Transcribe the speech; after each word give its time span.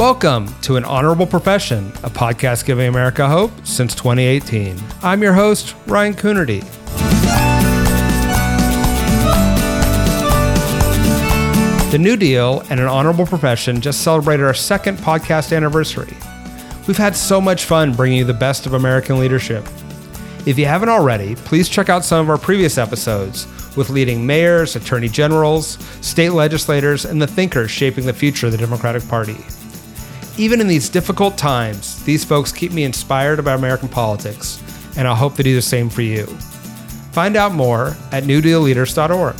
Welcome 0.00 0.48
to 0.62 0.76
An 0.76 0.84
Honorable 0.84 1.26
Profession, 1.26 1.88
a 2.02 2.08
podcast 2.08 2.64
giving 2.64 2.88
America 2.88 3.28
hope 3.28 3.50
since 3.64 3.94
2018. 3.94 4.74
I'm 5.02 5.22
your 5.22 5.34
host, 5.34 5.76
Ryan 5.86 6.14
Coonerty. 6.14 6.62
The 11.90 11.98
New 11.98 12.16
Deal 12.16 12.60
and 12.70 12.80
An 12.80 12.86
Honorable 12.86 13.26
Profession 13.26 13.82
just 13.82 14.00
celebrated 14.00 14.46
our 14.46 14.54
second 14.54 14.96
podcast 14.96 15.54
anniversary. 15.54 16.16
We've 16.88 16.96
had 16.96 17.14
so 17.14 17.38
much 17.38 17.66
fun 17.66 17.92
bringing 17.92 18.16
you 18.16 18.24
the 18.24 18.32
best 18.32 18.64
of 18.64 18.72
American 18.72 19.18
leadership. 19.18 19.66
If 20.46 20.58
you 20.58 20.64
haven't 20.64 20.88
already, 20.88 21.34
please 21.34 21.68
check 21.68 21.90
out 21.90 22.06
some 22.06 22.20
of 22.20 22.30
our 22.30 22.38
previous 22.38 22.78
episodes 22.78 23.46
with 23.76 23.90
leading 23.90 24.26
mayors, 24.26 24.76
attorney 24.76 25.10
generals, 25.10 25.76
state 26.00 26.30
legislators, 26.30 27.04
and 27.04 27.20
the 27.20 27.26
thinkers 27.26 27.70
shaping 27.70 28.06
the 28.06 28.14
future 28.14 28.46
of 28.46 28.52
the 28.52 28.58
Democratic 28.58 29.06
Party. 29.06 29.36
Even 30.40 30.58
in 30.62 30.68
these 30.68 30.88
difficult 30.88 31.36
times, 31.36 32.02
these 32.04 32.24
folks 32.24 32.50
keep 32.50 32.72
me 32.72 32.84
inspired 32.84 33.38
about 33.38 33.58
American 33.58 33.90
politics, 33.90 34.58
and 34.96 35.06
I 35.06 35.14
hope 35.14 35.34
they 35.34 35.42
do 35.42 35.54
the 35.54 35.60
same 35.60 35.90
for 35.90 36.00
you. 36.00 36.24
Find 37.12 37.36
out 37.36 37.52
more 37.52 37.88
at 38.10 38.24
newdealleaders.org. 38.24 39.36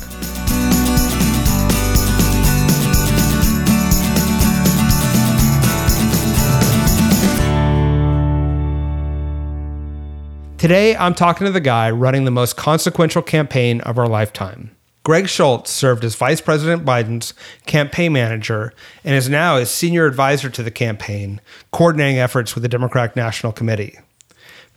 Today, 10.58 10.94
I'm 10.96 11.14
talking 11.14 11.46
to 11.46 11.50
the 11.50 11.60
guy 11.60 11.90
running 11.90 12.26
the 12.26 12.30
most 12.30 12.58
consequential 12.58 13.22
campaign 13.22 13.80
of 13.80 13.96
our 13.96 14.06
lifetime. 14.06 14.76
Greg 15.10 15.28
Schultz 15.28 15.72
served 15.72 16.04
as 16.04 16.14
Vice 16.14 16.40
President 16.40 16.84
Biden's 16.84 17.34
campaign 17.66 18.12
manager 18.12 18.72
and 19.02 19.12
is 19.12 19.28
now 19.28 19.56
his 19.56 19.68
senior 19.68 20.06
advisor 20.06 20.48
to 20.48 20.62
the 20.62 20.70
campaign, 20.70 21.40
coordinating 21.72 22.20
efforts 22.20 22.54
with 22.54 22.62
the 22.62 22.68
Democratic 22.68 23.16
National 23.16 23.50
Committee. 23.50 23.98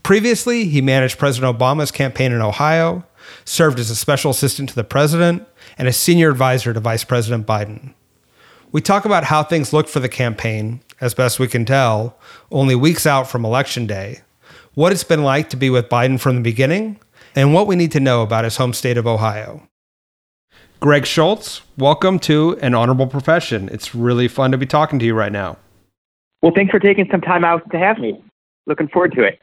Previously, 0.01 0.65
he 0.65 0.81
managed 0.81 1.19
President 1.19 1.55
Obama's 1.55 1.91
campaign 1.91 2.31
in 2.31 2.41
Ohio, 2.41 3.05
served 3.45 3.77
as 3.77 3.91
a 3.91 3.95
special 3.95 4.31
assistant 4.31 4.69
to 4.69 4.75
the 4.75 4.83
president, 4.83 5.47
and 5.77 5.87
a 5.87 5.93
senior 5.93 6.31
advisor 6.31 6.73
to 6.73 6.79
Vice 6.79 7.03
President 7.03 7.45
Biden. 7.45 7.93
We 8.71 8.81
talk 8.81 9.05
about 9.05 9.25
how 9.25 9.43
things 9.43 9.71
looked 9.71 9.89
for 9.89 9.99
the 9.99 10.09
campaign, 10.09 10.81
as 10.99 11.13
best 11.13 11.37
we 11.37 11.47
can 11.47 11.63
tell, 11.63 12.17
only 12.49 12.73
weeks 12.73 13.05
out 13.05 13.29
from 13.29 13.45
Election 13.45 13.85
Day, 13.85 14.21
what 14.73 14.91
it's 14.91 15.03
been 15.03 15.23
like 15.23 15.51
to 15.51 15.57
be 15.57 15.69
with 15.69 15.89
Biden 15.89 16.19
from 16.19 16.37
the 16.37 16.41
beginning, 16.41 16.99
and 17.35 17.53
what 17.53 17.67
we 17.67 17.75
need 17.75 17.91
to 17.91 17.99
know 17.99 18.23
about 18.23 18.45
his 18.45 18.57
home 18.57 18.73
state 18.73 18.97
of 18.97 19.05
Ohio. 19.05 19.69
Greg 20.83 21.05
Schultz, 21.05 21.61
welcome 21.77 22.19
to 22.19 22.59
An 22.61 22.73
Honorable 22.73 23.07
Profession. 23.07 23.69
It's 23.71 23.95
really 23.95 24.27
fun 24.27 24.51
to 24.51 24.57
be 24.57 24.65
talking 24.65 24.99
to 24.99 25.05
you 25.05 25.13
right 25.13 25.31
now. 25.31 25.55
Well, 26.41 26.51
thanks 26.53 26.71
for 26.71 26.79
taking 26.79 27.07
some 27.09 27.21
time 27.21 27.45
out 27.45 27.61
to 27.71 27.79
have 27.79 27.99
me. 27.99 28.21
Looking 28.65 28.89
forward 28.89 29.13
to 29.13 29.23
it. 29.23 29.39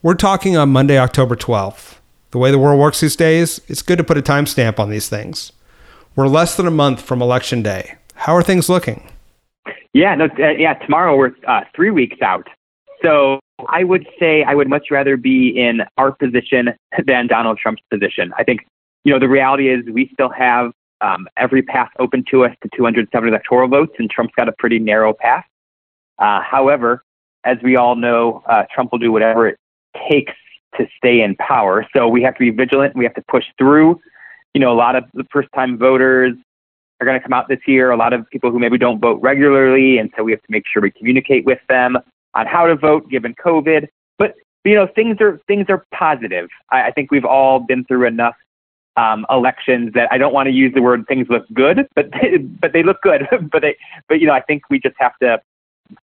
We're 0.00 0.14
talking 0.14 0.56
on 0.56 0.68
Monday, 0.68 0.96
October 0.96 1.34
12th. 1.34 1.96
The 2.30 2.38
way 2.38 2.52
the 2.52 2.58
world 2.60 2.78
works 2.78 3.00
these 3.00 3.16
days, 3.16 3.60
it's 3.66 3.82
good 3.82 3.98
to 3.98 4.04
put 4.04 4.16
a 4.16 4.22
timestamp 4.22 4.78
on 4.78 4.90
these 4.90 5.08
things. 5.08 5.50
We're 6.14 6.28
less 6.28 6.54
than 6.54 6.68
a 6.68 6.70
month 6.70 7.02
from 7.02 7.20
Election 7.20 7.60
Day. 7.60 7.96
How 8.14 8.36
are 8.36 8.42
things 8.44 8.68
looking? 8.68 9.10
Yeah, 9.92 10.14
no, 10.14 10.26
uh, 10.38 10.50
yeah. 10.50 10.74
Tomorrow 10.74 11.16
we're 11.16 11.32
uh, 11.48 11.62
three 11.74 11.90
weeks 11.90 12.22
out, 12.22 12.46
so 13.02 13.40
I 13.68 13.82
would 13.82 14.06
say 14.20 14.44
I 14.44 14.54
would 14.54 14.68
much 14.68 14.92
rather 14.92 15.16
be 15.16 15.48
in 15.48 15.80
our 15.96 16.12
position 16.12 16.68
than 17.06 17.26
Donald 17.26 17.58
Trump's 17.58 17.82
position. 17.90 18.32
I 18.38 18.44
think 18.44 18.60
you 19.04 19.12
know, 19.12 19.18
the 19.18 19.28
reality 19.28 19.68
is 19.68 19.84
we 19.92 20.10
still 20.12 20.30
have 20.30 20.72
um, 21.00 21.28
every 21.36 21.62
path 21.62 21.90
open 21.98 22.24
to 22.30 22.44
us 22.44 22.54
to 22.62 22.68
270 22.76 23.28
electoral 23.28 23.68
votes, 23.68 23.92
and 23.98 24.10
Trump's 24.10 24.34
got 24.36 24.48
a 24.48 24.52
pretty 24.58 24.78
narrow 24.78 25.12
path. 25.12 25.44
Uh, 26.18 26.40
however, 26.42 27.04
as 27.44 27.56
we 27.62 27.76
all 27.76 27.94
know, 27.94 28.42
uh, 28.48 28.64
Trump 28.72 28.92
will 28.92 28.98
do 28.98 29.12
whatever 29.12 29.48
it 29.48 29.58
takes 30.08 30.32
to 30.76 30.86
stay 30.96 31.22
in 31.22 31.36
power. 31.36 31.86
So 31.94 32.08
we 32.08 32.22
have 32.22 32.34
to 32.34 32.40
be 32.40 32.50
vigilant. 32.50 32.96
We 32.96 33.04
have 33.04 33.14
to 33.14 33.24
push 33.28 33.44
through. 33.56 34.00
You 34.54 34.60
know, 34.60 34.72
a 34.72 34.74
lot 34.74 34.96
of 34.96 35.04
the 35.14 35.24
first 35.32 35.48
time 35.54 35.78
voters 35.78 36.34
are 37.00 37.06
going 37.06 37.18
to 37.18 37.22
come 37.22 37.32
out 37.32 37.48
this 37.48 37.60
year, 37.66 37.90
a 37.90 37.96
lot 37.96 38.12
of 38.12 38.28
people 38.30 38.50
who 38.50 38.58
maybe 38.58 38.76
don't 38.76 39.00
vote 39.00 39.20
regularly. 39.22 39.98
And 39.98 40.10
so 40.16 40.24
we 40.24 40.32
have 40.32 40.42
to 40.42 40.50
make 40.50 40.64
sure 40.66 40.82
we 40.82 40.90
communicate 40.90 41.44
with 41.44 41.60
them 41.68 41.96
on 42.34 42.46
how 42.46 42.66
to 42.66 42.74
vote 42.74 43.08
given 43.08 43.34
COVID. 43.34 43.86
But, 44.18 44.34
you 44.64 44.74
know, 44.74 44.88
things 44.94 45.18
are, 45.20 45.40
things 45.46 45.66
are 45.68 45.86
positive. 45.94 46.48
I, 46.70 46.88
I 46.88 46.90
think 46.90 47.10
we've 47.10 47.24
all 47.24 47.60
been 47.60 47.84
through 47.84 48.06
enough 48.06 48.34
um, 48.98 49.24
elections 49.30 49.92
that 49.94 50.08
I 50.10 50.18
don't 50.18 50.34
want 50.34 50.48
to 50.48 50.52
use 50.52 50.74
the 50.74 50.82
word 50.82 51.06
things 51.06 51.28
look 51.30 51.46
good, 51.54 51.88
but 51.94 52.10
they, 52.20 52.38
but 52.38 52.72
they 52.72 52.82
look 52.82 53.00
good. 53.02 53.26
but 53.52 53.62
they, 53.62 53.76
but 54.08 54.20
you 54.20 54.26
know, 54.26 54.34
I 54.34 54.40
think 54.40 54.62
we 54.68 54.80
just 54.80 54.96
have 54.98 55.16
to 55.22 55.40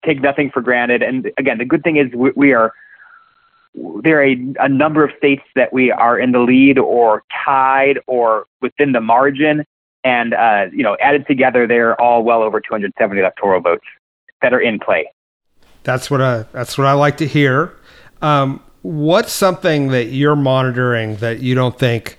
take 0.05 0.22
nothing 0.22 0.50
for 0.50 0.62
granted. 0.62 1.03
And 1.03 1.31
again, 1.37 1.59
the 1.59 1.65
good 1.65 1.82
thing 1.82 1.97
is 1.97 2.12
we, 2.15 2.31
we 2.37 2.53
are 2.53 2.72
there 4.03 4.21
are 4.21 4.25
a, 4.25 4.55
a 4.60 4.69
number 4.69 5.05
of 5.05 5.10
states 5.19 5.43
that 5.56 5.72
we 5.72 5.91
are 5.91 6.16
in 6.16 6.31
the 6.31 6.38
lead 6.38 6.78
or 6.78 7.25
tied 7.44 7.99
or 8.06 8.47
within 8.62 8.93
the 8.93 9.00
margin, 9.00 9.65
and 10.05 10.32
uh, 10.32 10.66
you 10.72 10.84
know, 10.84 10.97
added 11.00 11.26
together, 11.26 11.66
they're 11.66 12.00
all 12.00 12.22
well 12.22 12.43
over 12.43 12.61
270 12.61 13.21
electoral 13.21 13.61
votes 13.61 13.84
that 14.43 14.55
are 14.55 14.61
in 14.61 14.78
play. 14.78 15.11
That's 15.82 16.11
what 16.11 16.22
I 16.22 16.44
that's 16.53 16.78
what 16.78 16.87
I 16.87 16.93
like 16.93 17.16
to 17.16 17.26
hear. 17.26 17.75
Um, 18.22 18.62
what's 18.82 19.32
something 19.32 19.88
that 19.88 20.06
you're 20.06 20.37
monitoring 20.37 21.16
that 21.16 21.41
you 21.41 21.55
don't 21.56 21.76
think 21.76 22.16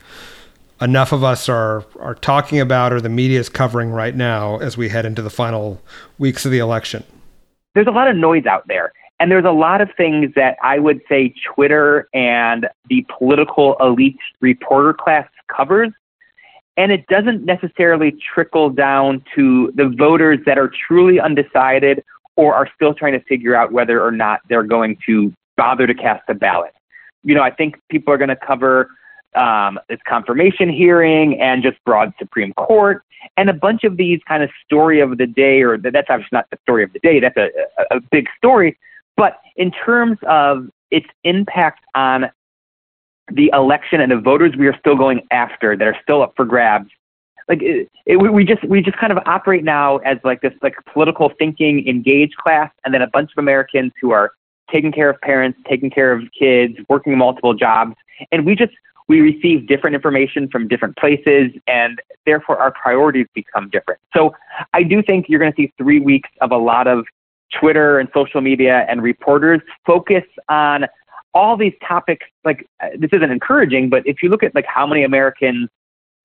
enough 0.85 1.11
of 1.11 1.23
us 1.23 1.49
are 1.49 1.83
are 1.99 2.15
talking 2.15 2.59
about 2.59 2.93
or 2.93 3.01
the 3.01 3.09
media 3.09 3.39
is 3.39 3.49
covering 3.49 3.91
right 3.91 4.15
now 4.15 4.57
as 4.59 4.77
we 4.77 4.87
head 4.87 5.05
into 5.05 5.21
the 5.21 5.29
final 5.29 5.81
weeks 6.17 6.45
of 6.45 6.51
the 6.51 6.59
election? 6.59 7.03
There's 7.73 7.87
a 7.87 7.91
lot 7.91 8.07
of 8.07 8.15
noise 8.15 8.45
out 8.45 8.65
there. 8.67 8.93
And 9.19 9.31
there's 9.31 9.45
a 9.45 9.51
lot 9.51 9.81
of 9.81 9.89
things 9.95 10.31
that 10.35 10.57
I 10.61 10.77
would 10.79 11.01
say 11.07 11.33
Twitter 11.53 12.07
and 12.13 12.67
the 12.89 13.05
political 13.17 13.75
elite 13.79 14.17
reporter 14.41 14.93
class 14.93 15.27
covers. 15.55 15.91
And 16.77 16.91
it 16.91 17.07
doesn't 17.07 17.45
necessarily 17.45 18.17
trickle 18.33 18.69
down 18.69 19.23
to 19.35 19.71
the 19.75 19.87
voters 19.97 20.39
that 20.45 20.57
are 20.57 20.69
truly 20.87 21.19
undecided 21.19 22.03
or 22.35 22.53
are 22.53 22.67
still 22.75 22.93
trying 22.93 23.13
to 23.13 23.21
figure 23.21 23.55
out 23.55 23.71
whether 23.71 24.03
or 24.03 24.11
not 24.11 24.41
they're 24.49 24.63
going 24.63 24.97
to 25.05 25.33
bother 25.55 25.87
to 25.87 25.93
cast 25.93 26.23
a 26.27 26.33
ballot. 26.33 26.73
You 27.23 27.33
know, 27.33 27.41
I 27.41 27.51
think 27.51 27.79
people 27.89 28.13
are 28.13 28.17
going 28.17 28.29
to 28.29 28.35
cover 28.35 28.89
um, 29.35 29.79
this 29.89 29.99
confirmation 30.07 30.69
hearing 30.69 31.39
and 31.41 31.63
just 31.63 31.77
broad 31.85 32.13
Supreme 32.19 32.53
Court 32.53 33.03
and 33.37 33.49
a 33.49 33.53
bunch 33.53 33.83
of 33.83 33.97
these 33.97 34.19
kind 34.27 34.43
of 34.43 34.49
story 34.63 34.99
of 34.99 35.17
the 35.17 35.27
day, 35.27 35.61
or 35.61 35.77
that's 35.77 36.07
obviously 36.09 36.29
not 36.31 36.49
the 36.51 36.57
story 36.61 36.83
of 36.83 36.93
the 36.93 36.99
day, 36.99 37.19
that's 37.19 37.37
a, 37.37 37.49
a, 37.77 37.97
a 37.97 38.01
big 38.11 38.27
story. 38.37 38.77
But 39.17 39.39
in 39.55 39.71
terms 39.71 40.17
of 40.27 40.69
its 40.91 41.07
impact 41.23 41.83
on 41.95 42.25
the 43.31 43.49
election 43.53 44.01
and 44.01 44.11
the 44.11 44.19
voters 44.19 44.55
we 44.55 44.67
are 44.67 44.77
still 44.79 44.95
going 44.95 45.21
after 45.31 45.75
that 45.75 45.87
are 45.87 45.97
still 46.01 46.21
up 46.21 46.33
for 46.35 46.45
grabs, 46.45 46.89
like 47.47 47.61
it, 47.61 47.89
it, 48.05 48.17
we 48.17 48.43
just 48.43 48.63
we 48.65 48.81
just 48.81 48.97
kind 48.97 49.11
of 49.11 49.19
operate 49.25 49.63
now 49.63 49.97
as 49.97 50.17
like 50.23 50.41
this 50.41 50.53
like 50.61 50.75
political 50.91 51.31
thinking 51.37 51.87
engaged 51.87 52.35
class, 52.37 52.71
and 52.83 52.93
then 52.93 53.01
a 53.01 53.07
bunch 53.07 53.31
of 53.31 53.37
Americans 53.37 53.91
who 54.01 54.11
are 54.11 54.31
taking 54.71 54.91
care 54.91 55.09
of 55.09 55.21
parents, 55.21 55.59
taking 55.69 55.91
care 55.91 56.11
of 56.11 56.23
kids, 56.37 56.75
working 56.89 57.15
multiple 57.17 57.53
jobs, 57.53 57.95
and 58.31 58.45
we 58.45 58.55
just 58.55 58.73
we 59.07 59.21
receive 59.21 59.67
different 59.67 59.95
information 59.95 60.49
from 60.49 60.67
different 60.67 60.97
places, 60.97 61.51
and 61.67 62.01
therefore 62.25 62.57
our 62.57 62.71
priorities 62.71 63.27
become 63.33 63.69
different. 63.69 63.99
So 64.15 64.33
I 64.73 64.83
do 64.83 65.03
think 65.03 65.27
you're 65.29 65.39
going 65.39 65.51
to 65.51 65.55
see 65.55 65.73
three 65.77 65.99
weeks 65.99 66.29
of 66.41 66.51
a 66.51 66.57
lot 66.57 66.87
of 66.87 67.05
Twitter 67.59 67.99
and 67.99 68.09
social 68.13 68.41
media 68.41 68.85
and 68.89 69.01
reporters 69.01 69.61
focus 69.85 70.23
on 70.49 70.85
all 71.33 71.55
these 71.55 71.73
topics. 71.87 72.25
Like 72.43 72.67
this 72.97 73.09
isn't 73.13 73.31
encouraging, 73.31 73.89
but 73.89 74.05
if 74.07 74.23
you 74.23 74.29
look 74.29 74.43
at 74.43 74.55
like 74.55 74.65
how 74.65 74.87
many 74.87 75.03
Americans 75.03 75.69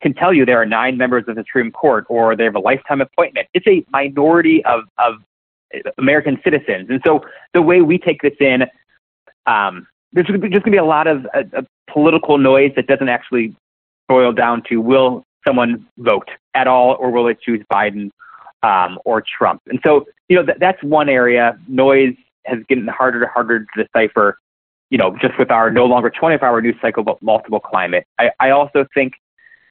can 0.01 0.15
tell 0.15 0.33
you 0.33 0.47
there 0.47 0.61
are 0.61 0.67
nine 0.67 0.97
members 0.97 1.25
of 1.29 1.37
the 1.37 1.45
Supreme 1.47 1.71
Court 1.71 2.07
or 2.09 2.35
they 2.35 2.45
have 2.45 2.55
a 2.55 2.61
lifetime 2.61 3.03
appointment, 3.03 3.49
it's 3.53 3.67
a 3.67 3.85
minority 3.91 4.65
of 4.65 4.85
of 4.99 5.17
American 5.99 6.41
citizens. 6.43 6.89
And 6.91 7.01
so 7.07 7.25
the 7.55 7.63
way 7.63 7.81
we 7.81 7.99
take 7.99 8.23
this 8.23 8.35
in, 8.41 8.65
um, 9.47 9.87
there's 10.13 10.27
just 10.27 10.41
going 10.41 10.53
to 10.53 10.71
be 10.71 10.77
a 10.77 10.85
lot 10.85 11.07
of 11.07 11.27
uh, 11.35 11.63
political 11.89 12.39
noise 12.39 12.73
that 12.77 12.87
doesn't 12.87 13.09
actually 13.09 13.55
boil 14.09 14.33
down 14.33 14.63
to 14.69 14.79
will 14.79 15.25
someone 15.47 15.87
vote 15.99 16.29
at 16.55 16.67
all 16.67 16.97
or 16.99 17.11
will 17.11 17.25
they 17.25 17.35
choose 17.35 17.65
Biden 17.73 18.11
um, 18.63 18.99
or 19.05 19.23
Trump. 19.23 19.63
And 19.67 19.81
so, 19.85 20.07
you 20.29 20.37
know, 20.37 20.45
th- 20.45 20.59
that's 20.59 20.83
one 20.83 21.09
area. 21.09 21.59
Noise 21.69 22.17
has 22.45 22.59
gotten 22.69 22.89
harder 22.89 23.23
and 23.23 23.31
harder 23.31 23.61
to 23.61 23.85
decipher, 23.85 24.39
you 24.91 24.99
know, 24.99 25.17
just 25.21 25.39
with 25.39 25.51
our 25.51 25.71
no 25.71 25.87
longer 25.87 26.11
24 26.11 26.47
hour 26.47 26.61
news 26.61 26.77
cycle, 26.83 27.03
but 27.03 27.23
multiple 27.23 27.61
climate. 27.61 28.07
I, 28.19 28.31
I 28.41 28.51
also 28.51 28.87
think 28.93 29.15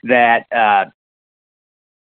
that 0.03 0.45
uh, 0.51 0.85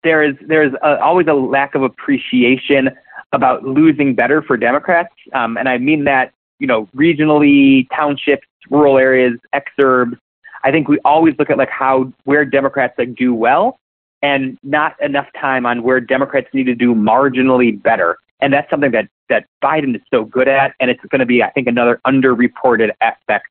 there 0.03 0.23
is 0.23 0.35
there's 0.45 0.73
a, 0.81 0.99
always 0.99 1.27
a 1.27 1.33
lack 1.33 1.75
of 1.75 1.83
appreciation 1.83 2.89
about 3.31 3.63
losing 3.63 4.15
better 4.15 4.41
for 4.41 4.57
Democrats. 4.57 5.13
Um, 5.33 5.57
and 5.57 5.69
I 5.69 5.77
mean 5.77 6.03
that 6.03 6.33
you 6.59 6.67
know, 6.67 6.87
regionally, 6.95 7.87
townships, 7.95 8.47
rural 8.69 8.97
areas, 8.97 9.39
exurbs. 9.53 10.17
I 10.63 10.71
think 10.71 10.87
we 10.87 10.99
always 11.03 11.35
look 11.37 11.49
at 11.49 11.57
like 11.57 11.69
how 11.69 12.11
where 12.23 12.45
Democrats 12.45 12.93
like 12.97 13.15
do 13.15 13.33
well, 13.33 13.77
and 14.23 14.57
not 14.63 14.99
enough 15.01 15.27
time 15.39 15.65
on 15.65 15.83
where 15.83 15.99
Democrats 15.99 16.47
need 16.53 16.63
to 16.63 16.75
do 16.75 16.95
marginally 16.95 17.79
better. 17.79 18.17
And 18.39 18.51
that's 18.51 18.69
something 18.69 18.91
that, 18.91 19.09
that 19.29 19.45
Biden 19.63 19.95
is 19.95 20.01
so 20.11 20.23
good 20.25 20.47
at. 20.47 20.73
And 20.79 20.89
it's 20.89 21.01
going 21.09 21.19
to 21.19 21.25
be, 21.25 21.43
I 21.43 21.49
think, 21.51 21.67
another 21.67 21.99
underreported 22.07 22.91
aspect 23.01 23.47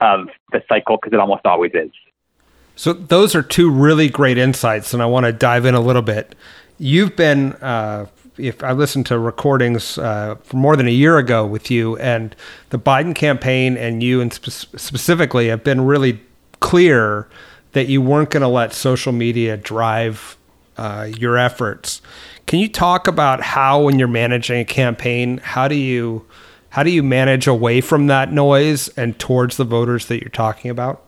of 0.00 0.28
the 0.52 0.62
cycle 0.68 0.96
because 0.96 1.12
it 1.12 1.18
almost 1.18 1.46
always 1.46 1.72
is. 1.74 1.90
So, 2.76 2.92
those 2.92 3.34
are 3.34 3.42
two 3.42 3.70
really 3.70 4.08
great 4.08 4.38
insights. 4.38 4.94
And 4.94 5.02
I 5.02 5.06
want 5.06 5.26
to 5.26 5.32
dive 5.32 5.64
in 5.64 5.74
a 5.74 5.80
little 5.80 6.02
bit. 6.02 6.34
You've 6.78 7.16
been, 7.16 7.52
uh, 7.54 8.06
if 8.40 8.62
I 8.62 8.72
listened 8.72 9.06
to 9.06 9.18
recordings 9.18 9.98
uh, 9.98 10.36
for 10.42 10.56
more 10.56 10.76
than 10.76 10.88
a 10.88 10.92
year 10.92 11.18
ago 11.18 11.46
with 11.46 11.70
you, 11.70 11.96
and 11.98 12.34
the 12.70 12.78
Biden 12.78 13.14
campaign 13.14 13.76
and 13.76 14.02
you, 14.02 14.20
and 14.20 14.32
spe- 14.32 14.76
specifically, 14.78 15.48
have 15.48 15.62
been 15.62 15.82
really 15.82 16.20
clear 16.60 17.28
that 17.72 17.88
you 17.88 18.02
weren't 18.02 18.30
going 18.30 18.42
to 18.42 18.48
let 18.48 18.72
social 18.72 19.12
media 19.12 19.56
drive 19.56 20.36
uh, 20.76 21.08
your 21.18 21.38
efforts. 21.38 22.02
Can 22.46 22.58
you 22.58 22.68
talk 22.68 23.06
about 23.06 23.40
how, 23.40 23.82
when 23.82 23.98
you're 23.98 24.08
managing 24.08 24.60
a 24.60 24.64
campaign, 24.64 25.38
how 25.38 25.68
do 25.68 25.74
you 25.74 26.26
how 26.70 26.84
do 26.84 26.90
you 26.90 27.02
manage 27.02 27.48
away 27.48 27.80
from 27.80 28.06
that 28.06 28.32
noise 28.32 28.88
and 28.90 29.18
towards 29.18 29.56
the 29.56 29.64
voters 29.64 30.06
that 30.06 30.20
you're 30.20 30.30
talking 30.30 30.70
about? 30.70 31.02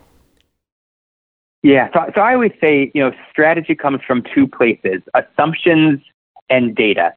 Yeah, 1.62 1.88
so, 1.93 2.11
so 2.17 2.20
I 2.20 2.35
always 2.35 2.50
say, 2.61 2.90
you 2.94 3.00
know, 3.00 3.12
strategy 3.31 3.76
comes 3.76 4.00
from 4.06 4.25
two 4.35 4.46
places: 4.49 5.02
assumptions 5.14 6.00
and 6.50 6.75
data. 6.75 7.14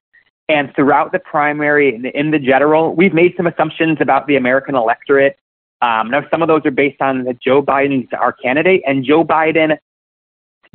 And 0.47 0.73
throughout 0.75 1.11
the 1.11 1.19
primary 1.19 1.95
and 1.95 2.05
in 2.05 2.31
the 2.31 2.39
general, 2.39 2.93
we've 2.93 3.13
made 3.13 3.33
some 3.35 3.47
assumptions 3.47 3.97
about 3.99 4.27
the 4.27 4.35
American 4.35 4.75
electorate. 4.75 5.37
Um, 5.81 6.11
now, 6.11 6.25
some 6.31 6.41
of 6.41 6.47
those 6.47 6.61
are 6.65 6.71
based 6.71 7.01
on 7.01 7.23
that 7.25 7.41
Joe 7.41 7.61
Biden's 7.61 8.07
our 8.13 8.31
candidate, 8.31 8.83
and 8.87 9.03
Joe 9.03 9.23
Biden 9.23 9.77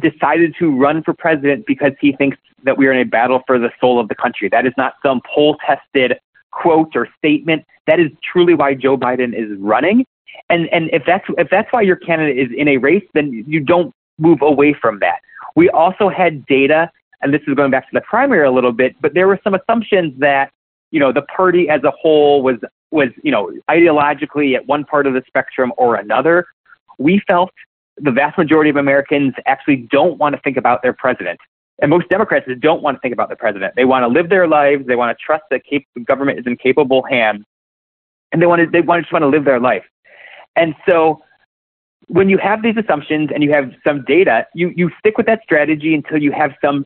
decided 0.00 0.54
to 0.58 0.76
run 0.76 1.02
for 1.02 1.14
president 1.14 1.66
because 1.66 1.92
he 2.00 2.12
thinks 2.12 2.36
that 2.64 2.76
we 2.76 2.86
are 2.86 2.92
in 2.92 3.00
a 3.00 3.04
battle 3.04 3.42
for 3.46 3.58
the 3.58 3.70
soul 3.80 4.00
of 4.00 4.08
the 4.08 4.14
country. 4.14 4.48
That 4.48 4.66
is 4.66 4.72
not 4.76 4.94
some 5.02 5.20
poll 5.32 5.56
tested 5.66 6.18
quote 6.50 6.96
or 6.96 7.08
statement. 7.18 7.64
That 7.86 8.00
is 8.00 8.10
truly 8.22 8.54
why 8.54 8.74
Joe 8.74 8.96
Biden 8.96 9.34
is 9.34 9.56
running. 9.58 10.04
And 10.48 10.68
and 10.72 10.90
if 10.92 11.02
that's 11.06 11.24
if 11.38 11.48
that's 11.50 11.68
why 11.72 11.82
your 11.82 11.96
candidate 11.96 12.38
is 12.38 12.48
in 12.56 12.68
a 12.68 12.76
race, 12.76 13.04
then 13.14 13.44
you 13.46 13.60
don't 13.60 13.94
move 14.18 14.42
away 14.42 14.74
from 14.74 14.98
that. 15.00 15.20
We 15.56 15.68
also 15.70 16.08
had 16.08 16.46
data, 16.46 16.90
and 17.22 17.34
this 17.34 17.42
is 17.46 17.54
going 17.54 17.70
back 17.70 17.84
to 17.84 17.94
the 17.94 18.00
primary 18.02 18.46
a 18.46 18.50
little 18.50 18.72
bit, 18.72 18.96
but 19.00 19.14
there 19.14 19.28
were 19.28 19.38
some 19.44 19.54
assumptions 19.54 20.18
that 20.18 20.50
you 20.90 21.00
know 21.00 21.12
the 21.12 21.22
party 21.22 21.68
as 21.68 21.82
a 21.84 21.90
whole 21.90 22.42
was 22.42 22.56
was 22.90 23.08
you 23.22 23.30
know 23.30 23.52
ideologically 23.68 24.54
at 24.56 24.66
one 24.66 24.84
part 24.84 25.06
of 25.06 25.14
the 25.14 25.22
spectrum 25.26 25.72
or 25.76 25.96
another. 25.96 26.46
We 26.98 27.22
felt 27.26 27.50
the 27.96 28.10
vast 28.10 28.38
majority 28.38 28.70
of 28.70 28.76
Americans 28.76 29.34
actually 29.46 29.88
don't 29.90 30.18
want 30.18 30.34
to 30.34 30.40
think 30.42 30.56
about 30.56 30.82
their 30.82 30.92
president. 30.92 31.38
And 31.80 31.90
most 31.90 32.08
Democrats 32.08 32.46
don't 32.60 32.82
want 32.82 32.96
to 32.96 33.00
think 33.00 33.14
about 33.14 33.30
the 33.30 33.36
president. 33.36 33.74
They 33.74 33.84
want 33.84 34.02
to 34.02 34.08
live 34.08 34.28
their 34.28 34.46
lives. 34.46 34.86
They 34.86 34.96
want 34.96 35.16
to 35.16 35.24
trust 35.24 35.44
that 35.50 35.62
cap- 35.64 35.82
government 36.04 36.38
is 36.38 36.46
in 36.46 36.56
capable 36.56 37.02
hands, 37.02 37.44
and 38.32 38.40
they 38.40 38.46
want 38.46 38.60
to 38.60 38.70
they 38.70 38.82
want 38.82 38.98
to 38.98 39.02
just 39.02 39.12
want 39.12 39.22
to 39.22 39.28
live 39.28 39.44
their 39.44 39.60
life. 39.60 39.84
And 40.56 40.74
so, 40.88 41.22
when 42.08 42.28
you 42.28 42.38
have 42.38 42.62
these 42.62 42.76
assumptions 42.76 43.30
and 43.32 43.42
you 43.42 43.52
have 43.52 43.72
some 43.86 44.04
data, 44.04 44.46
you 44.54 44.72
you 44.76 44.90
stick 44.98 45.16
with 45.16 45.26
that 45.26 45.40
strategy 45.42 45.94
until 45.94 46.18
you 46.18 46.32
have 46.32 46.52
some 46.62 46.84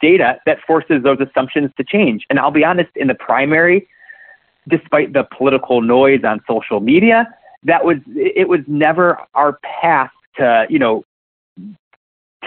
data 0.00 0.38
that 0.46 0.58
forces 0.66 1.02
those 1.02 1.18
assumptions 1.20 1.70
to 1.76 1.84
change. 1.84 2.24
And 2.30 2.38
I'll 2.38 2.50
be 2.50 2.64
honest, 2.64 2.90
in 2.96 3.08
the 3.08 3.14
primary, 3.14 3.88
despite 4.68 5.12
the 5.12 5.24
political 5.36 5.82
noise 5.82 6.24
on 6.24 6.40
social 6.48 6.80
media, 6.80 7.28
that 7.64 7.84
was 7.84 7.96
it 8.14 8.48
was 8.48 8.60
never 8.66 9.18
our 9.34 9.58
path 9.62 10.10
to 10.36 10.66
you 10.68 10.78
know 10.78 11.04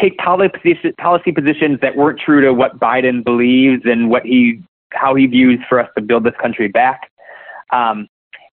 take 0.01 0.17
policy 0.17 0.75
policy 0.99 1.31
positions 1.31 1.79
that 1.81 1.95
weren't 1.95 2.19
true 2.19 2.41
to 2.41 2.53
what 2.53 2.79
Biden 2.79 3.23
believes 3.23 3.83
and 3.85 4.09
what 4.09 4.23
he 4.23 4.61
how 4.93 5.15
he 5.15 5.25
views 5.25 5.59
for 5.67 5.79
us 5.79 5.89
to 5.95 6.01
build 6.01 6.23
this 6.23 6.35
country 6.41 6.67
back. 6.67 7.11
Um, 7.71 8.07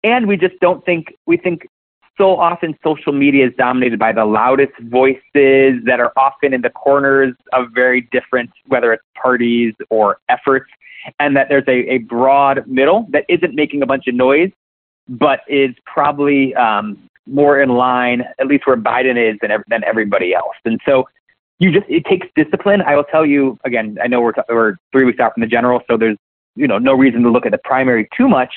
and 0.04 0.28
we 0.28 0.38
just 0.38 0.60
don't 0.60 0.84
think 0.86 1.14
we 1.26 1.38
think 1.38 1.68
so 2.18 2.38
often 2.38 2.78
social 2.84 3.14
media 3.14 3.48
is 3.48 3.54
dominated 3.58 4.00
by 4.00 4.12
the 4.12 4.26
loudest 4.26 4.74
voices 4.84 5.84
that 5.86 6.00
are 6.00 6.12
often 6.18 6.54
in 6.54 6.62
the 6.62 6.70
corners 6.70 7.34
of 7.54 7.68
very 7.74 8.02
different 8.12 8.50
whether 8.68 8.94
it's 8.94 9.04
parties 9.22 9.74
or 9.90 10.20
efforts 10.30 10.70
and 11.20 11.36
that 11.36 11.48
there's 11.50 11.68
a, 11.68 11.94
a 11.94 11.98
broad 12.00 12.66
middle 12.68 13.08
that 13.12 13.24
isn't 13.30 13.56
making 13.56 13.82
a 13.82 13.86
bunch 13.86 14.08
of 14.08 14.16
noise 14.16 14.52
but 15.10 15.42
is 15.48 15.74
probably 15.86 16.54
um, 16.56 16.98
more 17.28 17.62
in 17.62 17.70
line, 17.70 18.24
at 18.40 18.48
least 18.48 18.66
where 18.68 18.78
Biden 18.78 19.18
is, 19.18 19.38
than 19.42 19.52
than 19.68 19.84
everybody 19.84 20.34
else. 20.34 20.56
And 20.66 20.80
so 20.86 21.08
you 21.60 21.72
just 21.72 21.86
it 21.90 22.06
takes 22.06 22.28
discipline. 22.36 22.82
I 22.82 22.96
will 22.96 23.04
tell 23.06 23.26
you 23.26 23.58
again. 23.66 23.98
I 24.04 24.08
know 24.08 24.22
we're 24.22 24.34
t- 24.34 24.42
we're 24.50 24.76
three 24.92 25.06
weeks 25.06 25.20
out 25.20 25.34
from 25.34 25.42
the 25.42 25.48
general, 25.48 25.82
so 25.90 25.98
there's 25.98 26.18
you 26.56 26.68
know 26.68 26.78
no 26.78 26.94
reason 26.94 27.24
to 27.24 27.30
look 27.30 27.46
at 27.46 27.52
the 27.52 27.60
primary 27.60 28.08
too 28.16 28.28
much. 28.28 28.54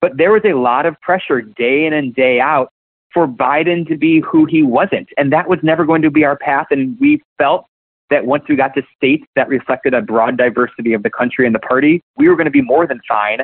But 0.00 0.16
there 0.16 0.32
was 0.32 0.42
a 0.44 0.54
lot 0.54 0.86
of 0.86 1.00
pressure 1.00 1.40
day 1.40 1.86
in 1.86 1.92
and 1.92 2.14
day 2.14 2.40
out 2.40 2.72
for 3.12 3.26
Biden 3.26 3.86
to 3.88 3.96
be 3.96 4.20
who 4.20 4.44
he 4.46 4.62
wasn't, 4.62 5.08
and 5.16 5.32
that 5.32 5.48
was 5.48 5.58
never 5.62 5.84
going 5.84 6.02
to 6.02 6.10
be 6.10 6.24
our 6.24 6.36
path. 6.36 6.66
And 6.70 6.98
we 7.00 7.22
felt 7.38 7.66
that 8.10 8.26
once 8.26 8.44
we 8.48 8.56
got 8.56 8.74
to 8.74 8.82
states 8.96 9.24
that 9.36 9.48
reflected 9.48 9.94
a 9.94 10.02
broad 10.02 10.36
diversity 10.36 10.92
of 10.92 11.02
the 11.02 11.10
country 11.10 11.46
and 11.46 11.54
the 11.54 11.58
party, 11.58 12.02
we 12.16 12.28
were 12.28 12.36
going 12.36 12.44
to 12.44 12.50
be 12.50 12.60
more 12.62 12.86
than 12.86 13.00
fine. 13.08 13.40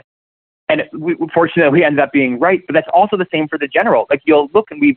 And 0.69 0.83
we, 0.93 1.17
fortunately, 1.33 1.81
we 1.81 1.85
ended 1.85 2.01
up 2.01 2.13
being 2.13 2.39
right. 2.39 2.63
But 2.67 2.75
that's 2.75 2.89
also 2.93 3.17
the 3.17 3.27
same 3.33 3.49
for 3.49 3.59
the 3.59 3.69
general. 3.69 4.07
Like 4.11 4.21
you'll 4.25 4.51
look 4.53 4.71
and 4.71 4.81
we, 4.81 4.97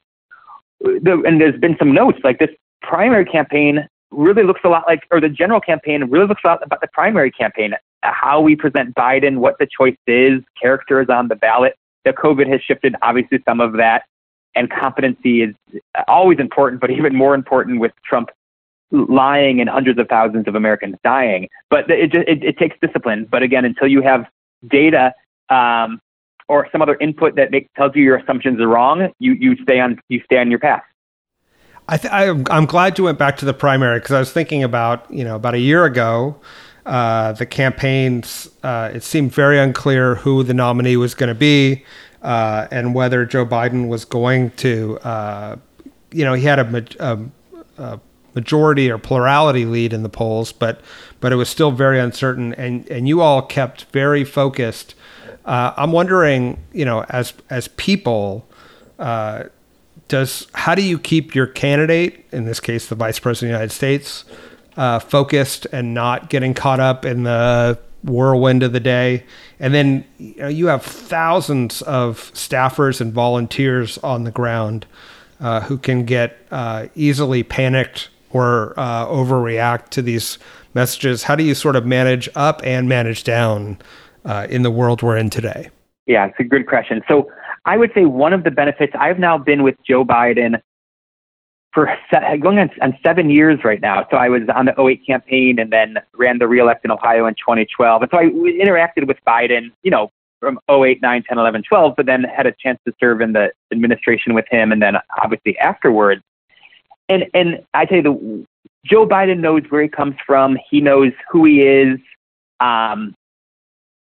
and 0.82 1.40
there's 1.40 1.60
been 1.60 1.78
some 1.80 1.94
notes 1.94 2.20
like 2.24 2.40
this 2.40 2.50
primary 2.82 3.24
campaign 3.24 3.88
really 4.12 4.44
looks 4.44 4.60
a 4.66 4.68
lot 4.68 4.84
like, 4.88 5.08
or 5.10 5.22
the 5.22 5.30
general 5.30 5.62
campaign 5.62 6.04
really 6.10 6.28
looks 6.28 6.42
a 6.44 6.48
lot 6.48 6.62
about 6.66 6.82
the 6.82 6.90
primary 6.92 7.32
campaign, 7.32 7.74
how 8.04 8.42
we 8.42 8.58
present 8.58 8.94
Biden, 8.96 9.38
what 9.38 9.56
the 9.58 9.68
choice 9.68 9.96
is, 10.06 10.42
characters 10.62 11.08
on 11.10 11.30
the 11.30 11.36
ballot. 11.36 11.76
The 12.04 12.12
COVID 12.12 12.52
has 12.52 12.62
shifted 12.62 12.96
obviously 13.02 13.42
some 13.48 13.62
of 13.62 13.74
that, 13.74 14.04
and 14.56 14.70
competency 14.70 15.44
is 15.44 15.56
always 16.08 16.40
important, 16.40 16.82
but 16.82 16.92
even 16.92 17.16
more 17.16 17.36
important 17.36 17.80
with 17.80 17.92
Trump 18.04 18.30
lying 18.92 19.62
and 19.62 19.70
hundreds 19.70 19.98
of 20.00 20.08
thousands 20.08 20.48
of 20.48 20.56
Americans 20.56 20.96
dying. 21.04 21.48
But 21.70 21.90
it, 21.90 22.14
it, 22.14 22.44
it 22.44 22.58
takes 22.58 22.76
discipline. 22.82 23.28
But 23.30 23.44
again, 23.44 23.66
until 23.66 23.88
you 23.88 24.02
have 24.02 24.26
data 24.68 25.14
um, 25.50 26.00
or 26.48 26.68
some 26.72 26.82
other 26.82 26.98
input 27.00 27.36
that 27.36 27.52
make, 27.52 27.74
tells 27.74 27.96
you 27.96 28.04
your 28.04 28.18
assumptions 28.18 28.60
are 28.60 28.68
wrong, 28.68 29.10
you, 29.20 29.34
you 29.34 29.56
stay 29.64 29.80
on 29.80 30.00
you 30.10 30.22
stay 30.26 30.38
on 30.38 30.50
your 30.50 30.60
path. 30.60 30.84
I 31.88 31.98
th- 31.98 32.14
I, 32.14 32.26
am 32.56 32.66
glad 32.66 32.98
you 32.98 33.06
went 33.06 33.18
back 33.18 33.38
to 33.38 33.46
the 33.46 33.54
primary 33.54 34.00
because 34.00 34.12
I 34.12 34.20
was 34.20 34.32
thinking 34.32 34.64
about 34.64 35.10
you 35.12 35.24
know 35.24 35.36
about 35.36 35.56
a 35.56 35.60
year 35.60 35.86
ago, 35.86 36.40
uh, 36.86 37.34
the 37.34 37.46
campaigns. 37.46 38.50
Uh, 38.64 38.92
it 38.94 39.04
seemed 39.04 39.34
very 39.34 39.60
unclear 39.60 40.16
who 40.16 40.44
the 40.44 40.54
nominee 40.54 40.98
was 40.98 41.16
going 41.16 41.30
to 41.30 41.36
be, 41.36 41.86
uh, 42.22 42.68
and 42.72 42.94
whether 42.94 43.26
Joe 43.26 43.46
Biden 43.46 43.88
was 43.88 44.06
going 44.06 44.52
to. 44.52 45.00
Uh, 45.00 45.56
you 46.12 46.26
know, 46.26 46.34
he 46.34 46.44
had 46.44 46.60
a, 46.60 46.86
a, 47.00 47.20
a, 47.78 48.00
majority 48.34 48.90
or 48.90 48.98
plurality 48.98 49.66
lead 49.66 49.92
in 49.92 50.04
the 50.04 50.10
polls, 50.10 50.52
but 50.52 50.82
but 51.20 51.34
it 51.34 51.36
was 51.36 51.50
still 51.50 51.72
very 51.72 52.00
uncertain. 52.00 52.54
And 52.56 52.88
and 52.90 53.08
you 53.08 53.22
all 53.22 53.42
kept 53.42 53.86
very 53.86 54.24
focused. 54.24 54.96
Uh, 55.46 55.74
I'm 55.76 55.92
wondering, 55.92 56.62
you 56.74 56.86
know, 56.86 57.04
as 57.10 57.34
as 57.50 57.68
people 57.70 58.48
uh, 59.00 59.46
does 60.08 60.48
how 60.54 60.76
do 60.76 60.82
you 60.82 61.00
keep 61.00 61.34
your 61.34 61.48
candidate, 61.48 62.26
in 62.32 62.46
this 62.46 62.60
case, 62.60 62.88
the 62.88 62.96
vice 62.96 63.20
president 63.20 63.54
of 63.54 63.54
the 63.54 63.60
United 63.60 63.74
States, 63.74 64.26
uh, 64.78 65.00
focused 65.00 65.66
and 65.72 65.94
not 65.94 66.30
getting 66.30 66.54
caught 66.54 66.80
up 66.80 67.06
in 67.06 67.24
the 67.24 67.80
whirlwind 68.04 68.64
of 68.64 68.74
the 68.74 68.80
day? 68.80 69.24
And 69.60 69.74
then 69.74 70.06
you, 70.18 70.36
know, 70.36 70.48
you 70.48 70.68
have 70.68 70.84
thousands 70.84 71.82
of 71.84 72.32
staffers 72.34 73.02
and 73.02 73.14
volunteers 73.14 73.98
on 74.00 74.24
the 74.24 74.32
ground 74.32 74.86
uh, 75.40 75.62
who 75.62 75.78
can 75.78 76.06
get 76.06 76.38
uh, 76.52 76.88
easily 76.96 77.44
panicked 77.44 78.10
or 78.32 78.74
uh, 78.78 79.06
overreact 79.08 79.90
to 79.90 80.02
these 80.02 80.38
messages. 80.74 81.24
How 81.24 81.36
do 81.36 81.44
you 81.44 81.56
sort 81.56 81.76
of 81.76 81.86
manage 81.86 82.30
up 82.36 82.62
and 82.64 82.88
manage 82.88 83.24
down 83.24 83.78
uh, 84.26 84.48
in 84.50 84.64
the 84.64 84.72
world 84.72 85.02
we're 85.02 85.18
in 85.18 85.30
today? 85.30 85.70
Yeah, 86.06 86.28
it's 86.28 86.40
a 86.40 86.44
good 86.44 86.68
question. 86.68 87.02
So 87.08 87.30
I 87.66 87.78
would 87.78 87.92
say 87.94 88.06
one 88.06 88.34
of 88.34 88.44
the 88.44 88.52
benefits 88.52 88.94
I've 89.00 89.20
now 89.20 89.38
been 89.38 89.64
with 89.64 89.76
Joe 89.86 90.04
Biden 90.04 90.62
for 91.74 91.90
going 92.40 92.60
on, 92.60 92.70
on 92.82 92.98
seven 93.04 93.30
years 93.30 93.60
right 93.64 93.82
now. 93.82 94.06
So 94.12 94.18
I 94.18 94.30
was 94.30 94.42
on 94.54 94.66
the 94.66 94.80
08 94.80 95.06
campaign 95.06 95.60
and 95.60 95.72
then 95.72 95.98
ran 96.16 96.38
the 96.38 96.48
reelect 96.48 96.84
in 96.84 96.92
Ohio 96.92 97.26
in 97.28 97.36
2012. 97.36 98.02
And 98.02 98.12
so 98.12 98.18
I 98.18 98.26
interacted 98.26 99.08
with 99.08 99.18
Biden, 99.26 99.72
you 99.84 99.92
know, 99.92 100.12
from 100.40 100.60
08, 100.70 101.02
9, 101.02 101.24
10, 101.24 101.38
11, 101.38 101.64
12, 101.64 101.94
but 101.96 102.06
then 102.06 102.24
had 102.24 102.48
a 102.48 102.54
chance 102.60 102.80
to 102.86 102.94
serve 103.00 103.22
in 103.22 103.34
the 103.34 103.52
administration 103.72 104.34
with 104.34 104.46
him 104.50 104.72
and 104.72 104.82
then 104.82 104.96
obviously 105.22 105.58
afterwards. 105.60 106.22
And 107.08 107.26
and 107.34 107.64
I 107.74 107.86
tell 107.86 107.98
you, 107.98 108.04
the 108.04 108.46
Joe 108.86 109.08
Biden 109.08 109.40
knows 109.40 109.64
where 109.70 109.84
he 109.84 109.90
comes 109.90 110.16
from. 110.26 110.58
He 110.70 110.82
knows 110.82 111.12
who 111.30 111.46
he 111.46 111.62
is. 111.62 112.00
Um, 112.60 113.14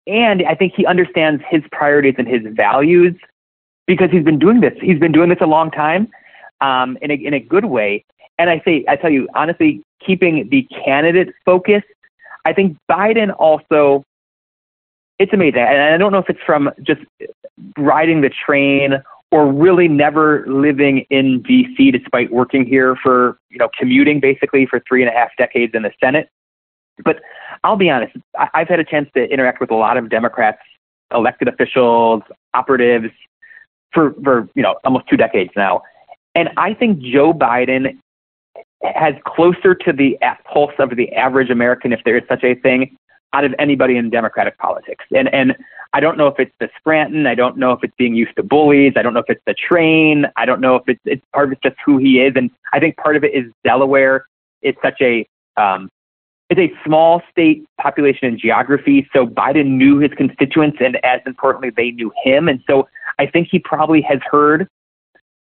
and 0.07 0.43
I 0.47 0.55
think 0.55 0.73
he 0.77 0.87
understands 0.87 1.43
his 1.49 1.63
priorities 1.71 2.15
and 2.19 2.27
his 2.27 2.43
values 2.55 3.15
because 3.87 4.11
he's 4.11 4.25
been 4.25 4.39
doing 4.39 4.61
this. 4.61 4.73
He's 4.81 4.99
been 4.99 5.13
doing 5.13 5.29
this 5.29 5.39
a 5.41 5.47
long 5.47 5.71
time 5.71 6.11
um, 6.61 6.99
in, 7.03 7.11
a, 7.11 7.15
in 7.15 7.35
a 7.35 7.41
good 7.41 7.67
way. 7.67 8.05
And 8.39 8.49
I 8.51 8.63
say, 8.65 8.85
I 8.89 8.97
tell 8.97 9.11
you, 9.11 9.29
honestly, 9.35 9.83
keeping 10.05 10.49
the 10.51 10.67
candidate 10.85 11.35
focused, 11.45 11.87
I 12.45 12.53
think 12.53 12.77
Biden 12.91 13.35
also 13.39 14.05
it's 15.21 15.35
amazing. 15.35 15.61
And 15.61 15.95
I 15.95 15.99
don't 15.99 16.13
know 16.13 16.19
if 16.19 16.31
it's 16.31 16.41
from 16.45 16.71
just 16.83 17.03
riding 17.77 18.23
the 18.23 18.31
train 18.31 19.03
or 19.31 19.53
really 19.53 19.87
never 19.87 20.45
living 20.49 21.05
in 21.11 21.43
DC 21.43 21.93
despite 21.93 22.33
working 22.33 22.67
here 22.67 22.97
for, 22.97 23.39
you 23.51 23.59
know, 23.59 23.69
commuting 23.79 24.19
basically 24.19 24.67
for 24.67 24.83
three 24.89 25.03
and 25.03 25.15
a 25.15 25.17
half 25.17 25.29
decades 25.37 25.75
in 25.75 25.83
the 25.83 25.93
Senate. 26.03 26.31
But 27.05 27.21
I'll 27.63 27.77
be 27.77 27.91
honest, 27.91 28.17
I've 28.55 28.69
had 28.69 28.81
a 28.81 28.85
chance 28.85 29.09
to 29.15 29.31
interact 29.31 29.61
with 29.61 29.71
a 29.71 29.75
lot 29.75 29.99
of 29.99 30.09
Democrats, 30.09 30.59
elected 31.15 31.49
officials, 31.49 32.23
operatives 32.55 33.13
for, 33.93 34.15
for 34.25 34.49
you 34.55 34.63
know, 34.63 34.77
almost 34.85 35.07
two 35.09 35.19
decades 35.19 35.51
now. 35.55 35.83
And 36.35 36.51
I 36.57 36.75
think 36.75 37.01
Joe 37.01 37.33
Biden 37.33 37.99
has 38.83 39.15
closer 39.27 39.75
to 39.75 39.93
the 39.93 40.19
pulse 40.51 40.73
of 40.79 40.97
the 40.97 41.13
average 41.13 41.51
American, 41.51 41.93
if 41.93 42.01
there 42.05 42.17
is 42.17 42.25
such 42.29 42.45
a 42.45 42.55
thing, 42.55 42.97
out 43.33 43.45
of 43.45 43.55
anybody 43.59 43.97
in 43.97 44.11
Democratic 44.11 44.59
politics. 44.59 45.05
And 45.15 45.33
and 45.33 45.57
I 45.93 46.01
don't 46.01 46.17
know 46.17 46.29
if 46.29 46.39
it's 46.39 46.55
the 46.61 46.69
Scranton, 46.79 47.27
I 47.27 47.35
don't 47.35 47.57
know 47.57 47.73
if 47.73 47.81
it's 47.83 47.95
being 47.99 48.15
used 48.15 48.37
to 48.37 48.43
bullies, 48.43 48.93
I 48.97 49.03
don't 49.03 49.13
know 49.13 49.21
if 49.21 49.29
it's 49.29 49.43
the 49.47 49.55
train, 49.55 50.27
I 50.37 50.47
don't 50.47 50.61
know 50.61 50.77
if 50.77 50.85
it's 50.87 51.01
it's 51.05 51.25
part 51.33 51.49
of 51.49 51.53
it's 51.53 51.63
just 51.63 51.77
who 51.85 51.99
he 51.99 52.21
is, 52.21 52.33
and 52.37 52.51
I 52.73 52.81
think 52.81 52.97
part 52.97 53.17
of 53.17 53.25
it 53.25 53.35
is 53.35 53.45
Delaware. 53.65 54.27
It's 54.63 54.79
such 54.83 55.01
a 55.01 55.27
um, 55.57 55.89
it's 56.49 56.61
a 56.61 56.73
small 56.85 57.23
state 57.31 57.65
population 57.81 58.27
and 58.27 58.39
geography, 58.39 59.09
so 59.13 59.27
Biden 59.27 59.77
knew 59.77 59.99
his 59.99 60.11
constituents, 60.17 60.79
and 60.81 60.97
as 61.05 61.21
importantly, 61.27 61.71
they 61.71 61.91
knew 61.93 62.13
him, 62.25 62.49
and 62.49 62.61
so 62.67 62.89
I 63.19 63.27
think 63.27 63.49
he 63.51 63.59
probably 63.59 64.01
has 64.03 64.19
heard 64.31 64.69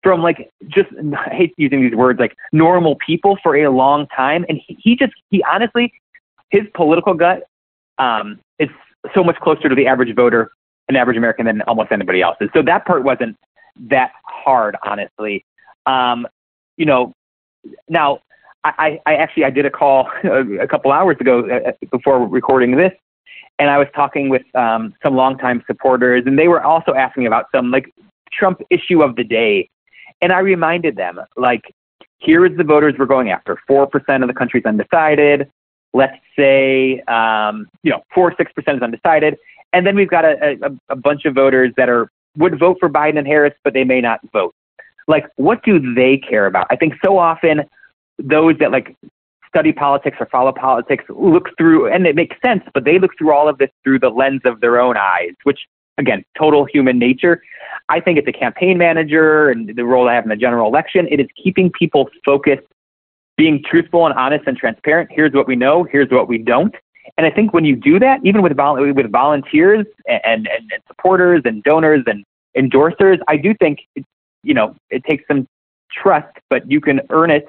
from 0.02 0.22
like 0.22 0.50
just 0.68 0.90
I 1.16 1.34
hate 1.34 1.54
using 1.56 1.82
these 1.82 1.94
words 1.94 2.18
like 2.18 2.36
normal 2.52 2.96
people 3.04 3.38
for 3.42 3.56
a 3.56 3.70
long 3.70 4.06
time, 4.08 4.44
and 4.48 4.60
he, 4.66 4.76
he 4.80 4.96
just 4.96 5.12
he 5.30 5.42
honestly 5.44 5.92
his 6.50 6.62
political 6.74 7.14
gut 7.14 7.44
um, 7.98 8.38
is 8.58 8.68
so 9.14 9.24
much 9.24 9.36
closer 9.36 9.68
to 9.68 9.74
the 9.74 9.86
average 9.86 10.14
voter, 10.14 10.52
an 10.88 10.96
average 10.96 11.16
American 11.16 11.46
than 11.46 11.62
almost 11.62 11.90
anybody 11.90 12.22
else's. 12.22 12.48
So 12.54 12.62
that 12.62 12.84
part 12.84 13.04
wasn't 13.04 13.36
that 13.88 14.12
hard, 14.24 14.76
honestly. 14.84 15.44
Um, 15.86 16.26
you 16.76 16.86
know, 16.86 17.12
now 17.88 18.20
I, 18.64 19.00
I 19.06 19.14
actually 19.14 19.44
I 19.44 19.50
did 19.50 19.66
a 19.66 19.70
call 19.70 20.10
a 20.24 20.68
couple 20.68 20.92
hours 20.92 21.16
ago 21.20 21.48
uh, 21.48 21.70
uh, 21.70 21.72
before 21.90 22.26
recording 22.26 22.76
this, 22.76 22.92
and 23.58 23.70
I 23.70 23.78
was 23.78 23.88
talking 23.94 24.28
with 24.28 24.42
um, 24.54 24.94
some 25.02 25.16
longtime 25.16 25.64
supporters, 25.66 26.24
and 26.26 26.38
they 26.38 26.48
were 26.48 26.62
also 26.62 26.94
asking 26.94 27.26
about 27.26 27.46
some 27.54 27.70
like 27.70 27.92
Trump 28.32 28.62
issue 28.70 29.02
of 29.02 29.16
the 29.16 29.24
day, 29.24 29.68
and 30.22 30.32
I 30.32 30.38
reminded 30.38 30.96
them 30.96 31.20
like, 31.36 31.74
here 32.18 32.46
is 32.46 32.56
the 32.56 32.64
voters 32.64 32.94
we're 32.98 33.06
going 33.06 33.30
after. 33.30 33.58
Four 33.66 33.86
percent 33.86 34.22
of 34.22 34.28
the 34.28 34.34
country's 34.34 34.64
undecided 34.64 35.50
let's 35.92 36.16
say, 36.38 37.00
um, 37.02 37.68
you 37.82 37.90
know, 37.90 38.02
four 38.14 38.34
six 38.36 38.52
percent 38.52 38.78
is 38.78 38.82
undecided, 38.82 39.36
and 39.72 39.86
then 39.86 39.96
we've 39.96 40.10
got 40.10 40.24
a, 40.24 40.58
a, 40.62 40.92
a 40.92 40.96
bunch 40.96 41.24
of 41.24 41.34
voters 41.34 41.72
that 41.76 41.88
are 41.88 42.10
would 42.36 42.58
vote 42.58 42.78
for 42.80 42.88
Biden 42.88 43.18
and 43.18 43.26
Harris, 43.26 43.54
but 43.62 43.74
they 43.74 43.84
may 43.84 44.00
not 44.00 44.20
vote. 44.32 44.54
Like, 45.06 45.26
what 45.36 45.62
do 45.64 45.94
they 45.94 46.16
care 46.16 46.46
about? 46.46 46.66
I 46.70 46.76
think 46.76 46.94
so 47.04 47.18
often 47.18 47.62
those 48.18 48.56
that 48.58 48.70
like 48.70 48.96
study 49.48 49.72
politics 49.72 50.16
or 50.18 50.26
follow 50.26 50.52
politics 50.52 51.04
look 51.08 51.48
through, 51.58 51.92
and 51.92 52.06
it 52.06 52.16
makes 52.16 52.36
sense, 52.42 52.62
but 52.72 52.84
they 52.84 52.98
look 52.98 53.10
through 53.18 53.32
all 53.32 53.48
of 53.48 53.58
this 53.58 53.70
through 53.84 53.98
the 53.98 54.08
lens 54.08 54.40
of 54.44 54.60
their 54.60 54.80
own 54.80 54.96
eyes, 54.96 55.32
which 55.42 55.60
again, 55.98 56.24
total 56.38 56.64
human 56.64 56.98
nature. 56.98 57.42
I 57.88 58.00
think 58.00 58.18
it's 58.18 58.28
a 58.28 58.32
campaign 58.32 58.78
manager 58.78 59.50
and 59.50 59.74
the 59.74 59.84
role 59.84 60.08
I 60.08 60.14
have 60.14 60.24
in 60.24 60.30
the 60.30 60.36
general 60.36 60.68
election. 60.68 61.06
It 61.10 61.20
is 61.20 61.26
keeping 61.42 61.70
people 61.70 62.08
focused 62.24 62.66
being 63.36 63.62
truthful 63.68 64.06
and 64.06 64.14
honest 64.14 64.46
and 64.46 64.56
transparent. 64.56 65.10
Here's 65.12 65.32
what 65.32 65.46
we 65.46 65.56
know. 65.56 65.84
Here's 65.84 66.10
what 66.10 66.28
we 66.28 66.38
don't. 66.38 66.74
And 67.16 67.26
I 67.26 67.30
think 67.30 67.52
when 67.52 67.64
you 67.64 67.76
do 67.76 67.98
that, 67.98 68.20
even 68.24 68.42
with 68.42 68.56
vol- 68.56 68.80
with 68.94 69.10
volunteers 69.10 69.86
and, 70.06 70.20
and, 70.24 70.48
and 70.48 70.82
supporters 70.86 71.42
and 71.44 71.62
donors 71.62 72.04
and 72.06 72.24
endorsers, 72.56 73.18
I 73.28 73.36
do 73.36 73.54
think 73.54 73.80
it, 73.96 74.04
you 74.42 74.54
know 74.54 74.76
it 74.90 75.04
takes 75.04 75.24
some 75.26 75.46
trust, 75.90 76.34
but 76.48 76.70
you 76.70 76.80
can 76.80 77.00
earn 77.10 77.30
it, 77.30 77.46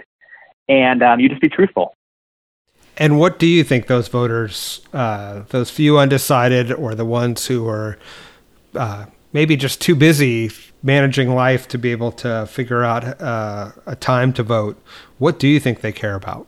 and 0.67 1.01
um, 1.03 1.19
you 1.19 1.29
just 1.29 1.41
be 1.41 1.49
truthful. 1.49 1.93
And 2.97 3.19
what 3.19 3.39
do 3.39 3.47
you 3.47 3.63
think 3.63 3.87
those 3.87 4.07
voters, 4.07 4.81
uh, 4.93 5.43
those 5.49 5.69
few 5.69 5.97
undecided, 5.97 6.71
or 6.71 6.93
the 6.93 7.05
ones 7.05 7.47
who 7.47 7.67
are 7.67 7.97
uh, 8.75 9.05
maybe 9.31 9.55
just 9.55 9.81
too 9.81 9.95
busy 9.95 10.51
managing 10.81 11.33
life 11.33 11.67
to 11.69 11.77
be 11.77 11.91
able 11.91 12.11
to 12.11 12.45
figure 12.47 12.83
out 12.83 13.21
uh, 13.21 13.71
a 13.85 13.95
time 13.95 14.33
to 14.33 14.43
vote. 14.43 14.81
What 15.17 15.39
do 15.39 15.47
you 15.47 15.59
think 15.59 15.81
they 15.81 15.91
care 15.91 16.15
about? 16.15 16.47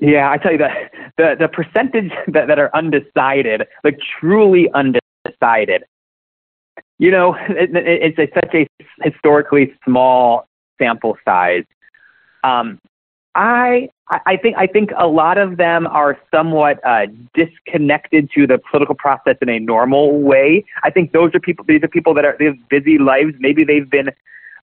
Yeah, 0.00 0.30
I 0.30 0.38
tell 0.38 0.52
you 0.52 0.58
that 0.58 0.90
the 1.16 1.36
the 1.38 1.48
percentage 1.48 2.10
that, 2.28 2.48
that 2.48 2.58
are 2.58 2.70
undecided, 2.74 3.62
like 3.84 3.98
truly 4.20 4.68
undecided, 4.74 5.84
you 6.98 7.10
know, 7.10 7.34
it, 7.48 7.74
it, 7.74 8.16
it's 8.16 8.18
a, 8.18 8.28
such 8.34 8.54
a 8.54 8.66
historically 9.02 9.74
small 9.84 10.46
sample 10.78 11.16
size. 11.24 11.64
Um, 12.42 12.78
I 13.34 13.90
I 14.08 14.36
think 14.36 14.56
I 14.56 14.66
think 14.66 14.90
a 14.96 15.06
lot 15.06 15.38
of 15.38 15.56
them 15.56 15.86
are 15.86 16.18
somewhat 16.32 16.78
uh, 16.84 17.06
disconnected 17.34 18.30
to 18.34 18.46
the 18.46 18.58
political 18.70 18.94
process 18.94 19.36
in 19.40 19.48
a 19.48 19.58
normal 19.58 20.20
way. 20.20 20.64
I 20.82 20.90
think 20.90 21.12
those 21.12 21.34
are 21.34 21.40
people. 21.40 21.64
These 21.66 21.82
are 21.82 21.88
people 21.88 22.14
that 22.14 22.24
are 22.24 22.36
they 22.38 22.44
have 22.46 22.68
busy 22.68 22.98
lives. 22.98 23.34
Maybe 23.38 23.64
they've 23.64 23.88
been 23.88 24.10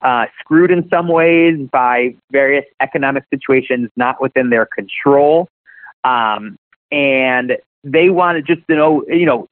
uh, 0.01 0.25
screwed 0.39 0.71
in 0.71 0.87
some 0.89 1.07
ways 1.07 1.57
by 1.71 2.15
various 2.31 2.65
economic 2.79 3.25
situations 3.29 3.89
not 3.95 4.21
within 4.21 4.51
their 4.51 4.65
control, 4.67 5.49
um, 6.03 6.57
and 6.91 7.57
they 7.83 8.09
want 8.09 8.37
to 8.37 8.55
just 8.55 8.65
you 8.69 8.75
know 8.75 9.03
you 9.07 9.25
know 9.25 9.49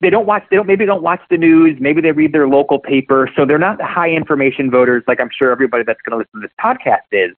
they 0.00 0.10
don't 0.10 0.26
watch 0.26 0.44
they 0.50 0.56
don't 0.56 0.66
maybe 0.66 0.84
don't 0.84 1.02
watch 1.02 1.20
the 1.30 1.36
news 1.36 1.76
maybe 1.78 2.00
they 2.00 2.12
read 2.12 2.32
their 2.32 2.48
local 2.48 2.78
paper 2.78 3.30
so 3.36 3.44
they're 3.44 3.58
not 3.58 3.80
high 3.80 4.10
information 4.10 4.70
voters 4.70 5.02
like 5.06 5.20
i'm 5.20 5.30
sure 5.30 5.52
everybody 5.52 5.84
that's 5.84 6.00
going 6.02 6.12
to 6.12 6.16
listen 6.16 6.40
to 6.40 6.48
this 6.48 6.54
podcast 6.58 7.06
is 7.12 7.36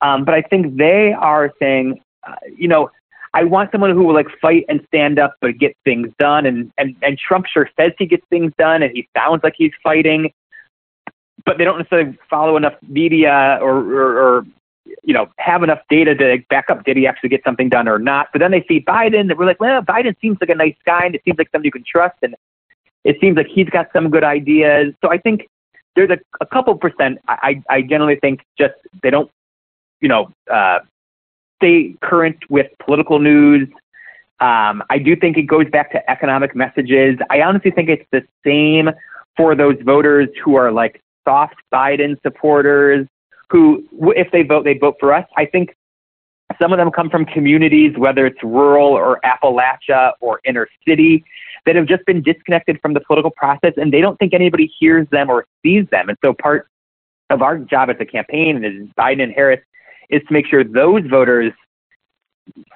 um, 0.00 0.24
but 0.24 0.34
I 0.34 0.42
think 0.42 0.76
they 0.76 1.12
are 1.12 1.52
saying, 1.58 2.00
uh, 2.26 2.34
you 2.56 2.68
know, 2.68 2.90
I 3.34 3.44
want 3.44 3.70
someone 3.70 3.90
who 3.90 4.04
will 4.04 4.14
like 4.14 4.28
fight 4.40 4.64
and 4.68 4.80
stand 4.88 5.18
up 5.18 5.36
but 5.40 5.58
get 5.58 5.76
things 5.84 6.08
done. 6.18 6.46
And, 6.46 6.72
and, 6.78 6.96
and 7.02 7.18
Trump 7.18 7.46
sure 7.46 7.68
says 7.78 7.92
he 7.98 8.06
gets 8.06 8.24
things 8.30 8.52
done 8.58 8.82
and 8.82 8.90
he 8.94 9.08
sounds 9.14 9.42
like 9.42 9.54
he's 9.56 9.72
fighting, 9.82 10.32
but 11.44 11.58
they 11.58 11.64
don't 11.64 11.76
necessarily 11.76 12.16
follow 12.30 12.56
enough 12.56 12.74
media 12.88 13.58
or, 13.60 13.76
or, 13.76 14.18
or 14.18 14.46
you 15.02 15.12
know, 15.12 15.28
have 15.38 15.62
enough 15.62 15.80
data 15.90 16.14
to 16.14 16.38
back 16.48 16.70
up 16.70 16.84
did 16.84 16.96
he 16.96 17.06
actually 17.06 17.28
get 17.28 17.42
something 17.44 17.68
done 17.68 17.88
or 17.88 17.98
not. 17.98 18.28
But 18.32 18.38
then 18.38 18.52
they 18.52 18.64
see 18.66 18.80
Biden 18.80 19.20
and 19.20 19.36
we're 19.36 19.44
like, 19.44 19.60
well, 19.60 19.82
Biden 19.82 20.14
seems 20.20 20.38
like 20.40 20.50
a 20.50 20.54
nice 20.54 20.76
guy 20.86 21.04
and 21.04 21.14
it 21.14 21.22
seems 21.24 21.36
like 21.36 21.48
somebody 21.52 21.68
you 21.68 21.72
can 21.72 21.84
trust 21.84 22.16
and 22.22 22.34
it 23.04 23.18
seems 23.20 23.36
like 23.36 23.48
he's 23.48 23.68
got 23.68 23.88
some 23.92 24.08
good 24.10 24.24
ideas. 24.24 24.94
So 25.04 25.10
I 25.10 25.18
think 25.18 25.46
there's 25.94 26.10
a, 26.10 26.18
a 26.40 26.46
couple 26.46 26.74
percent. 26.76 27.18
I, 27.28 27.62
I 27.68 27.82
generally 27.82 28.16
think 28.16 28.44
just 28.58 28.74
they 29.02 29.10
don't 29.10 29.30
you 30.00 30.08
know, 30.08 30.30
uh, 30.52 30.80
stay 31.56 31.94
current 32.02 32.38
with 32.48 32.70
political 32.84 33.18
news. 33.18 33.68
Um, 34.40 34.82
I 34.90 34.98
do 34.98 35.16
think 35.16 35.38
it 35.38 35.44
goes 35.44 35.68
back 35.70 35.90
to 35.92 36.10
economic 36.10 36.54
messages. 36.54 37.18
I 37.30 37.40
honestly 37.40 37.70
think 37.70 37.88
it's 37.88 38.06
the 38.12 38.22
same 38.44 38.90
for 39.36 39.54
those 39.54 39.76
voters 39.82 40.28
who 40.44 40.56
are 40.56 40.70
like 40.70 41.00
soft 41.26 41.56
Biden 41.72 42.20
supporters 42.22 43.06
who, 43.48 43.86
if 44.16 44.30
they 44.32 44.42
vote, 44.42 44.64
they 44.64 44.76
vote 44.76 44.96
for 44.98 45.14
us. 45.14 45.26
I 45.36 45.46
think 45.46 45.74
some 46.60 46.72
of 46.72 46.78
them 46.78 46.90
come 46.90 47.10
from 47.10 47.24
communities, 47.26 47.92
whether 47.96 48.26
it's 48.26 48.42
rural 48.42 48.88
or 48.88 49.20
Appalachia 49.24 50.12
or 50.20 50.40
inner 50.44 50.68
city, 50.86 51.24
that 51.64 51.76
have 51.76 51.86
just 51.86 52.04
been 52.06 52.22
disconnected 52.22 52.80
from 52.80 52.94
the 52.94 53.00
political 53.00 53.30
process 53.30 53.72
and 53.76 53.92
they 53.92 54.00
don't 54.00 54.16
think 54.18 54.32
anybody 54.34 54.72
hears 54.78 55.06
them 55.10 55.28
or 55.28 55.46
sees 55.62 55.86
them. 55.90 56.08
And 56.08 56.18
so 56.24 56.32
part 56.32 56.68
of 57.30 57.42
our 57.42 57.58
job 57.58 57.90
as 57.90 57.96
a 57.98 58.04
campaign 58.04 58.56
and 58.56 58.64
as 58.64 58.88
Biden 58.96 59.22
and 59.22 59.32
Harris 59.32 59.60
is 60.10 60.22
to 60.28 60.32
make 60.32 60.46
sure 60.46 60.64
those 60.64 61.02
voters 61.06 61.52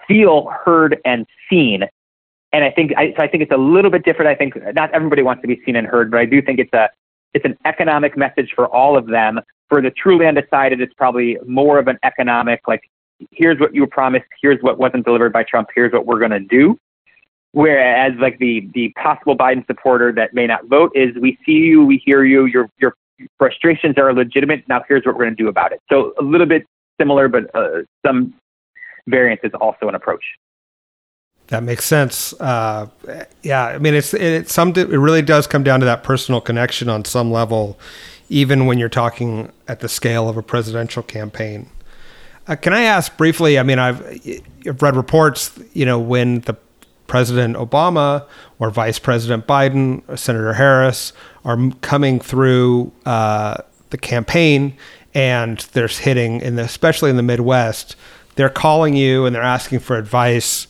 feel 0.06 0.50
heard 0.64 0.98
and 1.04 1.26
seen. 1.48 1.84
And 2.52 2.64
I 2.64 2.70
think 2.70 2.92
I, 2.96 3.14
so 3.16 3.22
I 3.22 3.28
think 3.28 3.42
it's 3.42 3.52
a 3.52 3.56
little 3.56 3.90
bit 3.90 4.04
different. 4.04 4.28
I 4.28 4.34
think 4.34 4.54
not 4.74 4.92
everybody 4.92 5.22
wants 5.22 5.42
to 5.42 5.48
be 5.48 5.60
seen 5.64 5.76
and 5.76 5.86
heard, 5.86 6.10
but 6.10 6.18
I 6.18 6.24
do 6.24 6.42
think 6.42 6.58
it's 6.58 6.72
a 6.72 6.88
it's 7.32 7.44
an 7.44 7.56
economic 7.64 8.16
message 8.16 8.52
for 8.54 8.66
all 8.66 8.96
of 8.96 9.06
them. 9.06 9.40
For 9.68 9.80
the 9.80 9.92
truly 9.92 10.26
undecided, 10.26 10.80
it's 10.80 10.94
probably 10.94 11.38
more 11.46 11.78
of 11.78 11.86
an 11.86 11.98
economic 12.02 12.60
like 12.66 12.82
here's 13.30 13.60
what 13.60 13.74
you 13.74 13.86
promised, 13.86 14.26
here's 14.40 14.60
what 14.62 14.78
wasn't 14.78 15.04
delivered 15.04 15.32
by 15.32 15.44
Trump, 15.44 15.68
here's 15.74 15.92
what 15.92 16.06
we're 16.06 16.18
going 16.18 16.30
to 16.32 16.40
do. 16.40 16.76
Whereas 17.52 18.12
like 18.20 18.38
the 18.38 18.68
the 18.74 18.92
possible 19.00 19.36
Biden 19.36 19.66
supporter 19.66 20.12
that 20.12 20.34
may 20.34 20.46
not 20.46 20.66
vote 20.66 20.90
is 20.94 21.14
we 21.20 21.38
see 21.46 21.52
you, 21.52 21.84
we 21.84 22.02
hear 22.04 22.24
you, 22.24 22.46
your 22.46 22.68
your 22.80 22.94
frustrations 23.38 23.96
are 23.98 24.12
legitimate. 24.12 24.66
Now 24.68 24.82
here's 24.88 25.04
what 25.04 25.14
we're 25.14 25.24
going 25.24 25.36
to 25.36 25.42
do 25.42 25.48
about 25.48 25.72
it. 25.72 25.80
So 25.90 26.14
a 26.18 26.22
little 26.22 26.46
bit 26.46 26.66
similar, 27.00 27.28
but 27.28 27.54
uh, 27.54 27.82
some 28.06 28.34
variance 29.06 29.40
is 29.42 29.52
also 29.60 29.88
an 29.88 29.94
approach. 29.94 30.24
That 31.48 31.64
makes 31.64 31.84
sense. 31.84 32.32
Uh, 32.34 32.86
yeah, 33.42 33.66
I 33.66 33.78
mean, 33.78 33.94
it's 33.94 34.14
it, 34.14 34.48
some 34.48 34.72
it 34.76 34.88
really 34.88 35.22
does 35.22 35.48
come 35.48 35.64
down 35.64 35.80
to 35.80 35.86
that 35.86 36.04
personal 36.04 36.40
connection 36.40 36.88
on 36.88 37.04
some 37.04 37.32
level, 37.32 37.76
even 38.28 38.66
when 38.66 38.78
you're 38.78 38.88
talking 38.88 39.50
at 39.66 39.80
the 39.80 39.88
scale 39.88 40.28
of 40.28 40.36
a 40.36 40.42
presidential 40.42 41.02
campaign. 41.02 41.68
Uh, 42.46 42.54
can 42.54 42.72
I 42.72 42.82
ask 42.82 43.16
briefly? 43.16 43.58
I 43.58 43.64
mean, 43.64 43.80
I've, 43.80 44.00
I've 44.64 44.80
read 44.80 44.94
reports. 44.94 45.58
You 45.72 45.86
know, 45.86 45.98
when 45.98 46.42
the 46.42 46.56
President 47.08 47.56
Obama 47.56 48.24
or 48.60 48.70
Vice 48.70 49.00
President 49.00 49.44
Biden 49.48 50.02
or 50.06 50.16
Senator 50.16 50.52
Harris 50.52 51.12
are 51.44 51.58
coming 51.80 52.20
through 52.20 52.92
uh, 53.04 53.56
the 53.90 53.98
campaign 53.98 54.76
and 55.14 55.58
they're 55.72 55.88
hitting, 55.88 56.40
in 56.40 56.56
the, 56.56 56.62
especially 56.62 57.10
in 57.10 57.16
the 57.16 57.22
Midwest, 57.22 57.96
they're 58.36 58.48
calling 58.48 58.94
you 58.94 59.26
and 59.26 59.34
they're 59.34 59.42
asking 59.42 59.80
for 59.80 59.96
advice. 59.96 60.66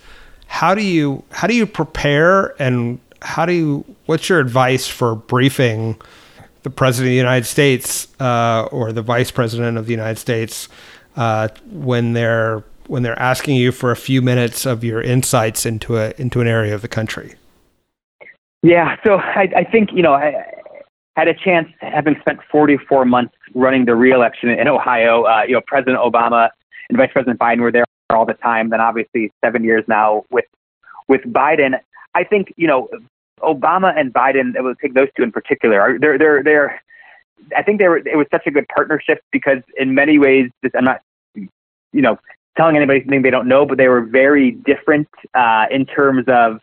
How 0.47 0.75
do 0.75 0.83
you 0.83 1.23
how 1.31 1.47
do 1.47 1.55
you 1.55 1.67
prepare 1.67 2.61
and 2.61 2.99
how 3.23 3.47
do 3.47 3.53
you 3.53 3.97
what's 4.07 4.29
your 4.29 4.41
advice 4.41 4.89
for 4.89 5.15
briefing 5.15 6.01
the 6.63 6.71
president 6.71 7.09
of 7.09 7.13
the 7.13 7.17
United 7.17 7.47
States 7.47 8.09
uh, 8.21 8.69
or 8.73 8.93
the 8.93 9.03
vice 9.03 9.31
president 9.31 9.79
of 9.79 9.87
the 9.87 9.93
United 9.93 10.19
States 10.19 10.69
uh, 11.17 11.49
when 11.71 12.13
they're 12.13 12.65
when 12.87 13.03
they're 13.05 13.19
asking 13.19 13.57
you 13.57 13.71
for 13.71 13.93
a 13.93 13.97
few 13.97 14.21
minutes 14.21 14.67
of 14.67 14.83
your 14.83 15.01
insights 15.01 15.65
into 15.65 15.97
a 15.97 16.13
into 16.19 16.41
an 16.41 16.47
area 16.47 16.75
of 16.75 16.83
the 16.83 16.89
country? 16.89 17.35
Yeah, 18.63 18.97
so 19.05 19.17
I, 19.17 19.49
I 19.57 19.65
think 19.65 19.91
you 19.93 20.03
know 20.03 20.13
I 20.13 20.45
had 21.17 21.29
a 21.29 21.35
chance 21.35 21.69
having 21.81 22.17
spent 22.21 22.41
44 22.51 23.05
months 23.05 23.35
running 23.55 23.85
the 23.85 23.95
reelection 23.95 24.49
in 24.49 24.69
Ohio. 24.69 25.25
Uh, 25.25 25.43
you 25.47 25.55
know, 25.55 25.61
President 25.67 25.99
Obama 25.99 26.51
and 26.89 26.99
Vice 26.99 27.11
President 27.13 27.39
Biden 27.39 27.61
were 27.61 27.73
there 27.73 27.85
all 28.11 28.27
the 28.27 28.35
time. 28.35 28.71
Then 28.71 28.81
obviously 28.81 29.33
seven 29.45 29.65
years 29.65 29.85
now 29.89 30.25
with 30.31 30.47
with 31.09 31.23
Biden. 31.23 31.79
I 32.15 32.25
think 32.25 32.53
you 32.57 32.67
know 32.67 32.89
Obama 33.41 33.99
and 33.99 34.13
Biden. 34.13 34.55
It 34.57 34.63
will 34.63 34.75
take 34.77 34.95
those 34.95 35.09
two 35.17 35.23
in 35.23 35.33
particular. 35.33 35.81
Are, 35.81 35.99
they're 35.99 36.19
they're 36.19 36.43
they're. 36.43 36.83
I 37.57 37.63
think 37.63 37.81
they 37.81 37.89
were. 37.89 37.99
It 37.99 38.17
was 38.17 38.27
such 38.31 38.47
a 38.47 38.51
good 38.51 38.67
partnership 38.75 39.23
because 39.33 39.63
in 39.77 39.95
many 39.95 40.19
ways, 40.19 40.51
this, 40.63 40.73
I'm 40.75 40.85
not, 40.85 41.01
you 41.35 41.49
know, 41.93 42.19
telling 42.57 42.77
anybody 42.77 43.01
something 43.01 43.23
they 43.23 43.31
don't 43.31 43.49
know, 43.49 43.65
but 43.65 43.79
they 43.79 43.89
were 43.89 44.03
very 44.03 44.53
different 44.53 45.09
uh, 45.35 45.67
in 45.71 45.87
terms 45.87 46.25
of, 46.29 46.61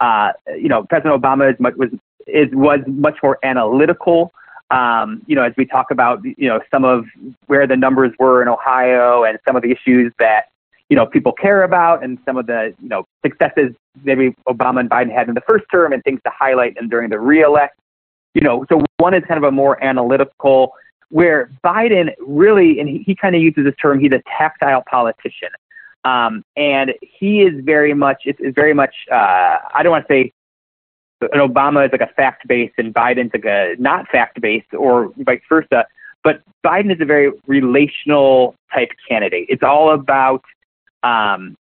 uh, 0.00 0.32
you 0.58 0.68
know, 0.68 0.84
President 0.84 1.20
Obama 1.20 1.58
much, 1.60 1.74
was 1.76 1.90
is 2.26 2.48
was 2.52 2.80
much 2.86 3.18
more 3.22 3.38
analytical. 3.42 4.32
Um, 4.70 5.22
you 5.26 5.36
know, 5.36 5.42
as 5.42 5.52
we 5.56 5.64
talk 5.64 5.90
about, 5.90 6.24
you 6.24 6.48
know, 6.48 6.60
some 6.72 6.84
of 6.84 7.04
where 7.46 7.66
the 7.66 7.76
numbers 7.76 8.12
were 8.18 8.42
in 8.42 8.48
Ohio 8.48 9.24
and 9.24 9.38
some 9.46 9.54
of 9.56 9.62
the 9.62 9.70
issues 9.70 10.12
that 10.18 10.46
you 10.88 10.96
know 10.96 11.06
people 11.06 11.32
care 11.32 11.62
about, 11.62 12.02
and 12.02 12.18
some 12.24 12.36
of 12.36 12.46
the 12.46 12.74
you 12.80 12.88
know 12.88 13.06
successes 13.24 13.74
maybe 14.04 14.34
Obama 14.48 14.80
and 14.80 14.90
Biden 14.90 15.12
had 15.12 15.28
in 15.28 15.34
the 15.34 15.42
first 15.48 15.64
term, 15.72 15.92
and 15.92 16.02
things 16.04 16.20
to 16.24 16.32
highlight 16.36 16.76
and 16.78 16.90
during 16.90 17.10
the 17.10 17.18
reelect. 17.18 17.78
You 18.34 18.42
know, 18.42 18.66
so 18.68 18.84
one 18.98 19.14
is 19.14 19.22
kind 19.26 19.38
of 19.38 19.44
a 19.44 19.50
more 19.50 19.82
analytical 19.82 20.72
where 21.10 21.50
Biden 21.64 22.12
really, 22.20 22.80
and 22.80 22.88
he, 22.88 22.98
he 22.98 23.14
kind 23.14 23.34
of 23.34 23.42
uses 23.42 23.64
this 23.64 23.74
term, 23.80 24.00
he's 24.00 24.12
a 24.12 24.22
tactile 24.36 24.82
politician. 24.90 25.48
Um, 26.04 26.44
and 26.56 26.92
he 27.00 27.42
is 27.42 27.64
very 27.64 27.94
much, 27.94 28.22
it's, 28.24 28.38
it's 28.40 28.54
very 28.54 28.74
much, 28.74 28.94
uh, 29.10 29.58
I 29.74 29.82
don't 29.82 29.90
want 29.90 30.06
to 30.06 30.12
say 30.12 30.32
an 31.20 31.40
Obama 31.40 31.86
is 31.86 31.92
like 31.92 32.00
a 32.00 32.12
fact 32.14 32.46
based 32.46 32.74
and 32.78 32.94
Biden's 32.94 33.32
like 33.32 33.44
a 33.44 33.74
not 33.78 34.08
fact 34.08 34.40
based 34.40 34.72
or 34.74 35.12
vice 35.18 35.40
versa. 35.48 35.86
But 36.22 36.42
Biden 36.64 36.92
is 36.92 37.00
a 37.00 37.04
very 37.04 37.32
relational 37.46 38.54
type 38.72 38.90
candidate. 39.08 39.46
It's 39.48 39.62
all 39.62 39.92
about, 39.92 40.42
um, 41.02 41.56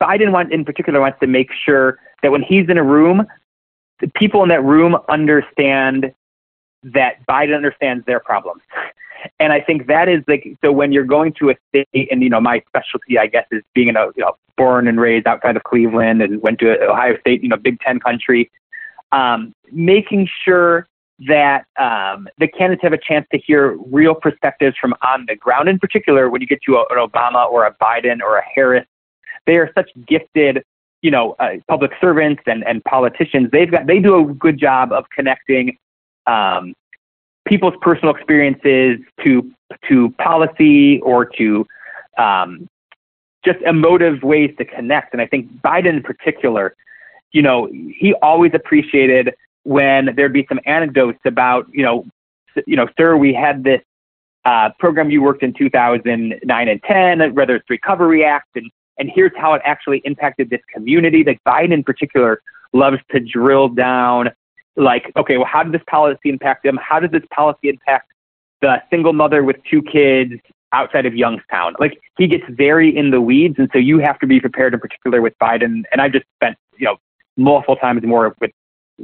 Biden 0.00 0.30
want, 0.30 0.52
in 0.52 0.64
particular 0.64 1.00
wants 1.00 1.18
to 1.20 1.26
make 1.26 1.50
sure 1.52 1.98
that 2.22 2.30
when 2.30 2.42
he's 2.42 2.68
in 2.68 2.76
a 2.76 2.84
room, 2.84 3.26
the 4.00 4.08
people 4.08 4.42
in 4.42 4.48
that 4.50 4.62
room 4.62 4.96
understand 5.08 6.12
that 6.82 7.26
Biden 7.26 7.56
understands 7.56 8.04
their 8.06 8.20
problems. 8.20 8.62
And 9.40 9.54
I 9.54 9.60
think 9.60 9.86
that 9.86 10.08
is 10.08 10.22
like 10.28 10.56
so 10.62 10.70
when 10.70 10.92
you're 10.92 11.04
going 11.04 11.32
to 11.40 11.50
a 11.50 11.54
state, 11.68 12.08
and 12.10 12.22
you 12.22 12.28
know 12.28 12.40
my 12.40 12.62
specialty, 12.68 13.18
I 13.18 13.26
guess, 13.26 13.46
is 13.50 13.62
being 13.74 13.88
in 13.88 13.96
a 13.96 14.06
you 14.14 14.22
know 14.22 14.36
born 14.58 14.86
and 14.86 15.00
raised 15.00 15.26
outside 15.26 15.56
of 15.56 15.64
Cleveland 15.64 16.20
and 16.20 16.42
went 16.42 16.58
to 16.58 16.78
Ohio 16.84 17.18
State, 17.20 17.42
you 17.42 17.48
know, 17.48 17.56
Big 17.56 17.80
Ten 17.80 17.98
country, 17.98 18.50
um, 19.10 19.54
making 19.72 20.28
sure 20.44 20.86
that 21.26 21.64
um, 21.78 22.28
the 22.38 22.46
candidates 22.46 22.82
have 22.82 22.92
a 22.92 22.98
chance 22.98 23.26
to 23.32 23.38
hear 23.38 23.78
real 23.90 24.14
perspectives 24.14 24.76
from 24.78 24.94
on 25.02 25.24
the 25.26 25.36
ground. 25.36 25.70
In 25.70 25.78
particular, 25.78 26.28
when 26.28 26.42
you 26.42 26.46
get 26.46 26.60
to 26.66 26.76
a, 26.76 26.80
an 26.90 27.08
Obama 27.08 27.50
or 27.50 27.64
a 27.64 27.74
Biden 27.82 28.20
or 28.20 28.36
a 28.36 28.42
Harris, 28.54 28.86
they 29.46 29.56
are 29.56 29.70
such 29.74 29.90
gifted, 30.06 30.62
you 31.00 31.10
know, 31.10 31.34
uh, 31.38 31.52
public 31.66 31.92
servants 31.98 32.42
and, 32.46 32.62
and 32.66 32.84
politicians. 32.84 33.48
They've 33.50 33.70
got 33.70 33.86
they 33.86 33.98
do 33.98 34.20
a 34.20 34.34
good 34.34 34.58
job 34.58 34.92
of 34.92 35.06
connecting 35.08 35.78
um, 36.26 36.74
people's 37.50 37.74
personal 37.82 38.14
experiences 38.14 39.00
to 39.24 39.50
to 39.88 40.10
policy 40.12 41.00
or 41.00 41.24
to 41.24 41.66
um, 42.16 42.68
just 43.44 43.58
emotive 43.62 44.22
ways 44.22 44.54
to 44.58 44.64
connect. 44.64 45.12
And 45.12 45.20
I 45.20 45.26
think 45.26 45.50
Biden 45.60 45.96
in 45.96 46.02
particular, 46.02 46.74
you 47.32 47.42
know, 47.42 47.66
he 47.66 48.14
always 48.22 48.52
appreciated 48.54 49.34
when 49.64 50.14
there'd 50.16 50.32
be 50.32 50.46
some 50.48 50.60
anecdotes 50.64 51.18
about, 51.24 51.66
you 51.72 51.82
know, 51.82 52.06
you 52.66 52.76
know, 52.76 52.88
sir, 52.96 53.16
we 53.16 53.34
had 53.34 53.64
this 53.64 53.80
uh, 54.44 54.70
program 54.78 55.10
you 55.10 55.20
worked 55.20 55.42
in 55.42 55.52
2009 55.52 56.68
and 56.68 56.82
10, 56.84 57.34
whether 57.34 57.56
it's 57.56 57.68
Recovery 57.68 58.24
Act, 58.24 58.48
and 58.54 58.70
and 58.98 59.10
here's 59.12 59.32
how 59.36 59.54
it 59.54 59.62
actually 59.64 60.02
impacted 60.04 60.50
this 60.50 60.60
community. 60.72 61.24
Like 61.24 61.40
Biden 61.44 61.72
in 61.72 61.82
particular 61.82 62.42
loves 62.72 62.98
to 63.10 63.18
drill 63.18 63.68
down 63.68 64.30
like, 64.76 65.12
okay, 65.16 65.36
well, 65.36 65.46
how 65.46 65.62
did 65.62 65.72
this 65.72 65.82
policy 65.88 66.30
impact 66.30 66.62
them? 66.64 66.78
How 66.82 67.00
does 67.00 67.10
this 67.10 67.24
policy 67.34 67.68
impact 67.68 68.12
the 68.62 68.82
single 68.90 69.12
mother 69.12 69.42
with 69.42 69.56
two 69.70 69.82
kids 69.82 70.34
outside 70.72 71.06
of 71.06 71.14
Youngstown? 71.14 71.74
Like, 71.78 71.98
he 72.16 72.26
gets 72.26 72.44
very 72.48 72.96
in 72.96 73.10
the 73.10 73.20
weeds, 73.20 73.56
and 73.58 73.68
so 73.72 73.78
you 73.78 73.98
have 73.98 74.18
to 74.20 74.26
be 74.26 74.40
prepared, 74.40 74.74
in 74.74 74.80
particular 74.80 75.20
with 75.20 75.34
Biden. 75.40 75.82
And 75.92 76.00
I 76.00 76.08
just 76.08 76.26
spent, 76.36 76.56
you 76.78 76.86
know, 76.86 76.96
multiple 77.36 77.76
times 77.76 78.02
more 78.04 78.34
with 78.40 78.52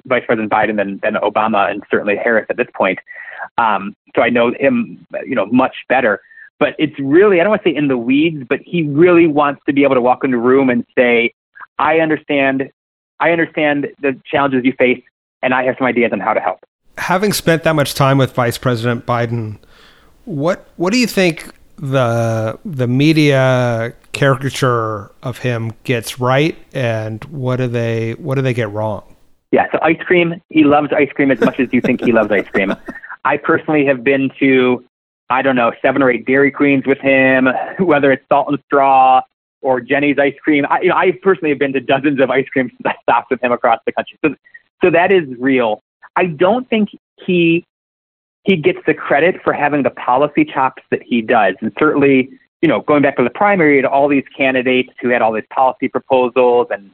Vice 0.05 0.25
President 0.27 0.53
Biden 0.53 0.77
than, 0.77 1.01
than 1.03 1.15
Obama 1.15 1.71
and 1.71 1.83
certainly 1.91 2.17
Harris 2.17 2.47
at 2.51 2.57
this 2.57 2.69
point. 2.75 2.99
Um, 3.59 3.95
so 4.15 4.23
I 4.23 4.31
know 4.31 4.53
him, 4.59 5.07
you 5.25 5.35
know, 5.35 5.47
much 5.47 5.75
better. 5.89 6.21
But 6.59 6.75
it's 6.79 6.99
really, 6.99 7.41
I 7.41 7.45
don't 7.45 7.51
want 7.51 7.63
to 7.65 7.71
say 7.71 7.77
in 7.77 7.89
the 7.89 7.99
weeds, 7.99 8.45
but 8.49 8.61
he 8.65 8.83
really 8.83 9.27
wants 9.27 9.61
to 9.67 9.73
be 9.73 9.83
able 9.83 9.95
to 9.95 10.01
walk 10.01 10.25
into 10.25 10.39
a 10.39 10.41
room 10.41 10.71
and 10.71 10.87
say, 10.97 11.35
I 11.79 12.01
understand, 12.01 12.71
I 13.21 13.31
understand 13.31 13.89
the 14.01 14.19
challenges 14.25 14.65
you 14.65 14.73
face 14.79 15.03
and 15.43 15.55
I 15.55 15.65
have 15.65 15.77
some 15.79 15.87
ideas 15.87 16.13
on 16.13 16.21
how 16.21 16.35
to 16.35 16.41
help. 16.41 16.61
Having 16.99 17.33
spent 17.33 17.63
that 17.65 17.75
much 17.75 17.95
time 17.95 18.19
with 18.19 18.33
Vice 18.33 18.59
President 18.59 19.07
Biden, 19.07 19.59
what 20.25 20.69
what 20.77 20.93
do 20.93 20.99
you 20.99 21.07
think 21.07 21.53
the 21.77 22.59
the 22.65 22.87
media 22.87 23.95
caricature 24.13 25.11
of 25.23 25.39
him 25.39 25.73
gets 25.85 26.19
right, 26.19 26.57
and 26.73 27.23
what 27.25 27.57
do 27.57 27.69
they 27.69 28.13
what 28.15 28.37
do 28.37 28.43
they 28.43 28.55
get 28.55 28.71
wrong? 28.71 29.17
Yeah, 29.53 29.71
so 29.73 29.79
ice 29.83 30.01
cream. 30.05 30.41
He 30.49 30.65
loves 30.65 30.89
ice 30.93 31.11
cream 31.15 31.31
as 31.31 31.41
much 31.41 31.61
as 31.61 31.69
you 31.73 31.81
think 31.81 32.03
he 32.03 32.13
loves 32.13 32.31
ice 32.31 32.49
cream. 32.49 32.75
I 33.25 33.37
personally 33.37 33.85
have 33.87 34.03
been 34.03 34.31
to 34.41 34.85
I 35.29 35.43
don't 35.43 35.57
know 35.57 35.73
seven 35.83 36.03
or 36.03 36.11
eight 36.11 36.27
Dairy 36.27 36.51
Queens 36.51 36.85
with 36.87 36.99
him, 36.99 37.49
whether 37.79 38.11
it's 38.11 38.25
Salt 38.29 38.49
and 38.49 38.59
Straw 38.67 39.21
or 39.63 39.81
Jeni's 39.81 40.19
ice 40.19 40.37
cream. 40.43 40.65
I, 40.71 40.81
you 40.81 40.89
know, 40.89 40.97
I 40.97 41.13
personally 41.23 41.51
have 41.51 41.59
been 41.59 41.73
to 41.73 41.81
dozens 41.81 42.21
of 42.21 42.31
ice 42.31 42.49
cream 42.49 42.71
stops 43.03 43.29
with 43.31 43.43
him 43.43 43.53
across 43.53 43.81
the 43.87 43.93
country. 43.93 44.19
So 44.25 44.35
so 44.83 44.91
that 44.91 45.13
is 45.13 45.25
real. 45.39 45.81
I 46.17 46.27
don't 46.27 46.69
think 46.69 46.91
he 47.25 47.65
he 48.45 48.57
gets 48.57 48.79
the 48.87 48.95
credit 48.95 49.43
for 49.43 49.53
having 49.53 49.83
the 49.83 49.91
policy 49.91 50.45
chops 50.45 50.83
that 50.91 51.03
he 51.03 51.21
does. 51.21 51.57
And 51.61 51.73
certainly, 51.79 52.31
you 52.63 52.69
know, 52.69 52.81
going 52.83 53.03
back 53.03 53.17
to 53.17 53.25
the 53.25 53.31
primary 53.31 53.83
to 53.83 53.91
all 53.91 54.07
these 54.07 54.25
candidates 54.37 54.91
who 55.03 55.09
had 55.09 55.21
all 55.21 55.33
these 55.33 55.45
policy 55.51 55.89
proposals 55.89 56.69
and 56.71 56.93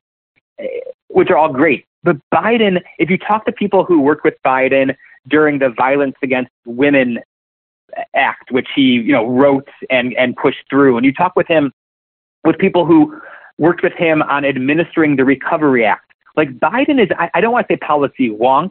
eh, 0.58 0.66
which 1.08 1.28
are 1.28 1.36
all 1.36 1.52
great. 1.52 1.84
But 2.02 2.16
Biden, 2.34 2.80
if 2.98 3.10
you 3.10 3.18
talk 3.18 3.44
to 3.44 3.52
people 3.52 3.84
who 3.84 4.00
worked 4.00 4.24
with 4.24 4.34
Biden 4.44 4.96
during 5.28 5.58
the 5.58 5.68
Violence 5.68 6.16
Against 6.22 6.50
Women 6.64 7.18
Act, 8.14 8.50
which 8.50 8.68
he, 8.74 8.82
you 8.82 9.12
know, 9.12 9.28
wrote 9.28 9.68
and, 9.90 10.14
and 10.14 10.34
pushed 10.34 10.64
through, 10.70 10.96
and 10.96 11.04
you 11.04 11.12
talk 11.12 11.36
with 11.36 11.46
him 11.46 11.70
with 12.44 12.58
people 12.58 12.86
who 12.86 13.20
worked 13.58 13.82
with 13.82 13.92
him 13.92 14.22
on 14.22 14.44
administering 14.44 15.16
the 15.16 15.24
Recovery 15.24 15.84
Act, 15.84 16.11
like 16.36 16.58
Biden 16.58 17.02
is, 17.02 17.08
I, 17.18 17.30
I 17.34 17.40
don't 17.40 17.52
want 17.52 17.68
to 17.68 17.74
say 17.74 17.76
policy 17.78 18.30
wonk, 18.30 18.70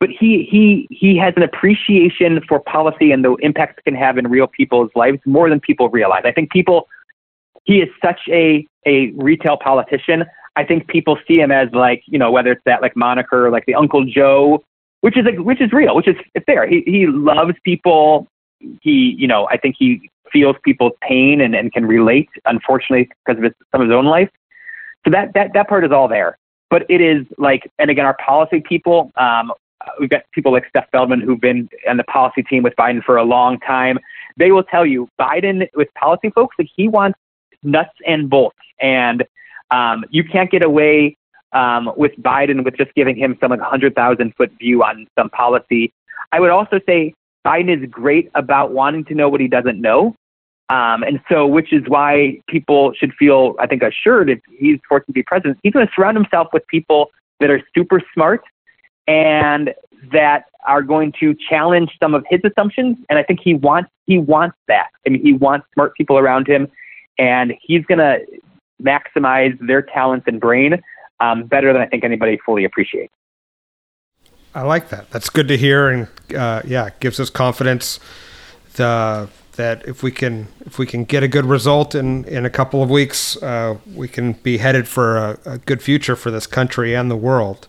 but 0.00 0.10
he 0.10 0.46
he 0.50 0.86
he 0.90 1.16
has 1.16 1.34
an 1.36 1.42
appreciation 1.42 2.40
for 2.48 2.60
policy 2.60 3.10
and 3.10 3.24
the 3.24 3.34
impacts 3.36 3.78
it 3.78 3.84
can 3.84 3.94
have 3.94 4.16
in 4.16 4.28
real 4.28 4.46
people's 4.46 4.90
lives 4.94 5.18
more 5.26 5.48
than 5.48 5.60
people 5.60 5.88
realize. 5.88 6.22
I 6.24 6.32
think 6.32 6.50
people 6.50 6.88
he 7.64 7.80
is 7.80 7.88
such 8.02 8.20
a 8.28 8.66
a 8.86 9.10
retail 9.16 9.56
politician. 9.56 10.24
I 10.56 10.64
think 10.64 10.86
people 10.88 11.18
see 11.26 11.40
him 11.40 11.50
as 11.50 11.68
like 11.72 12.02
you 12.06 12.18
know 12.18 12.30
whether 12.30 12.52
it's 12.52 12.62
that 12.64 12.80
like 12.80 12.96
moniker 12.96 13.50
like 13.50 13.66
the 13.66 13.74
Uncle 13.74 14.04
Joe, 14.04 14.62
which 15.00 15.16
is 15.16 15.24
like 15.24 15.38
which 15.38 15.60
is 15.60 15.72
real, 15.72 15.96
which 15.96 16.08
is 16.08 16.16
fair. 16.46 16.66
He 16.68 16.82
he 16.86 17.06
loves 17.06 17.54
people. 17.64 18.28
He 18.80 19.16
you 19.18 19.26
know 19.26 19.48
I 19.50 19.56
think 19.56 19.76
he 19.78 20.08
feels 20.32 20.56
people's 20.62 20.92
pain 21.00 21.40
and, 21.40 21.56
and 21.56 21.72
can 21.72 21.86
relate. 21.86 22.28
Unfortunately, 22.44 23.08
because 23.26 23.38
of 23.38 23.44
his, 23.44 23.52
some 23.72 23.80
of 23.80 23.88
his 23.88 23.94
own 23.94 24.06
life. 24.06 24.30
So 25.04 25.10
that 25.10 25.34
that 25.34 25.52
that 25.54 25.68
part 25.68 25.84
is 25.84 25.90
all 25.90 26.06
there. 26.06 26.38
But 26.70 26.84
it 26.90 27.00
is 27.00 27.26
like, 27.38 27.70
and 27.78 27.90
again, 27.90 28.04
our 28.04 28.16
policy 28.24 28.60
people, 28.60 29.10
um, 29.16 29.52
we've 29.98 30.10
got 30.10 30.22
people 30.32 30.52
like 30.52 30.64
Stef 30.74 30.84
Feldman 30.92 31.20
who've 31.20 31.40
been 31.40 31.68
on 31.88 31.96
the 31.96 32.04
policy 32.04 32.42
team 32.42 32.62
with 32.62 32.74
Biden 32.76 33.02
for 33.02 33.16
a 33.16 33.24
long 33.24 33.58
time. 33.60 33.98
They 34.36 34.52
will 34.52 34.64
tell 34.64 34.84
you 34.84 35.08
Biden 35.18 35.66
with 35.74 35.88
policy 35.94 36.30
folks, 36.30 36.56
that 36.58 36.68
he 36.76 36.88
wants 36.88 37.18
nuts 37.62 37.94
and 38.06 38.28
bolts. 38.28 38.58
And 38.80 39.24
Um, 39.70 40.04
you 40.10 40.24
can't 40.24 40.50
get 40.50 40.64
away 40.64 41.16
um, 41.52 41.92
with 41.96 42.12
Biden 42.22 42.64
with 42.64 42.76
just 42.76 42.94
giving 42.94 43.16
him 43.16 43.36
some 43.40 43.50
like 43.50 43.60
100,000 43.60 44.34
foot 44.36 44.50
view 44.58 44.82
on 44.82 45.06
some 45.18 45.30
policy. 45.30 45.92
I 46.32 46.40
would 46.40 46.50
also 46.50 46.80
say 46.86 47.14
Biden 47.46 47.82
is 47.82 47.88
great 47.90 48.30
about 48.34 48.72
wanting 48.72 49.04
to 49.06 49.14
know 49.14 49.28
what 49.28 49.40
he 49.40 49.48
doesn't 49.48 49.80
know. 49.80 50.14
Um, 50.70 51.02
and 51.02 51.20
so, 51.30 51.46
which 51.46 51.72
is 51.72 51.82
why 51.88 52.40
people 52.46 52.92
should 52.94 53.14
feel, 53.14 53.54
I 53.58 53.66
think, 53.66 53.82
assured 53.82 54.28
if 54.28 54.40
he's 54.58 54.78
forced 54.86 55.06
to 55.06 55.12
be 55.12 55.22
president, 55.22 55.58
he's 55.62 55.72
going 55.72 55.86
to 55.86 55.92
surround 55.94 56.16
himself 56.16 56.48
with 56.52 56.66
people 56.66 57.10
that 57.40 57.48
are 57.50 57.62
super 57.74 58.02
smart 58.12 58.42
and 59.06 59.72
that 60.12 60.44
are 60.66 60.82
going 60.82 61.12
to 61.20 61.34
challenge 61.48 61.90
some 61.98 62.14
of 62.14 62.24
his 62.28 62.40
assumptions. 62.44 62.98
And 63.08 63.18
I 63.18 63.22
think 63.22 63.40
he 63.42 63.54
wants 63.54 63.90
he 64.06 64.18
wants 64.18 64.56
that. 64.68 64.88
I 65.06 65.10
mean, 65.10 65.22
he 65.22 65.32
wants 65.32 65.66
smart 65.74 65.94
people 65.94 66.18
around 66.18 66.46
him, 66.46 66.68
and 67.18 67.54
he's 67.62 67.84
going 67.86 67.98
to 67.98 68.20
maximize 68.82 69.58
their 69.66 69.82
talents 69.82 70.26
and 70.26 70.40
brain 70.40 70.82
um, 71.20 71.44
better 71.44 71.72
than 71.72 71.82
I 71.82 71.86
think 71.86 72.04
anybody 72.04 72.38
fully 72.44 72.64
appreciates. 72.64 73.12
I 74.54 74.62
like 74.62 74.88
that. 74.90 75.10
That's 75.10 75.30
good 75.30 75.48
to 75.48 75.56
hear, 75.56 75.88
and 75.88 76.08
uh, 76.34 76.62
yeah, 76.64 76.90
gives 77.00 77.20
us 77.20 77.30
confidence. 77.30 78.00
The 78.74 79.28
that 79.58 79.86
if 79.86 80.02
we 80.02 80.10
can 80.10 80.46
if 80.64 80.78
we 80.78 80.86
can 80.86 81.04
get 81.04 81.22
a 81.22 81.28
good 81.28 81.44
result 81.44 81.94
in 81.94 82.24
in 82.24 82.46
a 82.46 82.50
couple 82.50 82.82
of 82.82 82.88
weeks, 82.88 83.36
uh, 83.42 83.76
we 83.94 84.08
can 84.08 84.32
be 84.32 84.56
headed 84.58 84.88
for 84.88 85.18
a, 85.18 85.38
a, 85.44 85.58
good 85.58 85.82
future 85.82 86.16
for 86.16 86.30
this 86.30 86.46
country 86.46 86.94
and 86.94 87.10
the 87.10 87.16
world. 87.16 87.66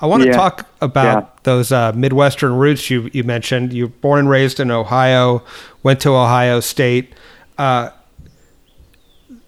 I 0.00 0.06
want 0.06 0.22
to 0.22 0.28
yeah. 0.28 0.36
talk 0.36 0.68
about 0.80 1.24
yeah. 1.24 1.40
those 1.42 1.72
uh, 1.72 1.92
Midwestern 1.92 2.54
roots 2.54 2.88
you 2.90 3.10
you 3.12 3.24
mentioned. 3.24 3.72
You're 3.72 3.88
born 3.88 4.20
and 4.20 4.30
raised 4.30 4.60
in 4.60 4.70
Ohio, 4.70 5.42
went 5.82 6.00
to 6.02 6.10
Ohio 6.10 6.60
State. 6.60 7.12
Uh, 7.58 7.90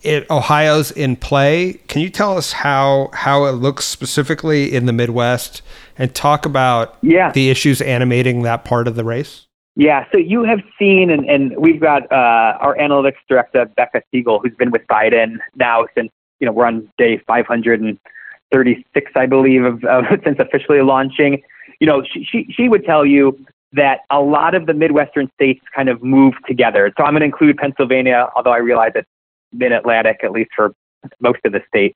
it, 0.03 0.29
Ohio's 0.31 0.91
in 0.91 1.17
play. 1.17 1.75
Can 1.87 2.03
you 2.03 2.11
tell 2.11 2.37
us 2.37 2.53
how 2.53 3.11
how 3.13 3.45
it 3.45 3.53
looks 3.53 3.85
specifically 3.85 4.75
in 4.75 4.87
the 4.87 4.93
Midwest, 4.93 5.63
and 5.97 6.13
talk 6.13 6.45
about 6.45 6.99
yeah. 7.03 7.31
the 7.31 7.51
issues 7.51 7.81
animating 7.81 8.43
that 8.43 8.65
part 8.65 8.89
of 8.89 8.97
the 8.97 9.05
race? 9.05 9.48
Yeah, 9.79 10.07
so 10.11 10.19
you 10.19 10.43
have 10.43 10.59
seen, 10.77 11.09
and, 11.09 11.25
and 11.31 11.57
we've 11.57 11.81
got 11.81 12.11
uh, 12.11 12.59
our 12.59 12.77
analytics 12.77 13.19
director, 13.29 13.65
Becca 13.65 14.03
Siegel, 14.11 14.41
who's 14.41 14.55
been 14.59 14.73
with 14.73 14.83
Biden 14.91 15.37
now 15.55 15.87
since, 15.97 16.11
you 16.41 16.47
know, 16.47 16.53
we're 16.53 16.67
on 16.67 16.91
day 16.99 17.19
536, 17.29 19.13
I 19.15 19.27
believe, 19.27 19.63
of, 19.63 19.85
of 19.85 20.05
since 20.25 20.41
officially 20.41 20.83
launching. 20.83 21.45
You 21.79 21.87
know, 21.87 22.03
she, 22.03 22.25
she, 22.25 22.53
she 22.53 22.69
would 22.69 22.85
tell 22.85 23.07
you 23.07 23.39
that 23.75 24.01
a 24.11 24.21
lot 24.21 24.57
of 24.57 24.67
the 24.67 24.75
Midwestern 24.75 25.31
states 25.35 25.65
kind 25.73 25.89
of 25.89 26.03
move 26.03 26.35
together. 26.45 26.93
So 26.99 27.05
I'm 27.05 27.13
going 27.13 27.21
to 27.21 27.27
include 27.27 27.57
Pennsylvania, 27.59 28.29
although 28.35 28.53
I 28.53 28.59
realize 28.59 28.91
it's 28.97 29.09
mid 29.53 29.71
Atlantic, 29.71 30.25
at 30.25 30.33
least 30.33 30.51
for 30.57 30.75
most 31.21 31.39
of 31.45 31.53
the 31.53 31.61
state. 31.69 31.95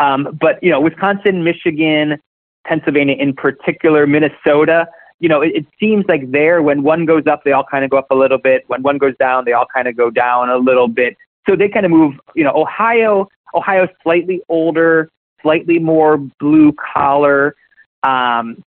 Um, 0.00 0.36
but, 0.40 0.60
you 0.60 0.70
know, 0.70 0.80
Wisconsin, 0.80 1.44
Michigan, 1.44 2.18
Pennsylvania 2.66 3.14
in 3.16 3.32
particular, 3.32 4.08
Minnesota, 4.08 4.88
you 5.22 5.28
know, 5.28 5.40
it, 5.40 5.52
it 5.54 5.66
seems 5.78 6.04
like 6.08 6.32
there, 6.32 6.62
when 6.62 6.82
one 6.82 7.06
goes 7.06 7.28
up, 7.28 7.44
they 7.44 7.52
all 7.52 7.64
kind 7.64 7.84
of 7.84 7.90
go 7.90 7.96
up 7.96 8.10
a 8.10 8.14
little 8.14 8.38
bit. 8.38 8.64
When 8.66 8.82
one 8.82 8.98
goes 8.98 9.16
down, 9.18 9.44
they 9.44 9.52
all 9.52 9.66
kind 9.72 9.86
of 9.86 9.96
go 9.96 10.10
down 10.10 10.50
a 10.50 10.56
little 10.56 10.88
bit. 10.88 11.16
So 11.48 11.54
they 11.54 11.68
kind 11.68 11.86
of 11.86 11.92
move, 11.92 12.14
you 12.34 12.42
know, 12.42 12.52
Ohio, 12.54 13.28
Ohio's 13.54 13.88
slightly 14.02 14.42
older, 14.48 15.08
slightly 15.40 15.78
more 15.78 16.18
blue 16.18 16.72
collar 16.72 17.54
um, 18.02 18.64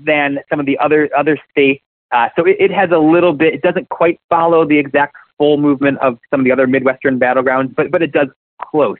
than 0.00 0.38
some 0.48 0.60
of 0.60 0.66
the 0.66 0.78
other 0.78 1.10
other 1.16 1.36
states. 1.50 1.82
Uh, 2.12 2.28
so 2.36 2.44
it, 2.46 2.56
it 2.60 2.70
has 2.70 2.90
a 2.92 2.98
little 2.98 3.32
bit. 3.32 3.52
It 3.54 3.62
doesn't 3.62 3.88
quite 3.88 4.20
follow 4.30 4.64
the 4.64 4.78
exact 4.78 5.16
full 5.36 5.58
movement 5.58 5.98
of 5.98 6.18
some 6.30 6.40
of 6.40 6.44
the 6.44 6.52
other 6.52 6.68
Midwestern 6.68 7.18
battlegrounds, 7.18 7.74
but 7.74 7.90
but 7.90 8.02
it 8.02 8.12
does 8.12 8.28
close. 8.62 8.98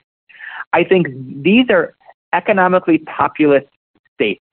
I 0.73 0.83
think 0.83 1.07
these 1.41 1.69
are 1.69 1.95
economically 2.33 2.97
populous 2.99 3.63
states. 4.15 4.43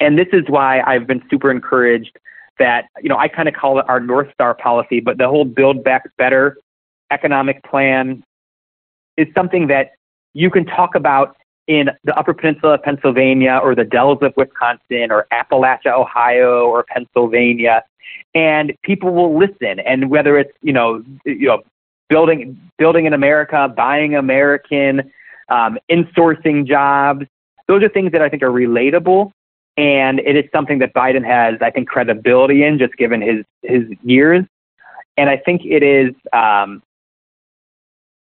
And 0.00 0.18
this 0.18 0.28
is 0.32 0.42
why 0.48 0.80
I've 0.80 1.06
been 1.06 1.22
super 1.30 1.50
encouraged 1.50 2.18
that, 2.58 2.86
you 3.02 3.08
know, 3.08 3.16
I 3.16 3.28
kind 3.28 3.48
of 3.48 3.54
call 3.54 3.78
it 3.78 3.88
our 3.88 4.00
North 4.00 4.32
Star 4.32 4.54
policy, 4.54 5.00
but 5.00 5.18
the 5.18 5.28
whole 5.28 5.44
Build 5.44 5.84
Back 5.84 6.04
Better 6.16 6.56
economic 7.10 7.62
plan 7.64 8.22
is 9.16 9.28
something 9.34 9.66
that 9.68 9.92
you 10.32 10.50
can 10.50 10.64
talk 10.64 10.94
about 10.94 11.36
in 11.66 11.90
the 12.04 12.16
Upper 12.18 12.34
Peninsula 12.34 12.74
of 12.74 12.82
Pennsylvania 12.82 13.60
or 13.62 13.74
the 13.74 13.84
Dells 13.84 14.18
of 14.22 14.32
Wisconsin 14.36 15.10
or 15.10 15.26
Appalachia, 15.32 15.92
Ohio 15.92 16.66
or 16.66 16.84
Pennsylvania, 16.84 17.84
and 18.34 18.72
people 18.82 19.12
will 19.12 19.38
listen. 19.38 19.80
And 19.80 20.10
whether 20.10 20.38
it's, 20.38 20.52
you 20.62 20.72
know, 20.72 21.04
you 21.24 21.46
know, 21.46 21.62
building 22.08 22.58
building 22.78 23.06
in 23.06 23.12
America, 23.12 23.72
buying 23.76 24.16
American, 24.16 25.12
um, 25.48 25.78
insourcing 25.90 26.66
jobs, 26.66 27.26
those 27.68 27.82
are 27.82 27.88
things 27.88 28.12
that 28.12 28.22
I 28.22 28.28
think 28.28 28.42
are 28.42 28.50
relatable 28.50 29.30
and 29.76 30.20
it 30.20 30.36
is 30.36 30.44
something 30.52 30.78
that 30.80 30.92
Biden 30.94 31.24
has, 31.24 31.54
I 31.60 31.70
think, 31.70 31.88
credibility 31.88 32.64
in, 32.64 32.78
just 32.78 32.96
given 32.96 33.20
his 33.20 33.44
his 33.62 33.84
years. 34.02 34.44
And 35.16 35.28
I 35.28 35.36
think 35.36 35.62
it 35.64 35.82
is, 35.82 36.14
um, 36.32 36.82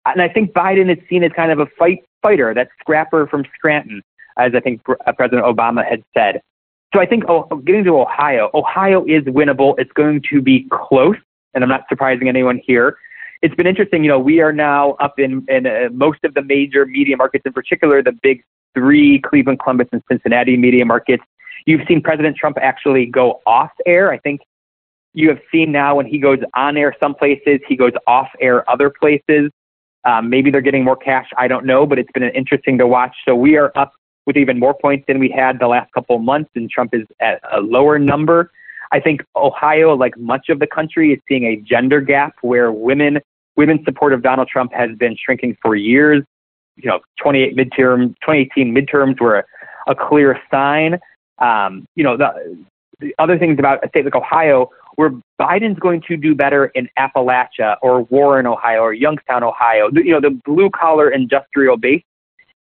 and 0.06 0.22
I 0.22 0.28
think 0.28 0.52
Biden 0.52 0.90
is 0.90 1.02
seen 1.08 1.24
as 1.24 1.32
kind 1.32 1.52
of 1.52 1.58
a 1.58 1.66
fight 1.78 2.04
fighter, 2.22 2.54
that 2.54 2.68
scrapper 2.80 3.26
from 3.26 3.44
Scranton, 3.54 4.02
as 4.38 4.54
I 4.54 4.60
think 4.60 4.82
President 4.84 5.44
Obama 5.44 5.86
had 5.86 6.02
said. 6.16 6.40
So 6.94 7.00
I 7.00 7.06
think 7.06 7.24
oh, 7.28 7.44
getting 7.64 7.84
to 7.84 8.00
Ohio, 8.00 8.50
Ohio 8.54 9.04
is 9.04 9.24
winnable. 9.24 9.74
It's 9.78 9.92
going 9.92 10.22
to 10.30 10.40
be 10.40 10.66
close, 10.70 11.16
and 11.54 11.62
I'm 11.62 11.68
not 11.68 11.84
surprising 11.88 12.28
anyone 12.28 12.60
here. 12.64 12.96
It's 13.42 13.54
been 13.54 13.66
interesting. 13.66 14.02
You 14.02 14.08
know, 14.08 14.18
we 14.18 14.40
are 14.40 14.52
now 14.52 14.92
up 14.92 15.18
in, 15.18 15.44
in 15.48 15.66
uh, 15.66 15.88
most 15.92 16.24
of 16.24 16.34
the 16.34 16.42
major 16.42 16.86
media 16.86 17.16
markets, 17.16 17.42
in 17.44 17.52
particular 17.52 18.02
the 18.02 18.12
big 18.22 18.42
three, 18.74 19.20
Cleveland, 19.20 19.60
Columbus, 19.60 19.88
and 19.92 20.02
Cincinnati 20.10 20.56
media 20.56 20.84
markets. 20.84 21.24
You've 21.64 21.82
seen 21.88 22.02
President 22.02 22.36
Trump 22.36 22.58
actually 22.60 23.06
go 23.06 23.40
off 23.46 23.70
air. 23.86 24.12
I 24.12 24.18
think 24.18 24.40
you 25.14 25.28
have 25.30 25.40
seen 25.50 25.72
now 25.72 25.96
when 25.96 26.06
he 26.06 26.18
goes 26.18 26.38
on 26.54 26.76
air 26.76 26.94
some 27.00 27.14
places, 27.14 27.60
he 27.66 27.76
goes 27.76 27.92
off 28.06 28.28
air 28.40 28.68
other 28.70 28.90
places. 28.90 29.50
Um, 30.04 30.30
maybe 30.30 30.50
they're 30.50 30.60
getting 30.60 30.84
more 30.84 30.96
cash. 30.96 31.28
I 31.36 31.48
don't 31.48 31.64
know, 31.64 31.86
but 31.86 31.98
it's 31.98 32.12
been 32.12 32.22
interesting 32.22 32.78
to 32.78 32.86
watch. 32.86 33.16
So 33.24 33.34
we 33.34 33.56
are 33.56 33.72
up 33.76 33.92
with 34.26 34.36
even 34.36 34.58
more 34.58 34.74
points 34.74 35.04
than 35.08 35.18
we 35.18 35.28
had 35.28 35.58
the 35.58 35.68
last 35.68 35.90
couple 35.92 36.16
of 36.16 36.22
months, 36.22 36.50
and 36.54 36.68
Trump 36.68 36.94
is 36.94 37.06
at 37.20 37.40
a 37.50 37.60
lower 37.60 37.98
number. 37.98 38.50
I 38.92 39.00
think 39.00 39.22
Ohio, 39.34 39.94
like 39.94 40.16
much 40.16 40.48
of 40.48 40.60
the 40.60 40.66
country, 40.66 41.12
is 41.12 41.20
seeing 41.28 41.44
a 41.44 41.56
gender 41.56 42.00
gap 42.00 42.34
where 42.42 42.70
women 42.70 43.18
women's 43.56 43.84
support 43.84 44.12
of 44.12 44.22
Donald 44.22 44.48
Trump 44.48 44.72
has 44.74 44.90
been 44.98 45.16
shrinking 45.16 45.56
for 45.62 45.74
years. 45.74 46.22
You 46.76 46.90
know, 46.90 47.00
28 47.20 47.56
midterm, 47.56 48.08
2018 48.20 48.74
midterms 48.74 49.18
were 49.18 49.38
a, 49.38 49.44
a 49.86 49.94
clear 49.94 50.38
sign. 50.50 51.00
Um, 51.38 51.86
you 51.94 52.04
know, 52.04 52.16
the, 52.16 52.56
the 53.00 53.14
other 53.18 53.38
things 53.38 53.58
about 53.58 53.84
a 53.84 53.88
state 53.88 54.04
like 54.04 54.14
Ohio, 54.14 54.70
where 54.96 55.12
Biden's 55.40 55.78
going 55.78 56.02
to 56.08 56.16
do 56.16 56.34
better 56.34 56.66
in 56.66 56.88
Appalachia 56.98 57.76
or 57.82 58.02
Warren, 58.04 58.46
Ohio, 58.46 58.80
or 58.80 58.94
Youngstown, 58.94 59.42
Ohio, 59.42 59.90
you 59.92 60.12
know, 60.12 60.20
the 60.20 60.40
blue 60.44 60.70
collar 60.70 61.10
industrial 61.10 61.76
base, 61.76 62.02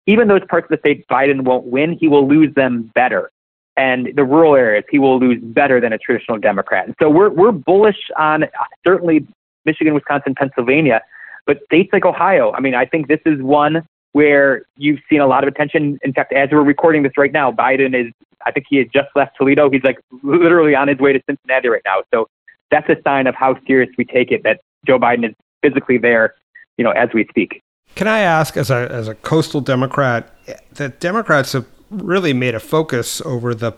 even 0.07 0.29
those 0.29 0.41
parts 0.49 0.65
of 0.65 0.71
the 0.71 0.79
state 0.79 1.07
Biden 1.09 1.43
won't 1.43 1.67
win, 1.67 1.97
he 2.01 2.09
will 2.09 2.27
lose 2.27 2.55
them 2.55 2.91
better. 2.95 3.31
And 3.77 4.11
the 4.17 4.25
rural 4.25 4.55
areas, 4.55 4.85
he 4.91 4.99
will 4.99 5.19
lose 5.19 5.39
better 5.43 5.81
than 5.81 5.93
a 5.93 5.99
traditional 5.99 6.39
Democrat. 6.39 6.87
And 6.87 6.95
so 7.01 7.09
we're, 7.09 7.31
we're 7.31 7.53
bullish 7.53 8.11
on 8.17 8.45
certainly 8.85 9.27
Michigan, 9.65 9.95
Wisconsin, 9.95 10.35
Pennsylvania, 10.35 11.03
but 11.47 11.63
states 11.65 11.91
like 11.93 12.05
Ohio, 12.05 12.53
I 12.53 12.61
mean, 12.61 12.75
I 12.75 12.87
think 12.87 13.09
this 13.09 13.21
is 13.27 13.41
one 13.43 13.87
where 14.13 14.65
you've 14.77 15.01
seen 15.09 15.21
a 15.21 15.27
lot 15.27 15.43
of 15.43 15.49
attention. 15.49 15.99
In 16.03 16.13
fact, 16.13 16.33
as 16.33 16.51
we're 16.53 16.63
recording 16.63 17.03
this 17.03 17.13
right 17.17 17.33
now, 17.33 17.51
Biden 17.51 17.99
is, 17.99 18.13
I 18.47 18.53
think 18.53 18.67
he 18.69 18.77
had 18.77 18.93
just 18.93 19.09
left 19.15 19.37
Toledo. 19.37 19.71
He's 19.71 19.85
like 19.85 19.99
literally 20.23 20.75
on 20.75 20.89
his 20.89 20.99
way 20.99 21.13
to 21.13 21.23
Cincinnati 21.29 21.69
right 21.69 21.83
now. 21.85 22.03
So 22.13 22.29
that's 22.71 22.89
a 22.89 22.97
sign 23.05 23.27
of 23.27 23.35
how 23.35 23.57
serious 23.67 23.91
we 23.97 24.05
take 24.05 24.31
it 24.31 24.43
that 24.45 24.61
Joe 24.87 24.99
Biden 24.99 25.29
is 25.29 25.35
physically 25.63 25.99
there, 25.99 26.35
you 26.77 26.85
know, 26.85 26.91
as 26.91 27.11
we 27.15 27.27
speak. 27.29 27.63
Can 27.95 28.09
I 28.09 28.21
ask, 28.21 28.57
as 28.57 28.71
a 28.71 28.89
as 28.91 29.07
a 29.07 29.15
coastal 29.15 29.61
Democrat, 29.61 30.35
that 30.73 30.99
Democrats 30.99 31.53
have 31.53 31.67
really 31.91 32.33
made 32.33 32.55
a 32.55 32.61
focus 32.61 33.21
over 33.21 33.55
the 33.55 33.73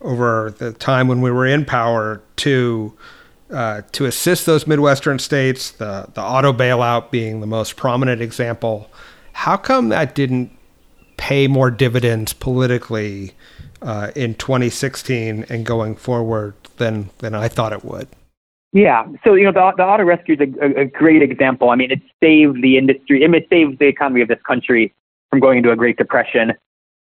over 0.00 0.54
the 0.58 0.72
time 0.72 1.06
when 1.08 1.20
we 1.20 1.30
were 1.30 1.46
in 1.46 1.64
power 1.64 2.22
to 2.36 2.96
uh, 3.50 3.82
to 3.92 4.06
assist 4.06 4.46
those 4.46 4.66
Midwestern 4.66 5.18
states, 5.18 5.70
the 5.70 6.08
the 6.14 6.22
auto 6.22 6.52
bailout 6.52 7.10
being 7.10 7.40
the 7.40 7.46
most 7.46 7.76
prominent 7.76 8.20
example. 8.20 8.90
How 9.32 9.56
come 9.56 9.90
that 9.90 10.14
didn't 10.14 10.50
pay 11.16 11.46
more 11.46 11.70
dividends 11.70 12.32
politically 12.32 13.32
uh, 13.82 14.10
in 14.14 14.34
2016 14.34 15.46
and 15.48 15.66
going 15.66 15.94
forward 15.96 16.54
than 16.76 17.10
than 17.18 17.34
I 17.34 17.48
thought 17.48 17.72
it 17.72 17.84
would? 17.84 18.08
Yeah, 18.72 19.06
so 19.24 19.34
you 19.34 19.44
know 19.44 19.52
the, 19.52 19.72
the 19.76 19.82
auto 19.82 20.04
rescue 20.04 20.36
is 20.38 20.48
a, 20.60 20.80
a, 20.82 20.84
great 20.84 21.22
example. 21.22 21.70
I 21.70 21.76
mean, 21.76 21.90
it 21.90 22.00
saved 22.22 22.62
the 22.62 22.78
industry. 22.78 23.22
It 23.22 23.46
saved 23.50 23.80
the 23.80 23.86
economy 23.86 24.20
of 24.20 24.28
this 24.28 24.40
country 24.46 24.94
from 25.28 25.40
going 25.40 25.58
into 25.58 25.72
a 25.72 25.76
Great 25.76 25.96
Depression. 25.96 26.52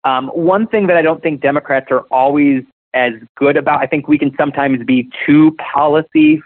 Um, 0.04 0.30
one 0.30 0.68
thing 0.68 0.88
that 0.88 0.98
I 0.98 1.04
don't 1.04 1.22
think 1.22 1.42
Democrats 1.42 1.88
are 1.92 2.02
always 2.10 2.64
as 2.94 3.14
good 3.36 3.58
about, 3.58 3.80
I 3.80 3.86
think 3.86 4.08
we 4.08 4.18
can 4.18 4.36
sometimes 4.38 4.84
be 4.86 5.10
too 5.26 5.56
policy 5.74 6.42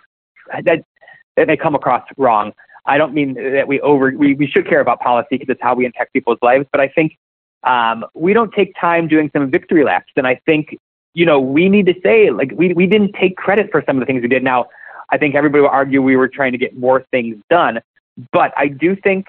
that 0.63 0.83
that 1.37 1.47
may 1.47 1.57
come 1.57 1.75
across 1.75 2.03
wrong. 2.17 2.51
I 2.85 2.97
don't 2.97 3.13
mean 3.13 3.33
that 3.35 3.67
we 3.67 3.79
over 3.81 4.11
we, 4.11 4.35
we 4.35 4.47
should 4.47 4.67
care 4.67 4.81
about 4.81 4.99
policy 4.99 5.27
because 5.31 5.47
it's 5.49 5.61
how 5.61 5.75
we 5.75 5.85
impact 5.85 6.13
people's 6.13 6.39
lives, 6.41 6.65
but 6.71 6.81
I 6.81 6.89
think 6.89 7.17
um, 7.65 8.05
we 8.13 8.33
don't 8.33 8.53
take 8.53 8.73
time 8.79 9.07
doing 9.07 9.29
some 9.33 9.49
victory 9.49 9.83
laps. 9.83 10.11
And 10.15 10.25
I 10.27 10.39
think 10.45 10.77
you 11.13 11.25
know 11.25 11.39
we 11.39 11.69
need 11.69 11.85
to 11.87 11.95
say 12.03 12.31
like 12.31 12.51
we 12.55 12.73
we 12.73 12.87
didn't 12.87 13.13
take 13.13 13.35
credit 13.35 13.69
for 13.71 13.83
some 13.85 13.97
of 13.97 14.01
the 14.01 14.05
things 14.05 14.21
we 14.21 14.27
did. 14.27 14.43
Now 14.43 14.67
I 15.09 15.17
think 15.17 15.35
everybody 15.35 15.61
will 15.61 15.69
argue 15.69 16.01
we 16.01 16.15
were 16.15 16.27
trying 16.27 16.51
to 16.51 16.57
get 16.57 16.77
more 16.77 17.05
things 17.11 17.37
done, 17.49 17.81
but 18.31 18.53
I 18.57 18.67
do 18.67 18.95
think 18.95 19.27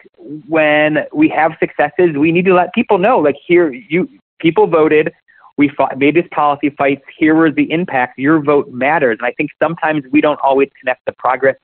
when 0.48 1.06
we 1.12 1.28
have 1.30 1.52
successes, 1.58 2.16
we 2.16 2.32
need 2.32 2.44
to 2.46 2.54
let 2.54 2.72
people 2.72 2.98
know 2.98 3.18
like 3.18 3.36
here 3.46 3.72
you 3.72 4.08
people 4.38 4.66
voted. 4.66 5.12
We 5.58 5.70
fought, 5.70 5.96
made 5.96 6.14
these 6.14 6.28
policy 6.32 6.68
fights. 6.68 7.02
Here 7.18 7.34
was 7.34 7.54
the 7.54 7.70
impact. 7.72 8.18
Your 8.18 8.42
vote 8.42 8.68
matters. 8.68 9.16
And 9.18 9.26
I 9.26 9.32
think 9.32 9.50
sometimes 9.58 10.04
we 10.12 10.20
don't 10.20 10.38
always 10.42 10.68
connect 10.78 11.06
the 11.06 11.12
progress 11.12 11.56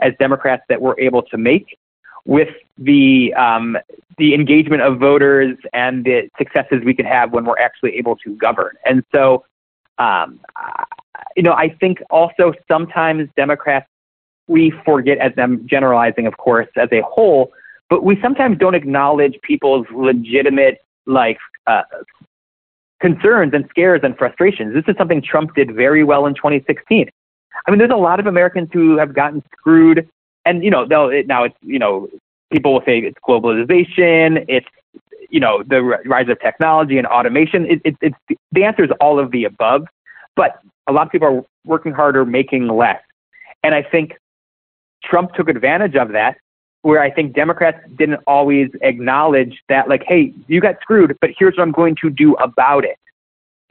as 0.00 0.12
Democrats 0.20 0.62
that 0.68 0.80
we're 0.80 0.98
able 1.00 1.22
to 1.22 1.36
make 1.36 1.76
with 2.24 2.48
the 2.78 3.32
um, 3.34 3.76
the 4.18 4.34
engagement 4.34 4.82
of 4.82 4.98
voters 4.98 5.56
and 5.72 6.04
the 6.04 6.28
successes 6.38 6.82
we 6.84 6.94
can 6.94 7.06
have 7.06 7.32
when 7.32 7.44
we're 7.44 7.58
actually 7.58 7.96
able 7.96 8.16
to 8.16 8.36
govern. 8.36 8.72
And 8.84 9.02
so, 9.12 9.44
um, 9.98 10.40
you 11.36 11.42
know, 11.42 11.52
I 11.52 11.70
think 11.80 12.02
also 12.10 12.52
sometimes 12.68 13.28
Democrats 13.36 13.86
we 14.48 14.72
forget, 14.84 15.18
as 15.18 15.32
I'm 15.36 15.66
generalizing, 15.66 16.26
of 16.26 16.36
course, 16.36 16.68
as 16.76 16.88
a 16.92 17.00
whole, 17.02 17.52
but 17.88 18.04
we 18.04 18.20
sometimes 18.20 18.58
don't 18.58 18.74
acknowledge 18.74 19.38
people's 19.42 19.86
legitimate 19.94 20.78
like 21.06 21.38
uh, 21.66 21.82
concerns 23.00 23.52
and 23.54 23.66
scares 23.70 24.00
and 24.02 24.16
frustrations. 24.16 24.74
This 24.74 24.84
is 24.88 24.96
something 24.96 25.22
Trump 25.22 25.54
did 25.54 25.74
very 25.74 26.04
well 26.04 26.26
in 26.26 26.34
2016. 26.34 27.08
I 27.66 27.70
mean, 27.70 27.78
there's 27.78 27.90
a 27.90 27.96
lot 27.96 28.20
of 28.20 28.26
Americans 28.26 28.68
who 28.72 28.96
have 28.98 29.14
gotten 29.14 29.42
screwed, 29.52 30.08
and 30.44 30.64
you 30.64 30.70
know, 30.70 30.86
they'll 30.86 31.08
it, 31.08 31.26
now 31.26 31.44
it's 31.44 31.56
you 31.62 31.78
know, 31.78 32.08
people 32.52 32.72
will 32.74 32.82
say 32.84 32.98
it's 32.98 33.18
globalization, 33.26 34.44
it's 34.48 34.66
you 35.30 35.40
know, 35.40 35.62
the 35.62 35.82
rise 35.82 36.28
of 36.28 36.38
technology 36.40 36.98
and 36.98 37.06
automation. 37.06 37.66
It, 37.66 37.80
it, 37.84 37.96
it's 38.00 38.40
the 38.52 38.64
answer 38.64 38.84
is 38.84 38.90
all 39.00 39.18
of 39.18 39.30
the 39.30 39.44
above, 39.44 39.86
but 40.36 40.60
a 40.86 40.92
lot 40.92 41.06
of 41.06 41.12
people 41.12 41.28
are 41.28 41.44
working 41.64 41.92
harder, 41.92 42.24
making 42.24 42.68
less, 42.68 43.00
and 43.62 43.74
I 43.74 43.82
think 43.82 44.14
Trump 45.04 45.34
took 45.34 45.48
advantage 45.48 45.96
of 45.96 46.10
that. 46.12 46.36
Where 46.82 47.00
I 47.00 47.12
think 47.12 47.32
Democrats 47.36 47.78
didn't 47.94 48.22
always 48.26 48.68
acknowledge 48.80 49.62
that, 49.68 49.88
like, 49.88 50.02
hey, 50.02 50.34
you 50.48 50.60
got 50.60 50.80
screwed, 50.80 51.16
but 51.20 51.30
here's 51.38 51.56
what 51.56 51.62
I'm 51.62 51.70
going 51.70 51.94
to 52.02 52.10
do 52.10 52.34
about 52.34 52.84
it. 52.84 52.98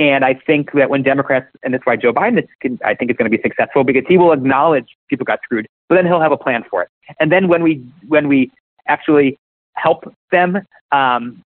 And 0.02 0.26
I 0.26 0.34
think 0.34 0.72
that 0.72 0.90
when 0.90 1.04
Democrats, 1.04 1.46
and 1.62 1.76
that's 1.76 1.86
why 1.86 1.96
Joe 1.96 2.12
Biden 2.12 2.40
is, 2.40 2.80
I 2.84 2.96
think 2.96 3.12
is 3.12 3.18
going 3.18 3.30
to 3.30 3.38
be 3.38 3.42
successful 3.44 3.84
because 3.84 4.04
he 4.08 4.18
will 4.18 4.32
acknowledge 4.32 4.88
people 5.12 5.26
got 5.26 5.42
screwed, 5.44 5.68
but 5.90 5.94
then 5.94 6.08
he'll 6.08 6.20
have 6.20 6.32
a 6.32 6.38
plan 6.38 6.64
for 6.72 6.82
it. 6.82 6.90
And 7.20 7.32
then 7.32 7.48
when 7.48 7.62
we 7.62 7.86
when 8.08 8.28
we 8.28 8.50
actually 8.88 9.38
help 9.76 10.12
them, 10.32 10.58
um, 10.92 11.44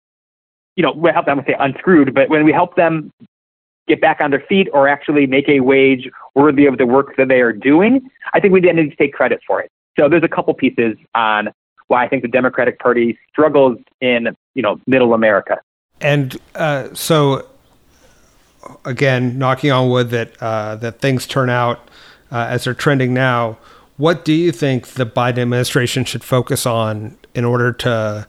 you 0.77 0.83
know, 0.83 0.93
we 0.93 1.11
help 1.11 1.25
them 1.25 1.43
say 1.47 1.57
unscrewed, 1.59 2.13
but 2.13 2.29
when 2.29 2.45
we 2.45 2.53
help 2.53 2.77
them 2.77 3.11
get 3.89 4.03
back 4.03 4.21
on 4.21 4.31
their 4.31 4.45
feet 4.51 4.69
or 4.75 4.87
actually 4.87 5.27
make 5.27 5.49
a 5.49 5.61
wage 5.61 6.11
worthy 6.35 6.67
of 6.67 6.77
the 6.77 6.85
work 6.85 7.17
that 7.17 7.29
they 7.29 7.41
are 7.41 7.55
doing, 7.55 8.07
I 8.35 8.41
think 8.41 8.53
we 8.53 8.61
then 8.61 8.77
need 8.77 8.91
to 8.91 8.97
take 8.97 9.15
credit 9.15 9.41
for 9.47 9.63
it. 9.63 9.71
So 9.99 10.11
there's 10.11 10.25
a 10.25 10.29
couple 10.29 10.53
pieces 10.53 10.99
on 11.15 11.49
why 11.87 12.05
I 12.05 12.09
think 12.09 12.21
the 12.21 12.29
Democratic 12.29 12.79
Party 12.81 13.19
struggles 13.31 13.79
in 14.03 14.37
you 14.55 14.61
know 14.61 14.79
middle 14.87 15.15
America. 15.15 15.57
And 16.03 16.37
uh, 16.55 16.93
so 16.93 17.47
again, 18.85 19.39
knocking 19.39 19.71
on 19.71 19.89
wood 19.91 20.11
that 20.11 20.41
uh, 20.41 20.77
that 20.77 21.01
things 21.01 21.27
turn 21.27 21.51
out 21.51 21.89
uh, 22.31 22.47
as 22.49 22.65
they're 22.65 22.75
trending 22.75 23.15
now. 23.15 23.59
What 23.97 24.25
do 24.25 24.33
you 24.33 24.53
think 24.53 24.89
the 24.89 25.07
Biden 25.07 25.39
administration 25.39 26.05
should 26.05 26.25
focus 26.25 26.67
on 26.67 27.17
in 27.35 27.45
order 27.45 27.73
to 27.73 28.27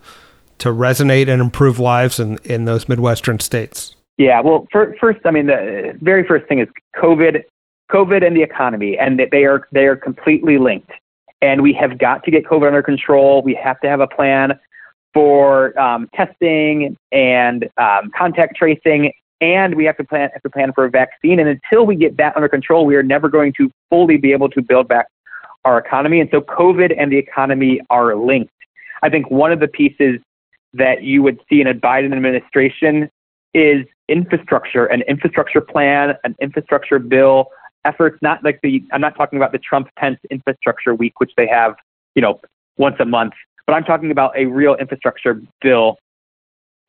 to 0.60 0.70
resonate 0.70 1.28
and 1.28 1.42
improve 1.42 1.80
lives 1.80 2.20
in, 2.20 2.38
in 2.44 2.66
those 2.66 2.88
Midwestern 2.88 3.40
states? 3.40 3.96
Yeah, 4.18 4.42
well, 4.42 4.68
first, 4.72 5.22
I 5.26 5.32
mean, 5.32 5.48
the 5.48 5.98
very 6.02 6.26
first 6.26 6.48
thing 6.48 6.60
is 6.60 6.68
COVID, 6.96 7.44
COVID 7.92 8.26
and 8.26 8.36
the 8.36 8.44
economy, 8.44 8.98
and 8.98 9.20
that 9.20 9.30
they 9.32 9.46
are 9.46 9.68
they 9.72 9.86
are 9.86 9.96
completely 9.96 10.58
linked. 10.58 10.92
And 11.42 11.62
we 11.62 11.74
have 11.74 11.98
got 11.98 12.24
to 12.24 12.32
get 12.32 12.46
COVID 12.46 12.68
under 12.68 12.84
control. 12.84 13.42
We 13.42 13.56
have 13.56 13.80
to 13.82 13.90
have 13.90 14.00
a 14.00 14.08
plan 14.08 14.60
for 15.14 15.78
um, 15.78 16.10
testing 16.16 16.96
and 17.12 17.70
um, 17.78 18.12
contact 18.18 18.56
tracing 18.56 19.12
and 19.42 19.76
we 19.76 19.86
have 19.86 19.98
to 19.98 20.04
plan 20.04 20.30
have 20.34 20.42
to 20.44 20.50
plan 20.50 20.72
for 20.74 20.86
a 20.86 20.90
vaccine. 20.90 21.40
And 21.40 21.50
until 21.50 21.86
we 21.86 21.96
get 21.96 22.18
that 22.18 22.36
under 22.36 22.50
control, 22.50 22.86
we 22.86 22.96
are 22.96 23.04
never 23.04 23.30
going 23.30 23.54
to 23.58 23.70
fully 23.90 24.18
be 24.18 24.32
able 24.32 24.50
to 24.50 24.62
build 24.62 24.88
back 24.88 25.08
our 25.66 25.78
economy. 25.78 26.20
And 26.20 26.30
so 26.32 26.42
COVID 26.42 26.94
and 26.98 27.12
the 27.12 27.18
economy 27.18 27.82
are 27.90 28.16
linked. 28.16 28.52
I 29.02 29.10
think 29.10 29.30
one 29.30 29.52
of 29.52 29.60
the 29.60 29.68
pieces 29.68 30.20
that 30.74 31.04
you 31.04 31.22
would 31.22 31.40
see 31.50 31.62
in 31.62 31.68
a 31.68 31.74
Biden 31.74 32.14
administration 32.14 33.10
is 33.54 33.86
infrastructure, 34.10 34.86
an 34.86 35.02
infrastructure 35.04 35.62
plan, 35.62 36.16
an 36.24 36.36
infrastructure 36.42 37.00
bill, 37.00 37.48
efforts, 37.86 38.18
not 38.22 38.44
like 38.44 38.60
the, 38.64 38.84
I'm 38.92 39.02
not 39.02 39.16
talking 39.16 39.38
about 39.38 39.52
the 39.52 39.60
Trump 39.60 39.90
Pence 39.98 40.20
infrastructure 40.32 40.96
week, 40.96 41.20
which 41.20 41.32
they 41.38 41.48
have, 41.48 41.76
you 42.16 42.22
know, 42.22 42.40
once 42.78 42.96
a 43.00 43.06
month, 43.06 43.34
but 43.68 43.74
I'm 43.74 43.84
talking 43.84 44.12
about 44.12 44.36
a 44.38 44.46
real 44.46 44.76
infrastructure 44.76 45.42
bill 45.62 45.98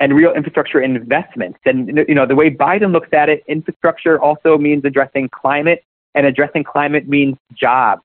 and 0.00 0.14
real 0.14 0.32
infrastructure 0.32 0.80
investments. 0.80 1.58
And 1.64 2.04
you 2.08 2.14
know, 2.14 2.26
the 2.26 2.34
way 2.34 2.50
Biden 2.50 2.92
looks 2.92 3.08
at 3.12 3.28
it, 3.28 3.44
infrastructure 3.46 4.20
also 4.20 4.58
means 4.58 4.84
addressing 4.84 5.28
climate, 5.28 5.84
and 6.14 6.26
addressing 6.26 6.64
climate 6.64 7.08
means 7.08 7.36
jobs. 7.54 8.02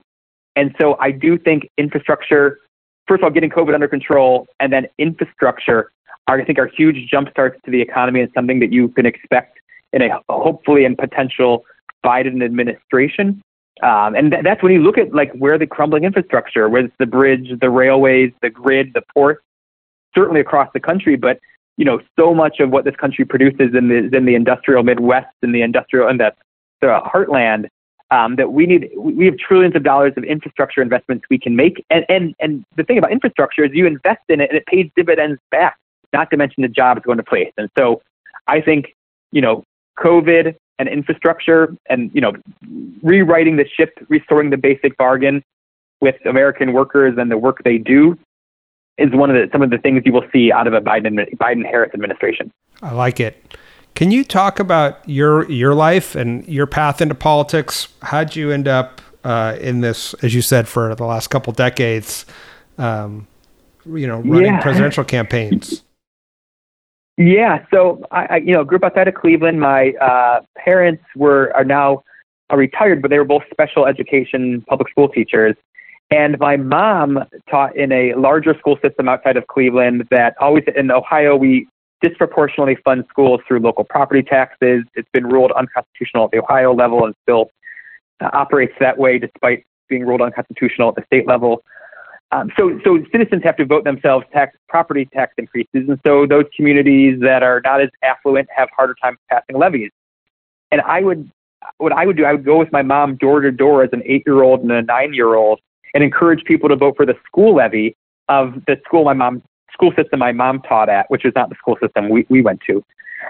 And 0.56 0.76
so 0.80 0.98
I 1.00 1.12
do 1.12 1.38
think 1.38 1.70
infrastructure, 1.78 2.60
first 3.08 3.22
of 3.22 3.26
all, 3.26 3.30
getting 3.30 3.50
COVID 3.50 3.74
under 3.74 3.88
control, 3.88 4.48
and 4.60 4.72
then 4.74 4.88
infrastructure 4.98 5.92
are, 6.28 6.40
I 6.40 6.46
think, 6.46 6.60
are 6.60 6.68
huge 6.68 7.10
jump 7.10 7.30
starts 7.30 7.60
to 7.66 7.72
the 7.72 7.82
economy 7.82 8.22
and 8.22 8.32
something 8.34 8.60
that 8.60 8.72
you 8.72 8.90
can 8.90 9.06
expect 9.06 9.58
in 9.94 10.02
a 10.02 10.10
hopefully 10.30 10.86
and 10.86 10.98
potential 10.98 11.66
Biden 12.06 12.44
administration. 12.44 13.42
Um, 13.82 14.16
and 14.16 14.32
th- 14.32 14.44
that's 14.44 14.62
when 14.62 14.72
you 14.74 14.80
look 14.80 14.98
at 14.98 15.14
like 15.14 15.32
where 15.34 15.58
the 15.58 15.66
crumbling 15.66 16.04
infrastructure, 16.04 16.70
whether 16.70 16.88
it's 16.88 16.96
the 17.00 17.06
bridge, 17.06 17.50
the 17.60 17.70
railways, 17.70 18.32
the 18.42 18.50
grid, 18.50 18.92
the 18.94 19.02
ports, 19.14 19.42
certainly 20.14 20.42
across 20.42 20.70
the 20.74 20.80
country, 20.80 21.16
but 21.16 21.40
you 21.80 21.86
know, 21.86 22.02
so 22.20 22.36
much 22.36 22.60
of 22.60 22.72
what 22.72 22.84
this 22.84 22.96
country 22.98 23.24
produces 23.24 23.74
in 23.74 23.88
the 23.88 24.16
in 24.16 24.26
the 24.26 24.36
industrial 24.36 24.84
Midwest 24.84 25.34
and 25.42 25.56
the 25.56 25.62
industrial 25.62 26.10
and 26.10 26.20
the, 26.20 26.34
the 26.82 27.00
heartland 27.06 27.70
um, 28.12 28.36
that 28.36 28.52
we 28.52 28.66
need. 28.66 28.90
We 28.98 29.26
have 29.28 29.38
trillions 29.38 29.78
of 29.78 29.84
dollars 29.84 30.12
of 30.18 30.26
infrastructure 30.26 30.82
investments 30.82 31.24
we 31.30 31.40
can 31.40 31.56
make, 31.56 31.86
and 31.90 32.06
and 32.10 32.36
and 32.42 32.66
the 32.76 32.84
thing 32.84 32.98
about 32.98 33.14
infrastructure 33.14 33.64
is 33.64 33.72
you 33.74 33.88
invest 33.88 34.20
in 34.28 34.42
it 34.42 34.50
and 34.50 34.58
it 34.58 34.66
pays 34.66 34.92
dividends 34.98 35.40
back. 35.52 35.78
Not 36.12 36.30
to 36.32 36.38
mention 36.38 36.64
the 36.64 36.68
jobs 36.68 37.02
going 37.06 37.18
to 37.18 37.24
place. 37.24 37.54
And 37.58 37.70
so, 37.78 38.02
I 38.48 38.60
think 38.60 38.94
you 39.32 39.42
know, 39.42 39.64
COVID 40.00 40.58
and 40.80 40.90
infrastructure, 40.90 41.74
and 41.90 42.12
you 42.14 42.20
know, 42.20 42.34
rewriting 43.02 43.56
the 43.56 43.66
ship, 43.66 43.98
restoring 44.10 44.50
the 44.50 44.58
basic 44.58 44.98
bargain 44.98 45.42
with 46.02 46.16
American 46.26 46.74
workers 46.74 47.16
and 47.18 47.32
the 47.32 47.38
work 47.38 47.64
they 47.64 47.78
do 47.78 48.18
is 49.00 49.12
one 49.14 49.30
of 49.30 49.36
the 49.36 49.50
some 49.52 49.62
of 49.62 49.70
the 49.70 49.78
things 49.78 50.04
you 50.06 50.14
will 50.14 50.26
see 50.32 50.52
out 50.52 50.68
of 50.68 50.74
a 50.74 50.82
Biden 50.82 51.18
Biden 51.38 51.66
Harris 51.66 51.92
administration. 51.94 52.52
I 52.82 52.92
like 52.92 53.20
it. 53.20 53.58
Can 53.96 54.12
you 54.12 54.24
talk 54.24 54.60
about 54.60 55.08
your 55.08 55.50
your 55.52 55.74
life 55.74 56.16
and 56.16 56.48
your 56.48 56.68
path 56.68 57.02
into 57.02 57.16
politics? 57.16 57.88
How'd 58.02 58.36
you 58.36 58.52
end 58.52 58.68
up 58.68 59.02
uh, 59.24 59.58
in 59.60 59.82
this, 59.82 60.14
as 60.16 60.34
you 60.34 60.42
said, 60.42 60.68
for 60.68 60.96
the 60.96 61.06
last 61.06 61.28
couple 61.28 61.52
decades? 61.54 62.26
Um, 62.78 63.28
you 63.86 64.08
know, 64.08 64.20
running 64.20 64.54
yeah. 64.54 64.62
presidential 64.62 65.04
campaigns. 65.04 65.84
Yeah, 67.18 67.66
so 67.74 68.02
I, 68.12 68.26
I, 68.26 68.36
you 68.38 68.54
know 68.54 68.64
grew 68.64 68.78
up 68.78 68.84
outside 68.86 69.10
of 69.10 69.16
Cleveland. 69.16 69.60
My 69.60 69.92
uh, 70.02 70.42
parents 70.58 71.04
were 71.16 71.52
are 71.54 71.66
now 71.66 72.04
are 72.50 72.58
retired, 72.58 73.02
but 73.02 73.12
they 73.12 73.18
were 73.18 73.26
both 73.26 73.44
special 73.52 73.86
education 73.86 74.64
public 74.70 74.90
school 74.90 75.10
teachers. 75.10 75.56
And 76.12 76.40
my 76.40 76.58
mom 76.58 77.24
taught 77.50 77.76
in 77.76 77.92
a 77.92 78.14
larger 78.16 78.58
school 78.58 78.78
system 78.82 79.08
outside 79.08 79.38
of 79.38 79.46
Cleveland 79.48 80.08
that 80.10 80.36
always 80.40 80.64
in 80.76 80.90
Ohio, 80.90 81.36
we 81.36 81.68
disproportionately 82.02 82.78
fund 82.84 83.06
schools 83.10 83.42
through 83.48 83.60
local 83.60 83.84
property 83.84 84.24
taxes. 84.24 84.84
It's 84.96 85.10
been 85.14 85.28
ruled 85.28 85.52
unconstitutional 85.52 86.26
at 86.26 86.32
the 86.32 86.40
Ohio 86.40 86.74
level 86.74 87.06
and 87.06 87.14
still 87.24 87.52
uh, 88.22 88.30
operates 88.34 88.74
that 88.80 88.98
way 88.98 89.20
despite 89.20 89.66
being 89.88 90.06
ruled 90.06 90.22
unconstitutional 90.22 90.90
at 90.90 90.96
the 90.96 91.04
state 91.06 91.28
level. 91.28 91.64
Um, 92.32 92.52
so, 92.58 92.80
so 92.84 93.00
citizens 93.12 93.44
have 93.44 93.58
to 93.58 93.66
vote 93.66 93.84
themselves 93.84 94.26
tax 94.32 94.56
property 94.68 95.06
tax 95.12 95.34
increases, 95.38 95.90
and 95.90 96.00
so 96.06 96.28
those 96.28 96.46
communities 96.56 97.20
that 97.22 97.42
are 97.42 97.60
not 97.64 97.82
as 97.82 97.90
affluent 98.04 98.48
have 98.56 98.70
harder 98.76 98.96
time 99.02 99.18
passing 99.32 99.58
levies. 99.58 99.90
And 100.72 100.82
I 100.82 101.02
would, 101.02 101.32
what 101.80 101.92
I 101.92 102.06
would 102.06 102.18
do, 102.18 102.26
I 102.26 102.34
would 102.34 102.46
go 102.46 102.58
with 102.58 102.72
my 102.72 102.84
mom 102.84 103.16
door 103.16 103.42
to 103.42 103.52
door 103.52 103.84
as 103.84 103.90
an 103.94 104.04
eight-year-old 104.06 104.62
and 104.62 104.72
a 104.72 104.84
nine-year-old, 104.84 105.60
and 105.94 106.04
encourage 106.04 106.44
people 106.44 106.70
to 106.70 106.76
vote 106.76 106.96
for 106.98 107.06
the 107.06 107.16
school 107.26 107.56
levy 107.56 107.96
of 108.28 108.54
the 108.68 108.80
school 108.86 109.04
my 109.04 109.14
mom 109.14 109.42
school 109.72 109.92
system 109.96 110.20
my 110.20 110.32
mom 110.32 110.62
taught 110.62 110.90
at, 110.90 111.10
which 111.10 111.26
is 111.26 111.34
not 111.36 111.50
the 111.50 111.56
school 111.56 111.78
system 111.82 112.10
we, 112.10 112.26
we 112.30 112.42
went 112.42 112.60
to. 112.68 112.84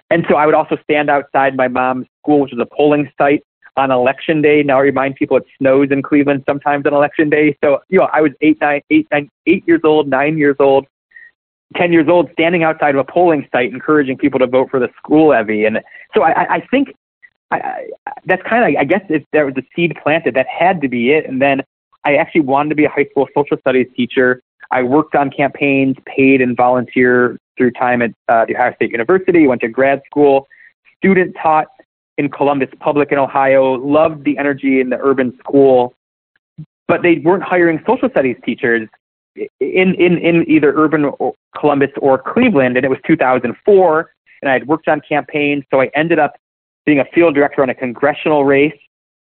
And 0.09 0.25
so 0.29 0.35
I 0.35 0.45
would 0.45 0.55
also 0.55 0.77
stand 0.83 1.09
outside 1.09 1.55
my 1.55 1.67
mom's 1.67 2.07
school, 2.21 2.41
which 2.41 2.53
is 2.53 2.59
a 2.59 2.65
polling 2.65 3.11
site, 3.17 3.43
on 3.79 3.91
election 3.91 4.41
day. 4.41 4.61
Now 4.61 4.77
I 4.77 4.81
remind 4.81 5.15
people 5.15 5.37
it 5.37 5.45
snows 5.57 5.89
in 5.91 6.01
Cleveland 6.01 6.43
sometimes 6.45 6.85
on 6.85 6.93
election 6.93 7.29
day. 7.29 7.57
So, 7.63 7.79
you 7.89 7.99
know, 7.99 8.09
I 8.11 8.21
was 8.21 8.31
eight, 8.41 8.59
nine, 8.61 8.81
eight, 8.89 9.07
nine, 9.11 9.29
eight 9.47 9.63
years 9.67 9.81
old, 9.83 10.07
nine 10.07 10.37
years 10.37 10.57
old, 10.59 10.85
10 11.77 11.93
years 11.93 12.07
old, 12.07 12.29
standing 12.33 12.63
outside 12.63 12.95
of 12.95 12.99
a 12.99 13.03
polling 13.09 13.47
site 13.51 13.71
encouraging 13.71 14.17
people 14.17 14.39
to 14.39 14.47
vote 14.47 14.69
for 14.69 14.79
the 14.79 14.89
school 14.97 15.29
levy. 15.29 15.65
And 15.65 15.79
so 16.13 16.23
I, 16.23 16.55
I 16.55 16.67
think 16.69 16.93
I, 17.51 17.57
I, 17.57 17.87
that's 18.25 18.43
kind 18.43 18.63
of, 18.63 18.79
I 18.79 18.83
guess, 18.83 19.01
if 19.09 19.23
there 19.31 19.45
was 19.45 19.55
a 19.57 19.63
seed 19.75 19.97
planted, 20.01 20.35
that 20.35 20.47
had 20.47 20.81
to 20.81 20.87
be 20.87 21.11
it. 21.11 21.25
And 21.27 21.41
then 21.41 21.63
I 22.05 22.15
actually 22.15 22.41
wanted 22.41 22.69
to 22.69 22.75
be 22.75 22.85
a 22.85 22.89
high 22.89 23.05
school 23.11 23.27
social 23.35 23.57
studies 23.57 23.87
teacher. 23.95 24.41
I 24.71 24.83
worked 24.83 25.15
on 25.15 25.31
campaigns, 25.31 25.95
paid 26.05 26.41
and 26.41 26.55
volunteer 26.55 27.37
through 27.57 27.71
time 27.71 28.01
at 28.01 28.11
uh, 28.29 28.45
the 28.45 28.55
Ohio 28.55 28.73
State 28.75 28.91
University, 28.91 29.47
went 29.47 29.61
to 29.61 29.67
grad 29.67 30.01
school, 30.05 30.47
student 30.97 31.35
taught 31.41 31.67
in 32.17 32.29
Columbus 32.29 32.69
Public 32.79 33.11
in 33.11 33.17
Ohio, 33.17 33.73
loved 33.73 34.25
the 34.25 34.37
energy 34.37 34.79
in 34.79 34.89
the 34.89 34.97
urban 35.01 35.37
school, 35.39 35.93
but 36.87 37.01
they 37.01 37.19
weren't 37.19 37.43
hiring 37.43 37.81
social 37.87 38.09
studies 38.09 38.35
teachers 38.45 38.87
in, 39.35 39.95
in, 39.95 40.17
in 40.17 40.49
either 40.49 40.73
urban 40.75 41.05
or 41.05 41.33
Columbus 41.57 41.91
or 41.97 42.17
Cleveland. 42.17 42.75
And 42.75 42.85
it 42.85 42.89
was 42.89 42.99
2004, 43.07 44.11
and 44.41 44.49
I 44.49 44.53
had 44.53 44.67
worked 44.67 44.87
on 44.87 45.01
campaigns, 45.07 45.63
so 45.71 45.81
I 45.81 45.89
ended 45.95 46.19
up 46.19 46.35
being 46.85 46.99
a 46.99 47.05
field 47.13 47.35
director 47.35 47.61
on 47.61 47.69
a 47.69 47.75
congressional 47.75 48.45
race. 48.45 48.77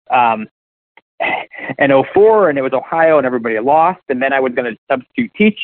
Um, 0.09 0.47
in 1.77 1.91
04 2.13 2.49
and 2.49 2.57
it 2.57 2.61
was 2.61 2.73
Ohio 2.73 3.17
and 3.17 3.25
everybody 3.25 3.59
lost 3.59 4.01
and 4.09 4.21
then 4.21 4.33
I 4.33 4.39
was 4.39 4.53
going 4.53 4.71
to 4.71 4.77
substitute 4.89 5.31
teach. 5.35 5.59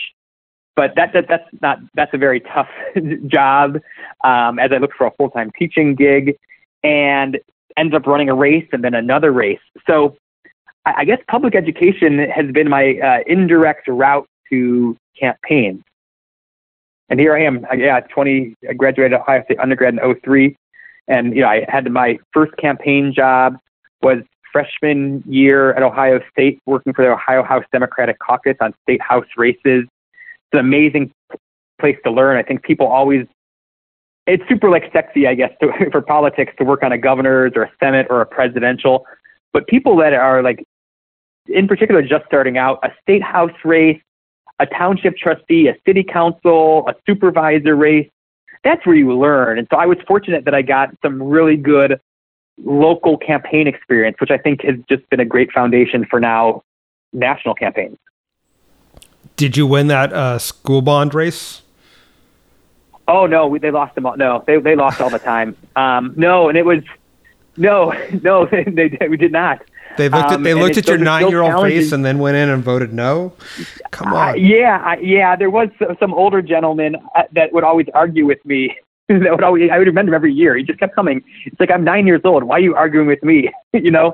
But 0.75 0.93
that, 0.95 1.11
that 1.13 1.25
that's 1.27 1.47
not 1.61 1.79
that's 1.95 2.13
a 2.13 2.17
very 2.17 2.39
tough 2.39 2.69
job 3.27 3.79
um, 4.23 4.59
as 4.59 4.71
I 4.71 4.77
looked 4.77 4.95
for 4.95 5.07
a 5.07 5.11
full 5.11 5.29
time 5.29 5.51
teaching 5.57 5.95
gig 5.95 6.37
and 6.83 7.39
ends 7.75 7.95
up 7.95 8.05
running 8.05 8.29
a 8.29 8.35
race 8.35 8.67
and 8.71 8.83
then 8.83 8.93
another 8.93 9.31
race. 9.31 9.59
So 9.87 10.15
I, 10.85 10.93
I 10.97 11.05
guess 11.05 11.19
public 11.27 11.55
education 11.55 12.19
has 12.19 12.51
been 12.51 12.69
my 12.69 12.97
uh, 12.99 13.19
indirect 13.25 13.87
route 13.87 14.27
to 14.49 14.95
campaigns 15.19 15.83
and 17.09 17.19
here 17.19 17.35
I 17.35 17.43
am 17.43 17.65
yeah 17.77 17.99
20 18.01 18.55
I 18.69 18.73
graduated 18.73 19.19
Ohio 19.19 19.43
State 19.43 19.59
undergrad 19.59 19.95
in 19.95 20.15
03 20.21 20.55
and 21.07 21.35
you 21.35 21.41
know 21.41 21.47
I 21.47 21.65
had 21.67 21.89
my 21.91 22.17
first 22.33 22.55
campaign 22.57 23.13
job 23.13 23.57
was 24.01 24.19
freshman 24.57 25.23
year 25.27 25.71
at 25.73 25.83
Ohio 25.83 26.19
State, 26.31 26.59
working 26.65 26.91
for 26.91 27.05
the 27.05 27.11
Ohio 27.11 27.43
House 27.43 27.63
Democratic 27.71 28.17
Caucus 28.17 28.55
on 28.59 28.73
state 28.81 28.99
house 28.99 29.27
races. 29.37 29.85
It's 29.85 30.53
an 30.53 30.59
amazing 30.59 31.11
place 31.79 31.97
to 32.05 32.11
learn. 32.11 32.37
I 32.37 32.41
think 32.41 32.63
people 32.63 32.87
always, 32.87 33.27
it's 34.25 34.41
super 34.49 34.71
like 34.71 34.91
sexy, 34.91 35.27
I 35.27 35.35
guess, 35.35 35.51
to, 35.61 35.71
for 35.91 36.01
politics 36.01 36.53
to 36.57 36.63
work 36.63 36.81
on 36.81 36.91
a 36.91 36.97
governor's 36.97 37.51
or 37.55 37.63
a 37.63 37.71
senate 37.79 38.07
or 38.09 38.21
a 38.21 38.25
presidential. 38.25 39.05
But 39.53 39.67
people 39.67 39.95
that 39.97 40.13
are 40.13 40.41
like, 40.41 40.63
in 41.45 41.67
particular, 41.67 42.01
just 42.01 42.25
starting 42.25 42.57
out, 42.57 42.79
a 42.81 42.89
state 43.03 43.21
house 43.21 43.51
race, 43.63 44.01
a 44.57 44.65
township 44.65 45.17
trustee, 45.17 45.67
a 45.67 45.75
city 45.85 46.03
council, 46.03 46.83
a 46.87 46.95
supervisor 47.05 47.75
race, 47.75 48.09
that's 48.63 48.83
where 48.87 48.95
you 48.95 49.15
learn. 49.15 49.59
And 49.59 49.67
so 49.69 49.77
I 49.77 49.85
was 49.85 49.99
fortunate 50.07 50.45
that 50.45 50.55
I 50.55 50.63
got 50.63 50.89
some 51.03 51.21
really 51.21 51.57
good 51.57 52.01
local 52.63 53.17
campaign 53.17 53.67
experience, 53.67 54.17
which 54.19 54.31
I 54.31 54.37
think 54.37 54.63
has 54.63 54.75
just 54.89 55.09
been 55.09 55.19
a 55.19 55.25
great 55.25 55.51
foundation 55.51 56.05
for 56.05 56.19
now 56.19 56.63
national 57.13 57.55
campaigns. 57.55 57.97
Did 59.35 59.55
you 59.55 59.67
win 59.67 59.87
that 59.87 60.11
uh, 60.13 60.39
school 60.39 60.81
bond 60.81 61.13
race? 61.13 61.61
Oh 63.07 63.25
no, 63.25 63.47
we, 63.47 63.59
they 63.59 63.71
lost 63.71 63.95
them 63.95 64.05
all. 64.05 64.17
No, 64.17 64.43
they 64.45 64.59
they 64.59 64.75
lost 64.75 64.99
all 64.99 65.09
the 65.09 65.19
time. 65.19 65.55
Um, 65.75 66.13
no, 66.17 66.49
and 66.49 66.57
it 66.57 66.65
was 66.65 66.83
no, 67.55 67.93
no, 68.21 68.45
they, 68.51 68.89
they 68.89 69.07
we 69.07 69.17
did 69.17 69.31
not. 69.31 69.61
They 69.97 70.09
looked 70.09 70.31
at 70.31 70.33
um, 70.33 70.43
they 70.43 70.53
looked 70.53 70.77
at 70.77 70.87
your 70.87 70.97
nine 70.97 71.29
year 71.29 71.41
old 71.41 71.63
face 71.63 71.91
and 71.91 72.05
then 72.05 72.19
went 72.19 72.37
in 72.37 72.49
and 72.49 72.63
voted 72.63 72.93
no. 72.93 73.33
Come 73.91 74.13
on. 74.13 74.29
Uh, 74.29 74.33
yeah, 74.33 74.81
I, 74.83 74.97
yeah. 74.97 75.35
There 75.35 75.49
was 75.49 75.69
some 75.99 76.13
older 76.13 76.41
gentleman 76.41 76.97
uh, 77.15 77.23
that 77.31 77.51
would 77.53 77.63
always 77.63 77.87
argue 77.93 78.25
with 78.25 78.43
me 78.45 78.77
that 79.23 79.31
would 79.31 79.43
always, 79.43 79.69
I 79.71 79.77
would 79.77 79.87
remember 79.87 80.13
every 80.13 80.33
year. 80.33 80.57
He 80.57 80.63
just 80.63 80.79
kept 80.79 80.93
coming. 80.93 81.23
It's 81.45 81.59
like 81.59 81.71
I'm 81.71 81.83
nine 81.83 82.07
years 82.07 82.21
old. 82.25 82.43
Why 82.43 82.57
are 82.57 82.59
you 82.59 82.75
arguing 82.75 83.07
with 83.07 83.23
me? 83.23 83.49
you 83.73 83.91
know. 83.91 84.13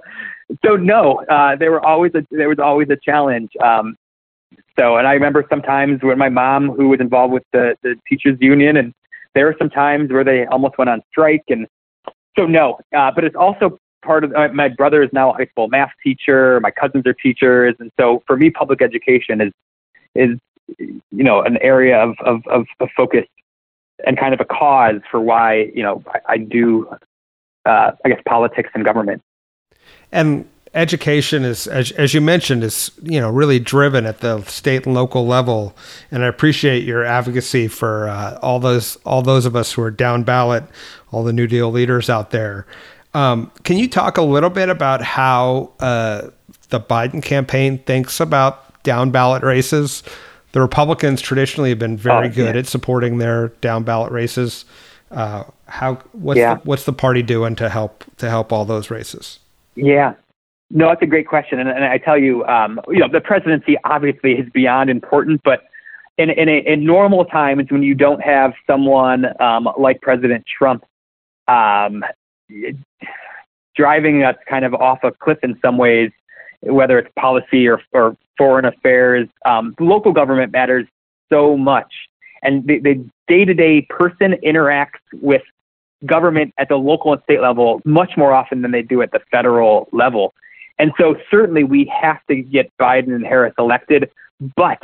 So 0.64 0.76
no, 0.76 1.24
uh, 1.30 1.56
there 1.56 1.72
were 1.72 1.84
always 1.84 2.12
a 2.14 2.24
there 2.30 2.50
was 2.50 2.60
always 2.60 2.90
a 2.90 2.98
challenge. 2.98 3.50
Um, 3.64 3.96
so, 4.78 4.98
and 4.98 5.08
I 5.08 5.14
remember 5.14 5.46
sometimes 5.50 6.04
when 6.04 6.18
my 6.18 6.30
mom, 6.30 6.70
who 6.70 6.90
was 6.90 7.00
involved 7.00 7.34
with 7.34 7.44
the 7.54 7.76
the 7.82 7.96
teachers 8.08 8.38
union, 8.40 8.78
and 8.78 8.94
there 9.34 9.46
were 9.46 9.56
some 9.58 9.70
times 9.70 10.12
where 10.12 10.24
they 10.24 10.46
almost 10.46 10.78
went 10.78 10.90
on 10.90 11.02
strike, 11.10 11.44
and 11.50 11.66
so 12.38 12.46
no. 12.46 12.78
Uh, 12.96 13.10
but 13.16 13.24
it's 13.24 13.36
also 13.36 13.80
part 14.04 14.24
of 14.24 14.34
uh, 14.36 14.50
my 14.50 14.68
brother 14.68 15.02
is 15.02 15.10
now 15.12 15.32
a 15.32 15.34
high 15.34 15.48
school 15.48 15.70
math 15.70 15.92
teacher. 16.04 16.60
My 16.60 16.72
cousins 16.72 17.08
are 17.08 17.14
teachers, 17.14 17.76
and 17.80 17.92
so 18.00 18.22
for 18.28 18.38
me, 18.38 18.52
public 18.52 18.84
education 18.84 19.42
is 19.42 19.52
is 20.14 20.38
you 20.78 21.24
know 21.24 21.42
an 21.42 21.58
area 21.62 21.98
of 21.98 22.16
of, 22.24 22.46
of, 22.48 22.66
of 22.80 22.90
focus 22.96 23.26
and 24.06 24.18
kind 24.18 24.34
of 24.34 24.40
a 24.40 24.46
cause 24.46 25.02
for 25.10 25.20
why 25.20 25.72
you 25.74 25.84
know 25.84 26.04
I, 26.08 26.34
I 26.34 26.38
do 26.38 26.88
uh, 27.66 27.92
I 28.04 28.10
guess 28.10 28.22
politics 28.28 28.70
and 28.74 28.84
government. 28.84 29.22
And 30.12 30.48
education 30.74 31.44
is, 31.44 31.68
as, 31.68 31.92
as 31.92 32.14
you 32.14 32.22
mentioned, 32.22 32.64
is 32.64 32.92
you 33.02 33.20
know 33.20 33.30
really 33.30 33.60
driven 33.60 34.06
at 34.06 34.20
the 34.20 34.44
state 34.44 34.86
and 34.86 34.96
local 34.96 35.26
level. 35.26 35.76
And 36.12 36.24
I 36.24 36.28
appreciate 36.28 36.84
your 36.84 37.04
advocacy 37.04 37.68
for 37.68 38.08
uh, 38.10 38.40
all 38.42 38.60
those 38.60 38.98
all 39.06 39.22
those 39.22 39.46
of 39.46 39.56
us 39.56 39.74
who 39.74 39.82
are 39.82 39.92
down 39.92 40.24
ballot, 40.24 40.64
all 41.12 41.24
the 41.24 41.34
New 41.34 41.48
Deal 41.48 41.72
leaders 41.72 42.10
out 42.10 42.32
there. 42.32 42.66
Um, 43.14 43.52
can 43.64 43.78
you 43.78 43.88
talk 43.88 44.18
a 44.18 44.24
little 44.24 44.50
bit 44.50 44.70
about 44.70 45.04
how 45.04 45.72
uh, 45.80 46.30
the 46.70 46.80
Biden 46.80 47.22
campaign 47.22 47.78
thinks 47.80 48.20
about 48.20 48.82
down 48.84 49.12
ballot 49.12 49.44
races? 49.44 50.04
The 50.54 50.62
Republicans 50.62 51.22
traditionally 51.22 51.70
have 51.70 51.80
been 51.80 51.98
very 51.98 52.28
oh, 52.28 52.32
good 52.32 52.56
yeah. 52.56 52.60
at 52.60 52.68
supporting 52.68 53.18
their 53.18 53.50
down 53.60 53.84
ballot 53.84 54.12
races. 54.12 54.66
Uh, 55.12 55.44
how 55.68 55.96
what's 56.14 56.40
yeah. 56.40 56.56
the, 56.56 56.62
what's 56.62 56.86
the 56.86 56.94
party 56.94 57.22
doing 57.22 57.56
to 57.56 57.70
help 57.70 58.04
to 58.18 58.30
help 58.30 58.54
all 58.54 58.66
those 58.66 58.90
races? 58.90 59.40
Yeah, 59.76 60.14
no, 60.70 60.88
that's 60.88 61.02
a 61.02 61.08
great 61.08 61.28
question, 61.28 61.60
and, 61.60 61.70
and 61.70 61.84
I 61.84 61.98
tell 61.98 62.18
you, 62.18 62.44
um, 62.46 62.80
you 62.88 63.00
know, 63.00 63.08
the 63.08 63.22
presidency 63.22 63.78
obviously 63.84 64.34
is 64.34 64.50
beyond 64.54 64.90
important, 64.90 65.42
but 65.44 65.64
in 66.18 66.30
in, 66.30 66.50
a, 66.50 66.60
in 66.66 66.84
normal 66.84 67.26
times 67.26 67.68
when 67.70 67.84
you 67.84 67.94
don't 67.94 68.22
have 68.22 68.54
someone 68.66 69.26
um, 69.42 69.70
like 69.78 70.02
President 70.02 70.46
Trump 70.46 70.84
um, 71.48 72.04
driving 73.76 74.24
us 74.24 74.36
kind 74.48 74.66
of 74.66 74.74
off 74.74 75.00
a 75.04 75.12
cliff 75.12 75.40
in 75.44 75.60
some 75.62 75.78
ways, 75.78 76.12
whether 76.66 76.98
it's 77.00 77.10
policy 77.20 77.68
or, 77.68 77.82
or 77.92 78.16
foreign 78.38 78.66
affairs. 78.66 79.28
Um, 79.46 79.76
local 79.80 80.12
government 80.12 80.52
matters 80.52 80.88
so 81.32 81.58
much. 81.58 81.94
And 82.42 82.68
the 82.68 83.06
day 83.28 83.46
to 83.46 83.54
day 83.54 83.82
person 83.90 84.36
interacts 84.44 85.00
with 85.14 85.42
government 86.06 86.54
at 86.58 86.68
the 86.68 86.76
local 86.76 87.14
and 87.14 87.22
state 87.24 87.42
level 87.42 87.82
much 87.86 88.12
more 88.18 88.34
often 88.34 88.62
than 88.62 88.72
they 88.72 88.82
do 88.82 89.02
at 89.02 89.12
the 89.12 89.22
federal 89.32 89.88
level. 89.94 90.34
And 90.80 90.92
so 91.00 91.16
certainly 91.32 91.64
we 91.64 91.92
have 92.02 92.20
to 92.28 92.36
get 92.36 92.72
Biden 92.80 93.16
and 93.16 93.26
Harris 93.26 93.54
elected, 93.58 94.10
but 94.58 94.82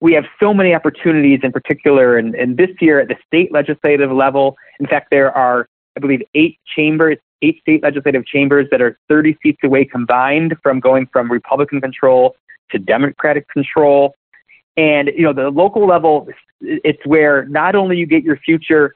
we 0.00 0.12
have 0.14 0.24
so 0.40 0.52
many 0.52 0.74
opportunities 0.74 1.40
in 1.42 1.52
particular 1.52 2.18
and, 2.18 2.34
and 2.34 2.56
this 2.56 2.70
year 2.80 3.00
at 3.00 3.08
the 3.08 3.16
state 3.26 3.52
legislative 3.52 4.10
level. 4.10 4.56
In 4.80 4.86
fact, 4.86 5.08
there 5.10 5.30
are, 5.32 5.68
I 5.96 6.00
believe, 6.00 6.22
eight 6.34 6.58
chambers, 6.74 7.18
eight 7.42 7.60
state 7.60 7.82
legislative 7.82 8.26
chambers 8.26 8.66
that 8.70 8.80
are 8.80 8.98
30 9.08 9.36
seats 9.42 9.58
away 9.62 9.84
combined 9.84 10.56
from 10.62 10.80
going 10.80 11.06
from 11.12 11.30
Republican 11.30 11.80
control 11.80 12.34
to 12.70 12.78
Democratic 12.78 13.48
control. 13.48 14.14
And, 14.76 15.10
you 15.16 15.22
know, 15.22 15.32
the 15.32 15.50
local 15.50 15.86
level, 15.86 16.28
it's 16.60 17.04
where 17.06 17.46
not 17.46 17.74
only 17.74 17.96
you 17.96 18.06
get 18.06 18.22
your 18.22 18.36
future 18.38 18.94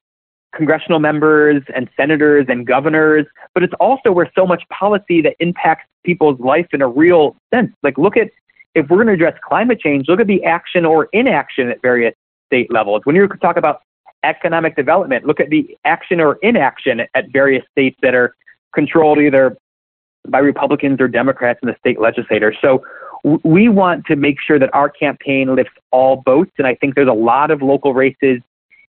congressional 0.55 0.98
members 0.98 1.62
and 1.74 1.88
senators 1.96 2.46
and 2.48 2.66
governors, 2.66 3.26
but 3.55 3.62
it's 3.62 3.74
also 3.78 4.11
where 4.11 4.30
so 4.34 4.47
much 4.47 4.62
policy 4.68 5.20
that 5.22 5.36
impacts 5.38 5.86
people's 6.05 6.38
life 6.41 6.66
in 6.72 6.82
a 6.82 6.88
real 6.88 7.36
sense. 7.55 7.72
Like, 7.82 7.99
look 7.99 8.16
at, 8.16 8.30
if 8.74 8.88
we're 8.88 8.97
going 8.97 9.07
to 9.07 9.12
address 9.12 9.38
climate 9.47 9.80
change, 9.80 10.09
look 10.09 10.20
at 10.20 10.26
the 10.26 10.45
action 10.45 10.84
or 10.84 11.09
inaction 11.12 11.68
at 11.68 11.80
various 11.82 12.14
state 12.47 12.72
levels. 12.72 13.03
When 13.05 13.14
you 13.14 13.28
talk 13.41 13.57
about 13.57 13.82
economic 14.25 14.77
development, 14.77 15.27
look 15.27 15.41
at 15.41 15.51
the 15.51 15.77
action 15.85 16.21
or 16.21 16.39
inaction 16.43 17.03
at 17.14 17.31
various 17.33 17.64
states 17.73 17.99
that 18.03 18.14
are 18.14 18.35
controlled 18.75 19.18
either 19.18 19.57
by 20.29 20.39
Republicans 20.39 21.01
or 21.01 21.09
Democrats 21.09 21.61
in 21.62 21.68
the 21.68 21.77
state 21.79 22.01
legislature. 22.01 22.55
So 22.61 22.85
we 23.43 23.68
want 23.68 24.07
to 24.07 24.16
make 24.16 24.41
sure 24.41 24.59
that 24.59 24.73
our 24.75 24.89
campaign 24.89 25.55
lifts 25.55 25.73
all 25.91 26.16
boats. 26.16 26.53
And 26.59 26.66
I 26.66 26.75
think 26.75 26.95
there's 26.95 27.09
a 27.09 27.12
lot 27.12 27.51
of 27.51 27.62
local 27.62 27.95
races 27.95 28.41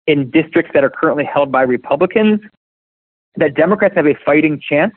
in 0.07 0.31
districts 0.31 0.73
that 0.75 0.85
are 0.85 0.91
currently 0.91 1.25
held 1.25 1.53
by 1.53 1.63
Republicans 1.63 2.41
that 3.37 3.55
Democrats 3.55 3.95
have 3.95 4.07
a 4.07 4.15
fighting 4.25 4.61
chance. 4.61 4.95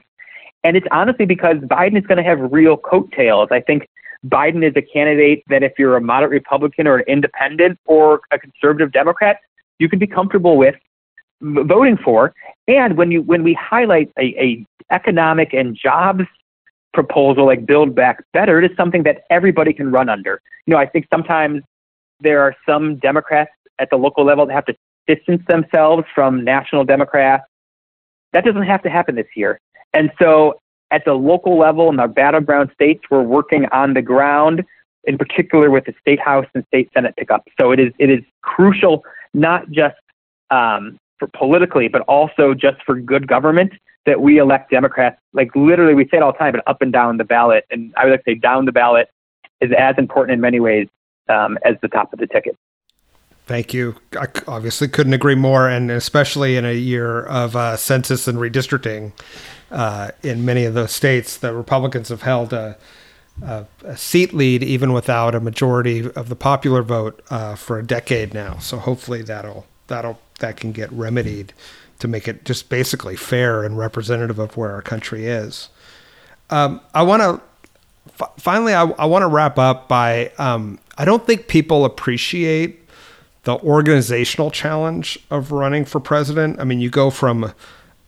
And 0.64 0.78
it's 0.78 0.88
honestly 0.92 1.26
because 1.26 1.58
Biden 1.58 1.98
is 1.98 2.06
going 2.06 2.18
to 2.18 2.24
have 2.24 2.40
real 2.52 2.78
coattails. 2.78 3.50
I 3.52 3.62
think 3.62 3.88
Biden 4.26 4.68
is 4.68 4.74
a 4.76 4.82
candidate 4.82 5.44
that 5.50 5.64
if 5.64 5.74
you're 5.78 5.98
a 5.98 6.02
moderate 6.02 6.32
Republican 6.32 6.88
or 6.88 6.98
an 6.98 7.06
independent 7.08 7.80
or 7.86 8.22
a 8.32 8.38
conservative 8.38 8.92
Democrat, 8.92 9.38
you 9.82 9.90
can 9.90 10.00
be 10.00 10.08
comfortable 10.08 10.58
with 10.58 10.76
voting 11.42 11.98
for. 11.98 12.34
And 12.68 12.96
when 12.98 13.12
you 13.12 13.24
when 13.24 13.44
we 13.44 13.54
highlight 13.54 14.12
a, 14.18 14.26
a, 14.40 14.66
economic 14.92 15.54
and 15.54 15.76
jobs 15.76 16.26
proposal 16.94 17.46
like 17.46 17.66
Build 17.66 17.96
Back 17.96 18.24
Better, 18.34 18.62
it 18.62 18.70
is 18.70 18.78
something 18.78 19.04
that 19.04 19.24
everybody 19.30 19.74
can 19.74 19.92
run 19.92 20.10
under. 20.10 20.42
You 20.66 20.74
know, 20.74 20.80
I 20.80 20.86
think 20.86 21.08
sometimes 21.12 21.64
there 22.20 22.42
are 22.42 22.56
some 22.68 22.98
Democrats 22.98 23.52
at 23.80 23.90
the 23.90 23.96
local 23.96 24.26
level 24.26 24.46
that 24.46 24.54
have 24.54 24.66
to 24.66 24.76
distance 25.08 25.42
themselves 25.48 26.04
from 26.14 26.44
national 26.44 26.86
Democrats. 26.86 27.44
That 28.34 28.46
doesn't 28.46 28.64
have 28.64 28.84
to 28.84 28.90
happen 28.90 29.16
this 29.16 29.28
year. 29.36 29.60
And 29.94 30.12
so 30.20 30.60
at 30.92 31.04
the 31.06 31.14
local 31.14 31.58
level 31.58 31.90
in 31.90 32.00
our 32.00 32.08
battleground 32.08 32.70
states, 32.74 33.02
we're 33.10 33.24
working 33.24 33.66
on 33.72 33.94
the 33.94 34.02
ground, 34.02 34.64
in 35.06 35.18
particular 35.18 35.70
with 35.70 35.86
the 35.86 35.94
state 36.00 36.20
house 36.20 36.46
and 36.54 36.66
state 36.68 36.90
senate 36.94 37.16
pickup. 37.18 37.48
So 37.60 37.72
it 37.72 37.80
is 37.80 37.92
it 37.98 38.10
is 38.10 38.20
crucial 38.42 39.04
not 39.34 39.70
just 39.72 39.96
um, 40.50 40.98
for 41.20 41.28
politically, 41.28 41.88
but 41.88 42.02
also 42.04 42.54
just 42.54 42.82
for 42.86 43.00
good 43.00 43.28
government 43.28 43.74
that 44.06 44.20
we 44.20 44.40
elect 44.40 44.72
Democrats. 44.72 45.20
Like 45.34 45.56
literally, 45.56 45.94
we 45.94 46.06
say 46.06 46.18
it 46.18 46.24
all 46.24 46.32
the 46.32 46.38
time, 46.38 46.54
but 46.54 46.64
up 46.68 46.82
and 46.82 46.92
down 46.92 47.18
the 47.18 47.24
ballot, 47.24 47.66
and 47.70 47.94
I 47.98 48.06
would 48.06 48.12
like 48.12 48.24
to 48.26 48.32
say 48.32 48.36
down 48.36 48.66
the 48.66 48.72
ballot 48.72 49.10
is 49.62 49.72
as 49.78 49.96
important 49.98 50.34
in 50.34 50.42
many 50.42 50.60
ways 50.60 50.88
um, 51.30 51.58
as 51.64 51.76
the 51.82 51.88
top 51.88 52.12
of 52.14 52.20
the 52.20 52.28
ticket. 52.28 52.56
Thank 53.46 53.74
you. 53.74 53.96
I 54.20 54.28
obviously 54.48 54.88
couldn't 54.88 55.14
agree 55.14 55.36
more, 55.36 55.68
and 55.68 55.92
especially 55.92 56.56
in 56.56 56.66
a 56.66 56.74
year 56.74 57.24
of 57.24 57.56
uh, 57.56 57.76
census 57.76 58.28
and 58.28 58.38
redistricting 58.38 59.14
uh, 59.72 60.12
in 60.24 60.46
many 60.46 60.66
of 60.66 60.74
those 60.74 60.92
states, 60.92 61.38
the 61.38 61.54
Republicans 61.54 62.10
have 62.10 62.22
held 62.22 62.54
a, 62.54 62.78
a, 63.42 63.66
a, 63.84 63.98
seat 63.98 64.34
lead 64.34 64.64
even 64.64 64.94
without 64.94 65.34
a 65.36 65.40
majority 65.40 66.10
of 66.12 66.30
the 66.30 66.36
popular 66.36 66.82
vote 66.82 67.22
uh, 67.30 67.56
for 67.56 67.80
a 67.80 67.84
decade 67.86 68.34
now. 68.34 68.58
So 68.60 68.78
hopefully 68.78 69.22
that'll 69.22 69.66
that'll 69.88 70.20
that 70.40 70.58
can 70.58 70.72
get 70.72 70.92
remedied 70.92 71.54
to 72.00 72.08
make 72.08 72.28
it 72.28 72.46
just 72.46 72.70
basically 72.70 73.16
fair 73.16 73.64
and 73.64 73.78
representative 73.78 74.40
of 74.40 74.58
where 74.58 74.72
our 74.72 74.82
country 74.82 75.28
is. 75.28 75.70
Um, 76.50 76.82
I 76.94 77.04
want 77.04 77.22
to 77.22 77.42
f- 78.20 78.32
finally, 78.38 78.74
I, 78.74 78.84
I 78.84 79.06
want 79.06 79.24
to 79.24 79.28
wrap 79.28 79.58
up 79.58 79.88
by 79.88 80.32
um, 80.38 80.80
I 80.98 81.06
don't 81.06 81.26
think 81.26 81.48
people 81.48 81.86
appreciate 81.86 82.80
the 83.44 83.58
organizational 83.60 84.52
challenge 84.52 85.18
of 85.32 85.52
running 85.52 85.86
for 85.86 86.00
president. 86.00 86.60
I 86.60 86.64
mean, 86.64 86.80
you 86.80 86.90
go 86.90 87.10
from 87.10 87.54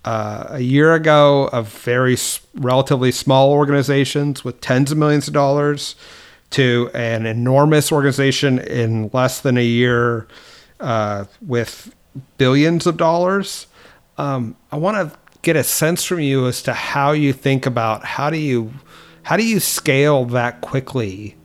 uh, 0.06 0.46
a 0.50 0.60
year 0.60 0.94
ago 0.94 1.50
of 1.54 1.70
very 1.70 2.18
relatively 2.56 3.12
small 3.12 3.52
organizations 3.52 4.44
with 4.44 4.60
tens 4.62 4.92
of 4.92 4.98
millions 4.98 5.28
of 5.28 5.34
dollars 5.34 5.96
to 6.52 6.90
an 6.94 7.26
enormous 7.26 7.92
organization 7.92 8.60
in 8.60 9.10
less 9.14 9.42
than 9.42 9.58
a 9.58 9.64
year 9.64 10.28
uh, 10.80 11.26
with 11.42 11.96
billions 12.38 12.86
of 12.86 12.98
dollars. 12.98 13.68
Um, 14.18 14.56
I 14.72 14.78
want 14.78 15.12
to 15.12 15.18
get 15.42 15.56
a 15.56 15.64
sense 15.64 16.04
from 16.04 16.20
you 16.20 16.48
as 16.48 16.62
to 16.64 16.74
how 16.74 17.12
you 17.12 17.34
think 17.34 17.66
about 17.66 18.06
how 18.06 18.30
do 18.30 18.38
you 18.38 18.74
how 19.24 19.38
do 19.38 19.46
you 19.46 19.60
scale 19.60 20.26
that 20.26 20.62
quickly 20.62 21.36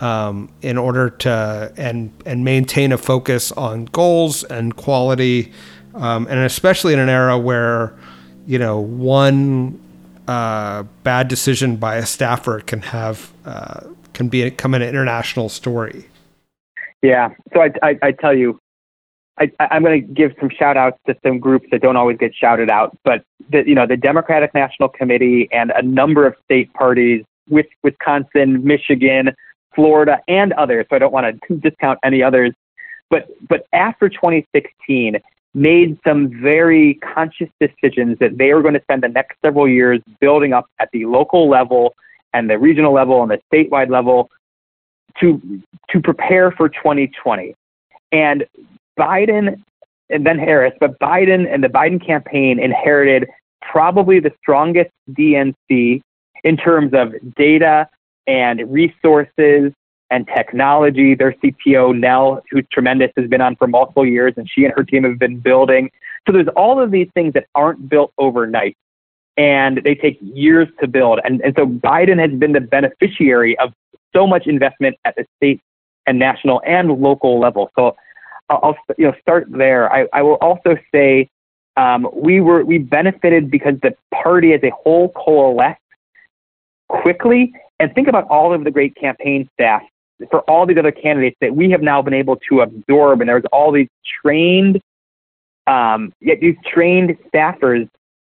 um, 0.00 0.50
in 0.62 0.76
order 0.76 1.10
to 1.10 1.72
and 1.76 2.12
and 2.26 2.44
maintain 2.44 2.92
a 2.92 2.98
focus 2.98 3.52
on 3.52 3.86
goals 3.86 4.44
and 4.44 4.76
quality, 4.76 5.52
um, 5.94 6.26
and 6.28 6.38
especially 6.40 6.92
in 6.92 6.98
an 6.98 7.08
era 7.08 7.38
where 7.38 7.94
you 8.46 8.58
know 8.58 8.78
one 8.78 9.80
uh, 10.28 10.82
bad 11.02 11.28
decision 11.28 11.76
by 11.76 11.96
a 11.96 12.06
staffer 12.06 12.60
can 12.60 12.82
have 12.82 13.32
uh, 13.44 13.80
can 14.12 14.28
become 14.28 14.74
an 14.74 14.82
international 14.82 15.48
story. 15.48 16.06
Yeah, 17.02 17.30
so 17.52 17.60
I, 17.60 17.70
I, 17.82 17.98
I 18.02 18.12
tell 18.12 18.34
you, 18.34 18.58
I, 19.38 19.50
am 19.58 19.82
going 19.82 20.00
to 20.00 20.12
give 20.14 20.32
some 20.40 20.48
shout 20.48 20.76
outs 20.76 20.98
to 21.06 21.14
some 21.22 21.38
groups 21.38 21.66
that 21.70 21.82
don't 21.82 21.96
always 21.96 22.16
get 22.16 22.34
shouted 22.34 22.70
out, 22.70 22.96
but 23.04 23.24
the, 23.50 23.62
you 23.66 23.74
know 23.74 23.86
the 23.86 23.96
Democratic 23.96 24.54
National 24.54 24.88
Committee 24.88 25.48
and 25.52 25.70
a 25.72 25.82
number 25.82 26.26
of 26.26 26.34
state 26.44 26.72
parties, 26.72 27.24
with 27.48 27.66
Wisconsin, 27.82 28.64
Michigan, 28.64 29.30
Florida, 29.74 30.20
and 30.28 30.52
others. 30.54 30.86
So 30.88 30.96
I 30.96 30.98
don't 30.98 31.12
want 31.12 31.40
to 31.48 31.56
discount 31.56 31.98
any 32.04 32.22
others. 32.22 32.52
But 33.10 33.28
but 33.48 33.66
after 33.72 34.08
2016, 34.08 35.16
made 35.54 35.98
some 36.06 36.40
very 36.42 36.94
conscious 36.94 37.48
decisions 37.60 38.18
that 38.18 38.36
they 38.36 38.52
were 38.52 38.62
going 38.62 38.74
to 38.74 38.82
spend 38.82 39.02
the 39.02 39.08
next 39.08 39.36
several 39.44 39.68
years 39.68 40.00
building 40.20 40.52
up 40.52 40.66
at 40.80 40.88
the 40.92 41.04
local 41.06 41.48
level 41.48 41.94
and 42.32 42.50
the 42.50 42.58
regional 42.58 42.92
level 42.92 43.22
and 43.22 43.30
the 43.30 43.40
statewide 43.52 43.88
level 43.88 44.28
to 45.20 45.40
to 45.90 46.00
prepare 46.00 46.50
for 46.50 46.68
2020. 46.68 47.54
And 48.10 48.44
Biden 48.98 49.62
and 50.10 50.26
then 50.26 50.38
Harris, 50.38 50.74
but 50.80 50.98
Biden 50.98 51.52
and 51.52 51.62
the 51.62 51.68
Biden 51.68 52.04
campaign 52.04 52.58
inherited 52.58 53.28
probably 53.62 54.20
the 54.20 54.32
strongest 54.40 54.90
DNC 55.12 56.02
in 56.42 56.56
terms 56.56 56.92
of 56.92 57.14
data 57.36 57.88
and 58.26 58.60
resources 58.70 59.72
and 60.10 60.26
technology. 60.28 61.14
Their 61.14 61.32
CTO, 61.32 61.98
Nell, 61.98 62.42
who's 62.50 62.64
tremendous, 62.72 63.10
has 63.16 63.28
been 63.28 63.40
on 63.40 63.56
for 63.56 63.66
multiple 63.66 64.06
years, 64.06 64.34
and 64.36 64.48
she 64.48 64.64
and 64.64 64.72
her 64.76 64.84
team 64.84 65.04
have 65.04 65.18
been 65.18 65.38
building. 65.38 65.90
So 66.26 66.32
there's 66.32 66.48
all 66.56 66.80
of 66.80 66.90
these 66.90 67.08
things 67.14 67.34
that 67.34 67.46
aren't 67.54 67.88
built 67.88 68.12
overnight, 68.18 68.76
and 69.36 69.80
they 69.84 69.94
take 69.94 70.18
years 70.20 70.68
to 70.80 70.86
build. 70.88 71.20
And, 71.24 71.40
and 71.42 71.54
so 71.56 71.66
Biden 71.66 72.18
has 72.20 72.38
been 72.38 72.52
the 72.52 72.60
beneficiary 72.60 73.58
of 73.58 73.72
so 74.14 74.26
much 74.26 74.46
investment 74.46 74.96
at 75.04 75.16
the 75.16 75.26
state 75.36 75.60
and 76.06 76.18
national 76.18 76.62
and 76.66 76.90
local 76.90 77.40
level. 77.40 77.70
So 77.76 77.96
I'll 78.48 78.76
you 78.98 79.06
know 79.06 79.14
start 79.20 79.46
there. 79.50 79.92
I, 79.92 80.06
I 80.12 80.22
will 80.22 80.34
also 80.34 80.76
say 80.92 81.28
um, 81.76 82.08
we 82.12 82.40
were 82.40 82.64
we 82.64 82.78
benefited 82.78 83.50
because 83.50 83.74
the 83.82 83.94
party 84.12 84.52
as 84.52 84.60
a 84.62 84.70
whole 84.70 85.10
coalesced 85.10 85.80
quickly. 86.88 87.52
And 87.80 87.92
think 87.94 88.06
about 88.06 88.28
all 88.28 88.54
of 88.54 88.64
the 88.64 88.70
great 88.70 88.94
campaign 88.94 89.48
staff 89.54 89.82
for 90.30 90.40
all 90.42 90.66
these 90.66 90.78
other 90.78 90.92
candidates 90.92 91.36
that 91.40 91.54
we 91.54 91.70
have 91.70 91.82
now 91.82 92.02
been 92.02 92.14
able 92.14 92.36
to 92.48 92.60
absorb. 92.60 93.20
And 93.20 93.28
there's 93.28 93.44
all 93.52 93.72
these 93.72 93.88
trained, 94.22 94.80
um, 95.66 96.12
yet 96.20 96.40
these 96.40 96.56
trained 96.66 97.16
staffers 97.32 97.88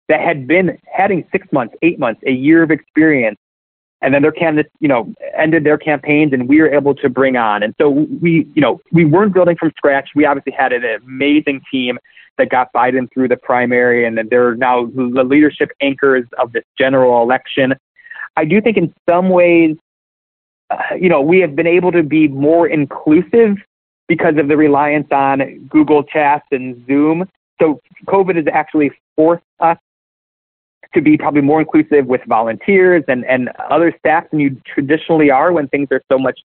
that 0.09 0.21
had 0.21 0.47
been 0.47 0.77
having 0.91 1.25
six 1.31 1.47
months, 1.51 1.75
eight 1.81 1.99
months, 1.99 2.21
a 2.25 2.31
year 2.31 2.63
of 2.63 2.71
experience 2.71 3.37
and 4.01 4.13
then 4.13 4.21
their 4.21 4.31
candidates, 4.31 4.73
you 4.79 4.87
know, 4.87 5.13
ended 5.37 5.63
their 5.63 5.77
campaigns, 5.77 6.33
and 6.33 6.49
we 6.49 6.59
were 6.59 6.73
able 6.73 6.95
to 6.95 7.09
bring 7.09 7.35
on. 7.37 7.61
And 7.61 7.75
so 7.79 7.89
we, 7.89 8.47
you 8.55 8.61
know, 8.61 8.81
we 8.91 9.05
weren't 9.05 9.33
building 9.33 9.55
from 9.57 9.71
scratch. 9.77 10.09
We 10.15 10.25
obviously 10.25 10.53
had 10.53 10.73
an 10.73 10.83
amazing 11.05 11.61
team 11.71 11.99
that 12.37 12.49
got 12.49 12.73
Biden 12.73 13.07
through 13.13 13.27
the 13.27 13.37
primary, 13.37 14.05
and 14.05 14.17
then 14.17 14.27
they're 14.29 14.55
now 14.55 14.87
the 14.87 15.23
leadership 15.23 15.69
anchors 15.81 16.25
of 16.39 16.51
this 16.51 16.63
general 16.77 17.21
election. 17.21 17.75
I 18.35 18.45
do 18.45 18.59
think 18.59 18.77
in 18.77 18.91
some 19.07 19.29
ways, 19.29 19.77
uh, 20.71 20.95
you 20.95 21.09
know, 21.09 21.21
we 21.21 21.39
have 21.39 21.55
been 21.55 21.67
able 21.67 21.91
to 21.91 22.03
be 22.03 22.27
more 22.27 22.67
inclusive 22.67 23.57
because 24.07 24.37
of 24.37 24.47
the 24.47 24.57
reliance 24.57 25.07
on 25.11 25.67
Google 25.69 26.03
Chats 26.03 26.45
and 26.51 26.85
Zoom. 26.87 27.29
So 27.61 27.79
COVID 28.07 28.35
has 28.35 28.45
actually 28.51 28.91
forced 29.15 29.43
us 29.59 29.77
to 30.93 31.01
be 31.01 31.17
probably 31.17 31.41
more 31.41 31.61
inclusive 31.61 32.05
with 32.07 32.21
volunteers 32.25 33.03
and, 33.07 33.25
and 33.25 33.49
other 33.69 33.95
staff 33.99 34.29
than 34.31 34.39
you 34.39 34.61
traditionally 34.65 35.29
are 35.29 35.53
when 35.53 35.67
things 35.69 35.87
are 35.91 36.01
so 36.11 36.17
much 36.17 36.39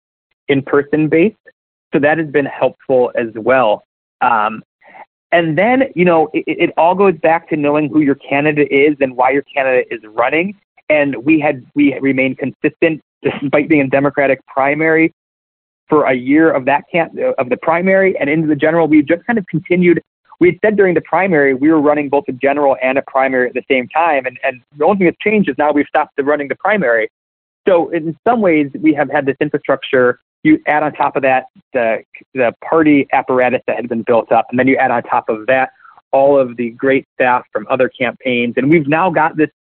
in 0.49 0.63
person 0.63 1.09
based. 1.09 1.37
So 1.93 2.01
that 2.01 2.19
has 2.19 2.29
been 2.29 2.47
helpful 2.47 3.13
as 3.15 3.29
well. 3.35 3.85
Um, 4.21 4.63
and 5.33 5.57
then, 5.57 5.85
you 5.95 6.05
know, 6.05 6.29
it, 6.33 6.45
it 6.47 6.71
all 6.77 6.95
goes 6.95 7.17
back 7.19 7.49
to 7.49 7.57
knowing 7.57 7.89
who 7.89 8.01
your 8.01 8.15
candidate 8.17 8.71
is 8.71 8.97
and 9.01 9.17
why 9.17 9.31
your 9.31 9.43
candidate 9.43 9.89
is 9.91 10.01
running. 10.05 10.55
And 10.89 11.17
we 11.25 11.41
had 11.41 11.65
we 11.75 11.99
remained 11.99 12.39
consistent 12.39 13.01
despite 13.23 13.69
being 13.69 13.83
a 13.83 13.89
Democratic 13.89 14.45
primary 14.47 15.13
for 15.89 16.05
a 16.05 16.15
year 16.15 16.51
of 16.51 16.65
that 16.67 16.85
camp 16.91 17.17
of 17.39 17.49
the 17.49 17.57
primary 17.57 18.17
and 18.19 18.29
into 18.31 18.47
the 18.47 18.57
general. 18.57 18.87
We 18.89 19.03
just 19.03 19.25
kind 19.27 19.39
of 19.39 19.47
continued 19.47 20.03
we 20.41 20.49
had 20.49 20.59
said 20.65 20.77
during 20.77 20.95
the 20.95 21.01
primary 21.01 21.55
we 21.55 21.71
were 21.71 21.81
running 21.81 22.09
both 22.09 22.25
a 22.29 22.33
general 22.33 22.77
and 22.83 22.99
a 22.99 23.03
primary 23.03 23.49
at 23.49 23.55
the 23.55 23.65
same 23.71 23.89
time, 23.89 24.27
and, 24.27 24.39
and 24.43 24.61
the 24.77 24.85
only 24.85 24.99
thing 24.99 25.07
that's 25.07 25.19
changed 25.19 25.49
is 25.49 25.57
now 25.59 25.73
we've 25.73 25.87
stopped 25.87 26.21
running 26.21 26.49
the 26.49 26.57
primary. 26.57 27.09
So 27.67 27.89
in 27.91 28.17
some 28.27 28.41
ways, 28.41 28.71
we 28.79 28.93
have 28.95 29.11
had 29.11 29.27
this 29.27 29.37
infrastructure. 29.41 30.21
You 30.43 30.61
add 30.67 30.83
on 30.83 30.93
top 30.93 31.17
of 31.17 31.23
that 31.23 31.47
the 31.73 32.03
the 32.35 32.53
party 32.63 33.07
apparatus 33.13 33.63
that 33.67 33.77
had 33.77 33.89
been 33.89 34.03
built 34.03 34.33
up, 34.33 34.47
and 34.51 34.59
then 34.59 34.69
you 34.69 34.77
add 34.77 34.91
on 34.91 35.03
top 35.05 35.29
of 35.29 35.47
that 35.47 35.71
all 36.13 36.39
of 36.39 36.57
the 36.57 36.71
great 36.71 37.07
staff 37.15 37.45
from 37.53 37.67
other 37.71 37.89
campaigns, 37.89 38.55
and 38.57 38.71
we've 38.71 38.89
now 38.89 39.11
got 39.11 39.37
this. 39.37 39.51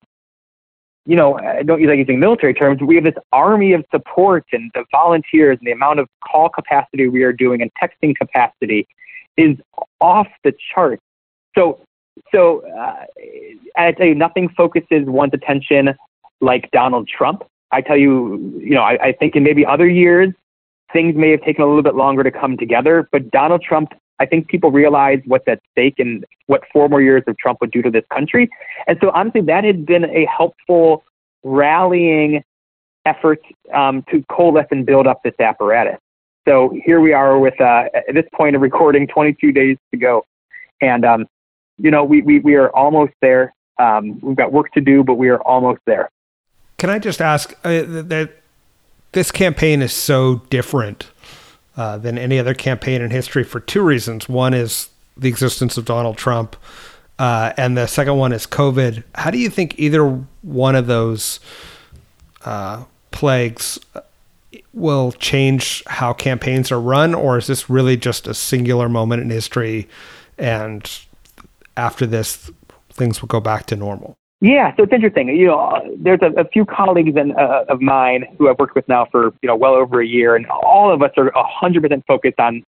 You 1.07 1.17
know, 1.17 1.39
I 1.39 1.63
don't 1.63 1.81
use 1.81 1.89
like 1.89 1.99
using 1.99 2.19
military 2.19 2.55
terms. 2.55 2.81
We 2.81 2.95
have 2.95 3.05
this 3.05 3.15
army 3.33 3.73
of 3.73 3.85
support 3.91 4.45
and 4.53 4.71
the 4.75 4.85
volunteers 4.91 5.59
and 5.59 5.67
the 5.67 5.73
amount 5.73 6.01
of 6.01 6.09
call 6.27 6.49
capacity 6.49 7.09
we 7.09 7.23
are 7.25 7.33
doing 7.33 7.61
and 7.61 7.71
texting 7.75 8.17
capacity 8.17 8.89
is 9.37 9.57
off 10.01 10.29
the 10.45 10.55
chart. 10.73 11.01
So, 11.55 11.81
so 12.33 12.67
uh, 12.69 13.05
I 13.77 13.93
tell 13.93 14.07
you, 14.07 14.15
nothing 14.15 14.49
focuses 14.49 15.05
one's 15.07 15.35
attention 15.35 15.95
like 16.41 16.71
Donald 16.71 17.07
Trump. 17.09 17.43
I 17.71 17.81
tell 17.81 17.97
you, 17.97 18.59
you 18.59 18.75
know, 18.75 18.83
I, 18.83 19.09
I 19.09 19.13
think 19.13 19.37
in 19.37 19.43
maybe 19.43 19.67
other 19.67 19.89
years 19.89 20.33
things 20.93 21.17
may 21.17 21.31
have 21.31 21.43
taken 21.43 21.63
a 21.63 21.67
little 21.67 21.83
bit 21.83 21.97
longer 21.97 22.23
to 22.23 22.31
come 22.31 22.57
together, 22.57 23.09
but 23.11 23.31
Donald 23.31 23.63
Trump 23.63 23.93
I 24.21 24.27
think 24.27 24.49
people 24.49 24.71
realize 24.71 25.21
what's 25.27 25.47
at 25.49 25.61
stake 25.73 25.99
and 25.99 26.25
what 26.47 26.63
four 26.73 26.89
more 26.89 27.03
years 27.03 27.23
of 27.27 27.37
Trump 27.39 27.59
would 27.61 27.71
do 27.71 27.83
to 27.83 27.91
this 27.91 28.05
country. 28.13 28.49
And 28.87 28.99
so, 29.01 29.11
honestly, 29.11 29.41
that 29.43 29.65
had 29.65 29.85
been 29.85 30.05
a 30.05 30.27
helpful 30.27 31.05
rallying 31.43 32.45
effort 33.07 33.41
um, 33.73 34.05
to 34.11 34.25
coalesce 34.31 34.67
and 34.71 34.87
build 34.87 35.07
up 35.07 35.23
this 35.23 35.35
apparatus. 35.39 35.99
So 36.47 36.73
here 36.85 37.01
we 37.01 37.13
are 37.13 37.39
with, 37.39 37.59
uh, 37.61 37.85
at 37.95 38.15
this 38.15 38.27
point 38.35 38.55
of 38.55 38.63
recording, 38.63 39.07
22 39.07 39.53
days 39.53 39.79
to 39.93 39.97
go. 39.97 40.27
And, 40.81 41.05
um, 41.05 41.27
you 41.79 41.91
know, 41.91 42.05
we, 42.05 42.23
we, 42.23 42.39
we 42.41 42.55
are 42.55 42.69
almost 42.71 43.15
there. 43.21 43.55
Um, 43.79 44.21
we've 44.21 44.37
got 44.37 44.53
work 44.53 44.71
to 44.73 44.81
do, 44.81 45.03
but 45.03 45.15
we 45.15 45.29
are 45.29 45.41
almost 45.43 45.81
there. 45.87 46.11
Can 46.77 46.91
I 46.91 46.99
just 46.99 47.21
ask 47.21 47.53
uh, 47.65 47.83
that 47.87 48.31
this 49.13 49.31
campaign 49.31 49.81
is 49.81 49.93
so 49.93 50.43
different 50.51 51.11
uh, 51.77 51.99
than 51.99 52.19
any 52.19 52.39
other 52.39 52.55
campaign 52.55 53.03
in 53.03 53.11
history 53.11 53.45
for 53.45 53.61
two 53.61 53.83
reasons. 53.83 54.29
One 54.29 54.55
is 54.55 54.89
the 55.17 55.29
existence 55.29 55.77
of 55.77 55.85
Donald 55.85 56.17
Trump, 56.17 56.57
uh, 57.19 57.53
and 57.57 57.77
the 57.77 57.87
second 57.87 58.17
one 58.17 58.33
is 58.33 58.47
COVID. 58.47 59.05
How 59.15 59.31
do 59.31 59.39
you 59.39 59.51
think 59.51 59.79
either 59.79 60.07
one 60.43 60.75
of 60.75 60.87
those 60.87 61.41
uh, 62.45 62.85
plagues 63.11 63.79
uh, 63.95 64.01
will 64.73 65.13
change 65.13 65.83
how 65.87 66.13
campaigns 66.13 66.73
are 66.73 66.81
run, 66.81 67.15
or 67.15 67.39
is 67.39 67.47
this 67.47 67.71
really 67.71 67.97
just 67.97 68.27
a 68.27 68.35
singular 68.35 68.89
moment 68.89 69.23
in 69.23 69.31
history, 69.31 69.89
and 70.39 71.01
after 71.77 72.07
this, 72.07 72.51
things 72.91 73.21
will 73.21 73.29
go 73.29 73.41
back 73.41 73.67
to 73.67 73.77
normal? 73.77 74.17
Yeah, 74.45 74.77
so 74.77 74.83
it's 74.83 74.93
interesting. 74.93 75.29
You 75.29 75.47
know, 75.47 75.97
there's 75.97 76.21
a, 76.21 76.39
a 76.39 76.45
few 76.47 76.67
colleagues 76.67 77.17
in, 77.17 77.33
uh, 77.35 77.65
of 77.71 77.81
mine 77.81 78.27
who 78.37 78.51
I've 78.51 78.59
worked 78.59 78.75
with 78.75 78.87
now 78.89 79.07
for 79.11 79.33
you 79.41 79.47
know 79.47 79.57
well 79.57 79.73
over 79.73 80.03
a 80.03 80.07
year, 80.07 80.37
and 80.37 80.45
all 80.49 80.93
of 80.93 81.03
us 81.03 81.13
are 81.17 81.33
100% 81.33 82.03
focused 82.07 82.39
on 82.39 82.63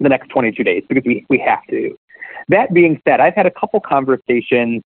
the 0.00 0.08
next 0.08 0.30
22 0.30 0.64
days 0.64 0.82
because 0.88 1.04
we 1.06 1.24
we 1.28 1.38
have 1.38 1.64
to. 1.70 1.96
That 2.48 2.74
being 2.74 3.00
said, 3.06 3.20
I've 3.20 3.36
had 3.36 3.46
a 3.46 3.52
couple 3.52 3.78
conversations 3.78 4.82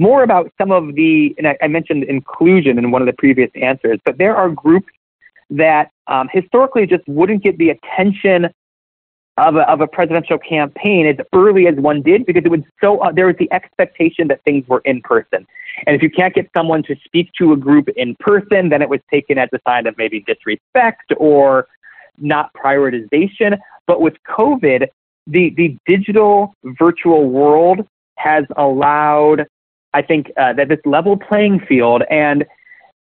more 0.00 0.24
about 0.24 0.50
some 0.58 0.72
of 0.72 0.96
the, 0.96 1.36
and 1.38 1.46
I, 1.46 1.56
I 1.62 1.68
mentioned 1.68 2.02
inclusion 2.02 2.76
in 2.76 2.90
one 2.90 3.00
of 3.00 3.06
the 3.06 3.12
previous 3.12 3.50
answers, 3.54 4.00
but 4.04 4.18
there 4.18 4.34
are 4.34 4.48
groups 4.48 4.92
that 5.50 5.92
um, 6.08 6.28
historically 6.32 6.84
just 6.84 7.06
wouldn't 7.06 7.44
get 7.44 7.58
the 7.58 7.70
attention 7.70 8.48
of 9.36 9.56
a, 9.56 9.68
of 9.68 9.80
a 9.80 9.86
presidential 9.86 10.38
campaign 10.38 11.06
as 11.06 11.16
early 11.32 11.66
as 11.66 11.74
one 11.76 12.02
did 12.02 12.24
because 12.24 12.44
it 12.44 12.50
was 12.50 12.60
so 12.80 12.98
uh, 12.98 13.10
there 13.10 13.26
was 13.26 13.36
the 13.38 13.52
expectation 13.52 14.28
that 14.28 14.42
things 14.44 14.66
were 14.68 14.80
in 14.84 15.00
person. 15.02 15.46
And 15.86 15.96
if 15.96 16.02
you 16.02 16.10
can't 16.10 16.32
get 16.34 16.48
someone 16.56 16.84
to 16.84 16.94
speak 17.04 17.30
to 17.38 17.52
a 17.52 17.56
group 17.56 17.88
in 17.96 18.14
person 18.20 18.68
then 18.68 18.80
it 18.80 18.88
was 18.88 19.00
taken 19.10 19.38
as 19.38 19.48
a 19.52 19.58
sign 19.66 19.86
of 19.86 19.96
maybe 19.98 20.20
disrespect 20.20 21.12
or 21.16 21.66
not 22.18 22.52
prioritization. 22.54 23.58
But 23.86 24.00
with 24.00 24.14
covid 24.28 24.88
the 25.26 25.50
the 25.56 25.76
digital 25.86 26.54
virtual 26.64 27.28
world 27.28 27.86
has 28.16 28.44
allowed 28.56 29.46
i 29.94 30.02
think 30.02 30.30
uh, 30.36 30.52
that 30.52 30.68
this 30.68 30.78
level 30.84 31.16
playing 31.16 31.58
field 31.60 32.02
and 32.10 32.44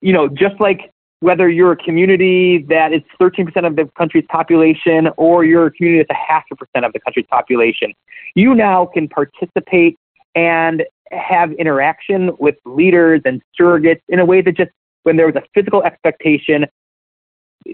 you 0.01 0.13
know 0.13 0.29
just 0.29 0.59
like 0.61 0.93
whether 1.21 1.49
you're 1.49 1.73
a 1.73 1.77
community 1.77 2.65
that 2.69 2.93
is 2.93 3.03
13% 3.21 3.67
of 3.67 3.77
the 3.77 3.89
country's 3.97 4.27
population 4.29 5.09
or 5.17 5.45
you're 5.45 5.67
a 5.67 5.71
community 5.71 6.05
that's 6.07 6.19
a 6.19 6.33
half 6.33 6.45
a 6.53 6.57
percent 6.57 6.85
of 6.85 6.93
the 6.93 7.01
country's 7.01 7.27
population, 7.31 7.93
you 8.35 8.55
now 8.55 8.87
can 8.87 9.09
participate 9.09 9.99
and 10.35 10.85
have 11.11 11.53
interaction 11.53 12.33
with 12.39 12.57
leaders 12.65 13.23
and 13.25 13.41
surrogates 13.59 14.01
in 14.09 14.19
a 14.19 14.25
way 14.25 14.43
that 14.43 14.57
just 14.57 14.71
when 15.05 15.17
there 15.17 15.27
was 15.27 15.37
a 15.37 15.43
physical 15.55 15.83
expectation 15.85 16.67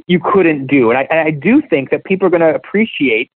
you 0.06 0.20
couldn't 0.20 0.66
do. 0.66 0.90
And 0.90 0.98
I, 0.98 1.02
and 1.10 1.20
I 1.20 1.30
do 1.30 1.62
think 1.68 1.90
that 1.90 2.04
people 2.04 2.26
are 2.26 2.30
going 2.30 2.40
to 2.40 2.54
appreciate, 2.54 3.30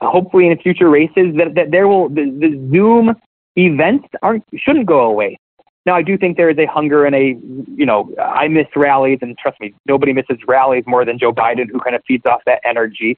hopefully 0.00 0.46
in 0.46 0.58
future 0.58 0.88
races, 0.88 1.34
that, 1.36 1.54
that 1.54 1.70
there 1.70 1.88
will 1.88 2.08
the, 2.08 2.24
the 2.24 2.68
Zoom 2.70 3.14
events 3.56 4.06
aren't 4.22 4.44
shouldn't 4.56 4.86
go 4.86 5.00
away. 5.00 5.38
Now, 5.86 5.94
I 5.94 6.02
do 6.02 6.18
think 6.18 6.36
there 6.36 6.50
is 6.50 6.58
a 6.58 6.66
hunger 6.66 7.06
and 7.06 7.14
a, 7.14 7.38
you 7.76 7.86
know, 7.86 8.12
I 8.20 8.48
miss 8.48 8.66
rallies, 8.74 9.20
and 9.22 9.38
trust 9.38 9.60
me, 9.60 9.72
nobody 9.86 10.12
misses 10.12 10.38
rallies 10.46 10.82
more 10.84 11.04
than 11.04 11.16
Joe 11.16 11.32
Biden, 11.32 11.70
who 11.70 11.78
kind 11.78 11.94
of 11.94 12.02
feeds 12.06 12.26
off 12.26 12.42
that 12.44 12.60
energy. 12.64 13.16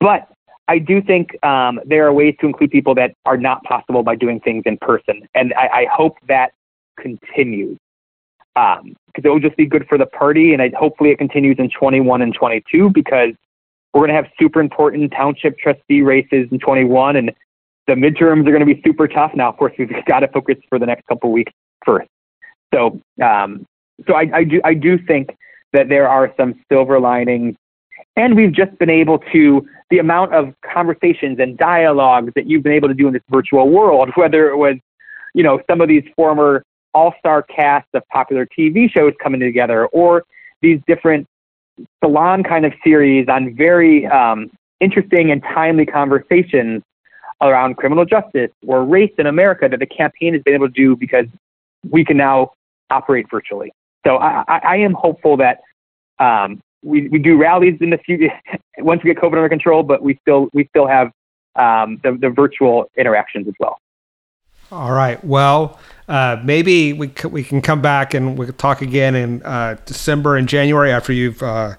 But 0.00 0.28
I 0.66 0.80
do 0.80 1.00
think 1.00 1.42
um, 1.44 1.80
there 1.86 2.04
are 2.08 2.12
ways 2.12 2.34
to 2.40 2.46
include 2.46 2.72
people 2.72 2.96
that 2.96 3.14
are 3.26 3.36
not 3.36 3.62
possible 3.62 4.02
by 4.02 4.16
doing 4.16 4.40
things 4.40 4.64
in 4.66 4.76
person, 4.78 5.28
and 5.36 5.54
I, 5.54 5.68
I 5.68 5.86
hope 5.90 6.16
that 6.26 6.50
continues 7.00 7.78
because 8.54 8.80
um, 8.80 8.96
it 9.14 9.28
will 9.28 9.38
just 9.38 9.56
be 9.56 9.64
good 9.64 9.86
for 9.88 9.96
the 9.96 10.06
party, 10.06 10.52
and 10.52 10.60
I, 10.60 10.72
hopefully 10.76 11.10
it 11.10 11.18
continues 11.18 11.56
in 11.60 11.70
21 11.70 12.22
and 12.22 12.34
22 12.34 12.90
because 12.90 13.30
we're 13.94 14.00
going 14.00 14.08
to 14.08 14.14
have 14.14 14.26
super 14.36 14.60
important 14.60 15.12
township 15.12 15.56
trustee 15.58 16.02
races 16.02 16.48
in 16.50 16.58
21, 16.58 17.14
and 17.14 17.32
the 17.86 17.94
midterms 17.94 18.48
are 18.48 18.50
going 18.50 18.66
to 18.66 18.66
be 18.66 18.82
super 18.84 19.06
tough. 19.06 19.30
Now, 19.36 19.48
of 19.48 19.56
course, 19.56 19.74
we've 19.78 19.92
got 20.06 20.20
to 20.20 20.28
focus 20.28 20.56
for 20.68 20.80
the 20.80 20.86
next 20.86 21.06
couple 21.06 21.30
weeks 21.30 21.52
first. 21.84 22.08
So, 22.74 23.00
um, 23.22 23.64
so 24.06 24.14
I, 24.14 24.30
I 24.32 24.44
do 24.44 24.60
I 24.64 24.74
do 24.74 24.98
think 24.98 25.36
that 25.72 25.88
there 25.88 26.08
are 26.08 26.32
some 26.36 26.54
silver 26.70 27.00
linings, 27.00 27.56
and 28.16 28.36
we've 28.36 28.52
just 28.52 28.76
been 28.78 28.90
able 28.90 29.18
to 29.32 29.66
the 29.90 29.98
amount 29.98 30.34
of 30.34 30.54
conversations 30.72 31.38
and 31.38 31.56
dialogues 31.56 32.32
that 32.36 32.46
you've 32.46 32.62
been 32.62 32.72
able 32.72 32.88
to 32.88 32.94
do 32.94 33.06
in 33.06 33.12
this 33.12 33.22
virtual 33.30 33.68
world, 33.70 34.10
whether 34.16 34.50
it 34.50 34.56
was, 34.56 34.76
you 35.34 35.42
know, 35.42 35.60
some 35.68 35.80
of 35.80 35.88
these 35.88 36.04
former 36.14 36.62
all-star 36.94 37.42
casts 37.42 37.88
of 37.94 38.02
popular 38.08 38.46
TV 38.46 38.90
shows 38.90 39.12
coming 39.22 39.40
together, 39.40 39.86
or 39.86 40.24
these 40.62 40.80
different 40.86 41.26
salon 42.02 42.42
kind 42.42 42.66
of 42.66 42.72
series 42.84 43.28
on 43.28 43.54
very 43.54 44.06
um, 44.06 44.50
interesting 44.80 45.30
and 45.30 45.42
timely 45.42 45.86
conversations 45.86 46.82
around 47.40 47.76
criminal 47.76 48.04
justice 48.04 48.50
or 48.66 48.84
race 48.84 49.12
in 49.18 49.26
America 49.26 49.68
that 49.68 49.78
the 49.78 49.86
campaign 49.86 50.34
has 50.34 50.42
been 50.42 50.54
able 50.54 50.66
to 50.66 50.72
do 50.72 50.96
because 50.96 51.26
we 51.90 52.04
can 52.04 52.16
now 52.16 52.52
operate 52.90 53.26
virtually. 53.30 53.72
So 54.06 54.16
I, 54.16 54.44
I, 54.48 54.76
am 54.76 54.94
hopeful 54.94 55.36
that 55.38 55.60
um, 56.18 56.60
we, 56.82 57.08
we 57.08 57.18
do 57.18 57.36
rallies 57.36 57.76
in 57.80 57.90
the 57.90 57.98
future 57.98 58.32
once 58.78 59.02
we 59.02 59.12
get 59.12 59.22
COVID 59.22 59.34
under 59.34 59.48
control, 59.48 59.82
but 59.82 60.02
we 60.02 60.18
still 60.22 60.48
we 60.52 60.66
still 60.68 60.86
have 60.86 61.10
um, 61.56 62.00
the, 62.02 62.16
the 62.18 62.30
virtual 62.30 62.90
interactions 62.96 63.48
as 63.48 63.54
well. 63.58 63.78
All 64.70 64.92
right. 64.92 65.22
Well, 65.24 65.78
uh, 66.08 66.40
maybe 66.44 66.92
we 66.92 67.08
c- 67.08 67.28
we 67.28 67.42
can 67.42 67.60
come 67.60 67.82
back 67.82 68.14
and 68.14 68.38
we 68.38 68.46
can 68.46 68.54
talk 68.54 68.82
again 68.82 69.14
in 69.14 69.42
uh, 69.42 69.76
December 69.84 70.36
and 70.36 70.48
January 70.48 70.92
after 70.92 71.12
you've 71.12 71.42
uh, 71.42 71.74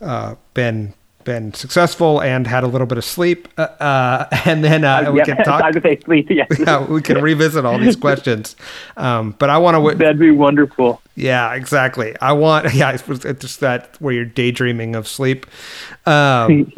uh 0.00 0.34
been 0.54 0.94
been 1.24 1.54
successful 1.54 2.20
and 2.20 2.46
had 2.46 2.64
a 2.64 2.66
little 2.66 2.86
bit 2.86 2.98
of 2.98 3.04
sleep, 3.04 3.48
uh, 3.58 3.62
uh 3.62 4.26
and 4.44 4.64
then 4.64 4.84
uh, 4.84 5.10
we 5.12 5.22
can 5.22 5.36
talk. 5.44 5.62
I 5.62 5.72
say 5.80 5.98
sleep. 6.00 6.28
Yes. 6.30 6.48
yeah, 6.58 6.84
we 6.84 7.02
can 7.02 7.22
revisit 7.22 7.64
all 7.64 7.78
these 7.78 7.96
questions. 7.96 8.56
Um, 8.96 9.34
but 9.38 9.50
I 9.50 9.58
want 9.58 9.74
to. 9.74 9.78
W- 9.78 9.96
That'd 9.96 10.18
be 10.18 10.30
wonderful. 10.30 11.00
Yeah, 11.14 11.54
exactly. 11.54 12.16
I 12.20 12.32
want. 12.32 12.72
Yeah, 12.74 12.92
it's 12.92 13.40
just 13.40 13.60
that 13.60 13.96
where 14.00 14.14
you're 14.14 14.24
daydreaming 14.24 14.94
of 14.94 15.06
sleep. 15.06 15.46
Um, 16.06 16.72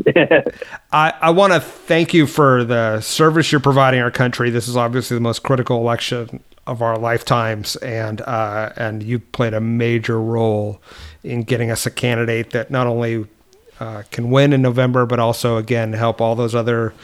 I 0.93 1.13
I 1.21 1.31
want 1.31 1.53
to 1.53 1.61
thank 1.61 2.13
you 2.13 2.27
for 2.27 2.65
the 2.65 3.01
service 3.01 3.53
you're 3.53 3.61
providing 3.61 4.01
our 4.01 4.11
country. 4.11 4.51
This 4.51 4.69
is 4.69 4.77
obviously 4.77 5.17
the 5.17 5.23
most 5.23 5.43
critical 5.43 5.79
election 5.79 6.43
of 6.67 6.83
our 6.83 6.99
lifetimes, 6.99 7.77
and 7.77 8.21
uh, 8.23 8.73
and 8.77 9.03
you 9.03 9.19
played 9.19 9.55
a 9.55 9.61
major 9.61 10.21
role 10.21 10.81
in 11.23 11.43
getting 11.43 11.71
us 11.71 11.87
a 11.87 11.91
candidate 11.91 12.51
that 12.51 12.71
not 12.71 12.87
only 12.87 13.27
uh, 13.85 14.03
can 14.11 14.31
win 14.31 14.53
in 14.53 14.63
November, 14.63 15.05
but 15.05 15.19
also 15.19 15.59
again 15.59 15.93
help 15.93 16.21
all 16.21 16.35
those 16.35 16.55
other 16.55 16.95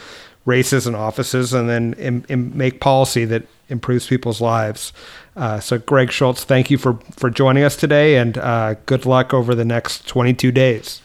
races 0.45 0.87
and 0.87 0.95
offices, 0.95 1.53
and 1.53 1.69
then 1.69 1.93
Im- 1.93 2.25
Im- 2.27 2.57
make 2.57 2.79
policy 2.79 3.25
that 3.25 3.43
improves 3.69 4.07
people's 4.07 4.41
lives. 4.41 4.91
Uh, 5.35 5.59
so, 5.59 5.77
Greg 5.77 6.11
Schultz, 6.11 6.43
thank 6.43 6.71
you 6.71 6.77
for 6.77 6.95
for 7.11 7.29
joining 7.29 7.63
us 7.63 7.75
today, 7.75 8.17
and 8.17 8.37
uh, 8.37 8.75
good 8.85 9.05
luck 9.05 9.33
over 9.33 9.53
the 9.53 9.65
next 9.65 10.07
22 10.07 10.51
days. 10.51 11.01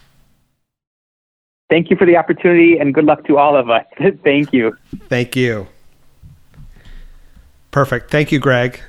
Thank 1.69 1.91
you 1.91 1.97
for 1.97 2.07
the 2.07 2.17
opportunity, 2.17 2.79
and 2.79 2.95
good 2.95 3.05
luck 3.05 3.25
to 3.27 3.37
all 3.37 3.57
of 3.57 3.69
us. 3.69 3.85
thank 4.25 4.53
you. 4.53 4.77
Thank 5.09 5.37
you. 5.37 5.67
Perfect. 7.71 8.11
Thank 8.11 8.33
you, 8.33 8.39
Greg. 8.39 8.81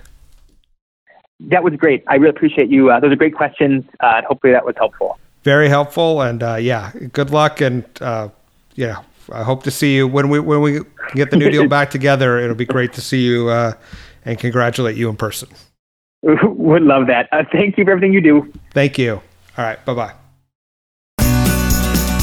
That 1.39 1.63
was 1.63 1.73
great. 1.75 2.03
I 2.07 2.15
really 2.15 2.29
appreciate 2.29 2.69
you. 2.69 2.89
Uh, 2.89 2.99
those 2.99 3.11
are 3.11 3.15
great 3.15 3.35
questions. 3.35 3.83
Uh, 3.99 4.21
hopefully, 4.27 4.53
that 4.53 4.65
was 4.65 4.75
helpful 4.77 5.19
very 5.47 5.69
helpful. 5.69 6.21
And 6.21 6.43
uh, 6.43 6.55
yeah, 6.55 6.91
good 7.13 7.31
luck. 7.31 7.61
And 7.61 7.85
uh, 8.01 8.27
yeah, 8.75 9.03
I 9.31 9.43
hope 9.43 9.63
to 9.63 9.71
see 9.71 9.95
you 9.95 10.05
when 10.05 10.27
we 10.27 10.41
when 10.41 10.61
we 10.61 10.81
get 11.15 11.31
the 11.31 11.37
new 11.37 11.49
deal 11.49 11.69
back 11.77 11.89
together. 11.89 12.37
It'll 12.37 12.55
be 12.55 12.65
great 12.65 12.91
to 12.93 13.01
see 13.01 13.23
you 13.25 13.47
uh, 13.47 13.71
and 14.25 14.37
congratulate 14.37 14.97
you 14.97 15.09
in 15.09 15.15
person. 15.15 15.47
Would 16.21 16.81
love 16.81 17.07
that. 17.07 17.29
Uh, 17.31 17.43
thank 17.49 17.77
you 17.77 17.85
for 17.85 17.91
everything 17.91 18.11
you 18.11 18.19
do. 18.19 18.51
Thank 18.73 18.97
you. 18.97 19.21
All 19.57 19.65
right. 19.65 19.83
Bye 19.85 19.93
bye. 19.93 20.13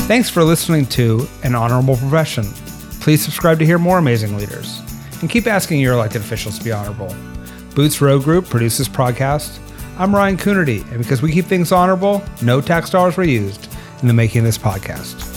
Thanks 0.06 0.28
for 0.28 0.44
listening 0.44 0.84
to 0.86 1.26
An 1.44 1.54
Honorable 1.54 1.96
Profession. 1.96 2.44
Please 3.00 3.24
subscribe 3.24 3.58
to 3.58 3.64
hear 3.64 3.78
more 3.78 3.96
amazing 3.96 4.36
leaders 4.36 4.82
and 5.22 5.30
keep 5.30 5.46
asking 5.46 5.80
your 5.80 5.94
elected 5.94 6.20
officials 6.20 6.58
to 6.58 6.64
be 6.64 6.72
honorable. 6.72 7.14
Boots 7.74 8.02
Road 8.02 8.22
Group 8.22 8.44
produces 8.50 8.86
podcast 8.86 9.58
I'm 9.96 10.12
Ryan 10.14 10.36
Coonerty, 10.36 10.82
and 10.90 10.98
because 10.98 11.22
we 11.22 11.30
keep 11.30 11.44
things 11.44 11.70
honorable, 11.70 12.20
no 12.42 12.60
tax 12.60 12.90
dollars 12.90 13.16
were 13.16 13.22
used 13.22 13.68
in 14.02 14.08
the 14.08 14.14
making 14.14 14.40
of 14.40 14.44
this 14.44 14.58
podcast. 14.58 15.33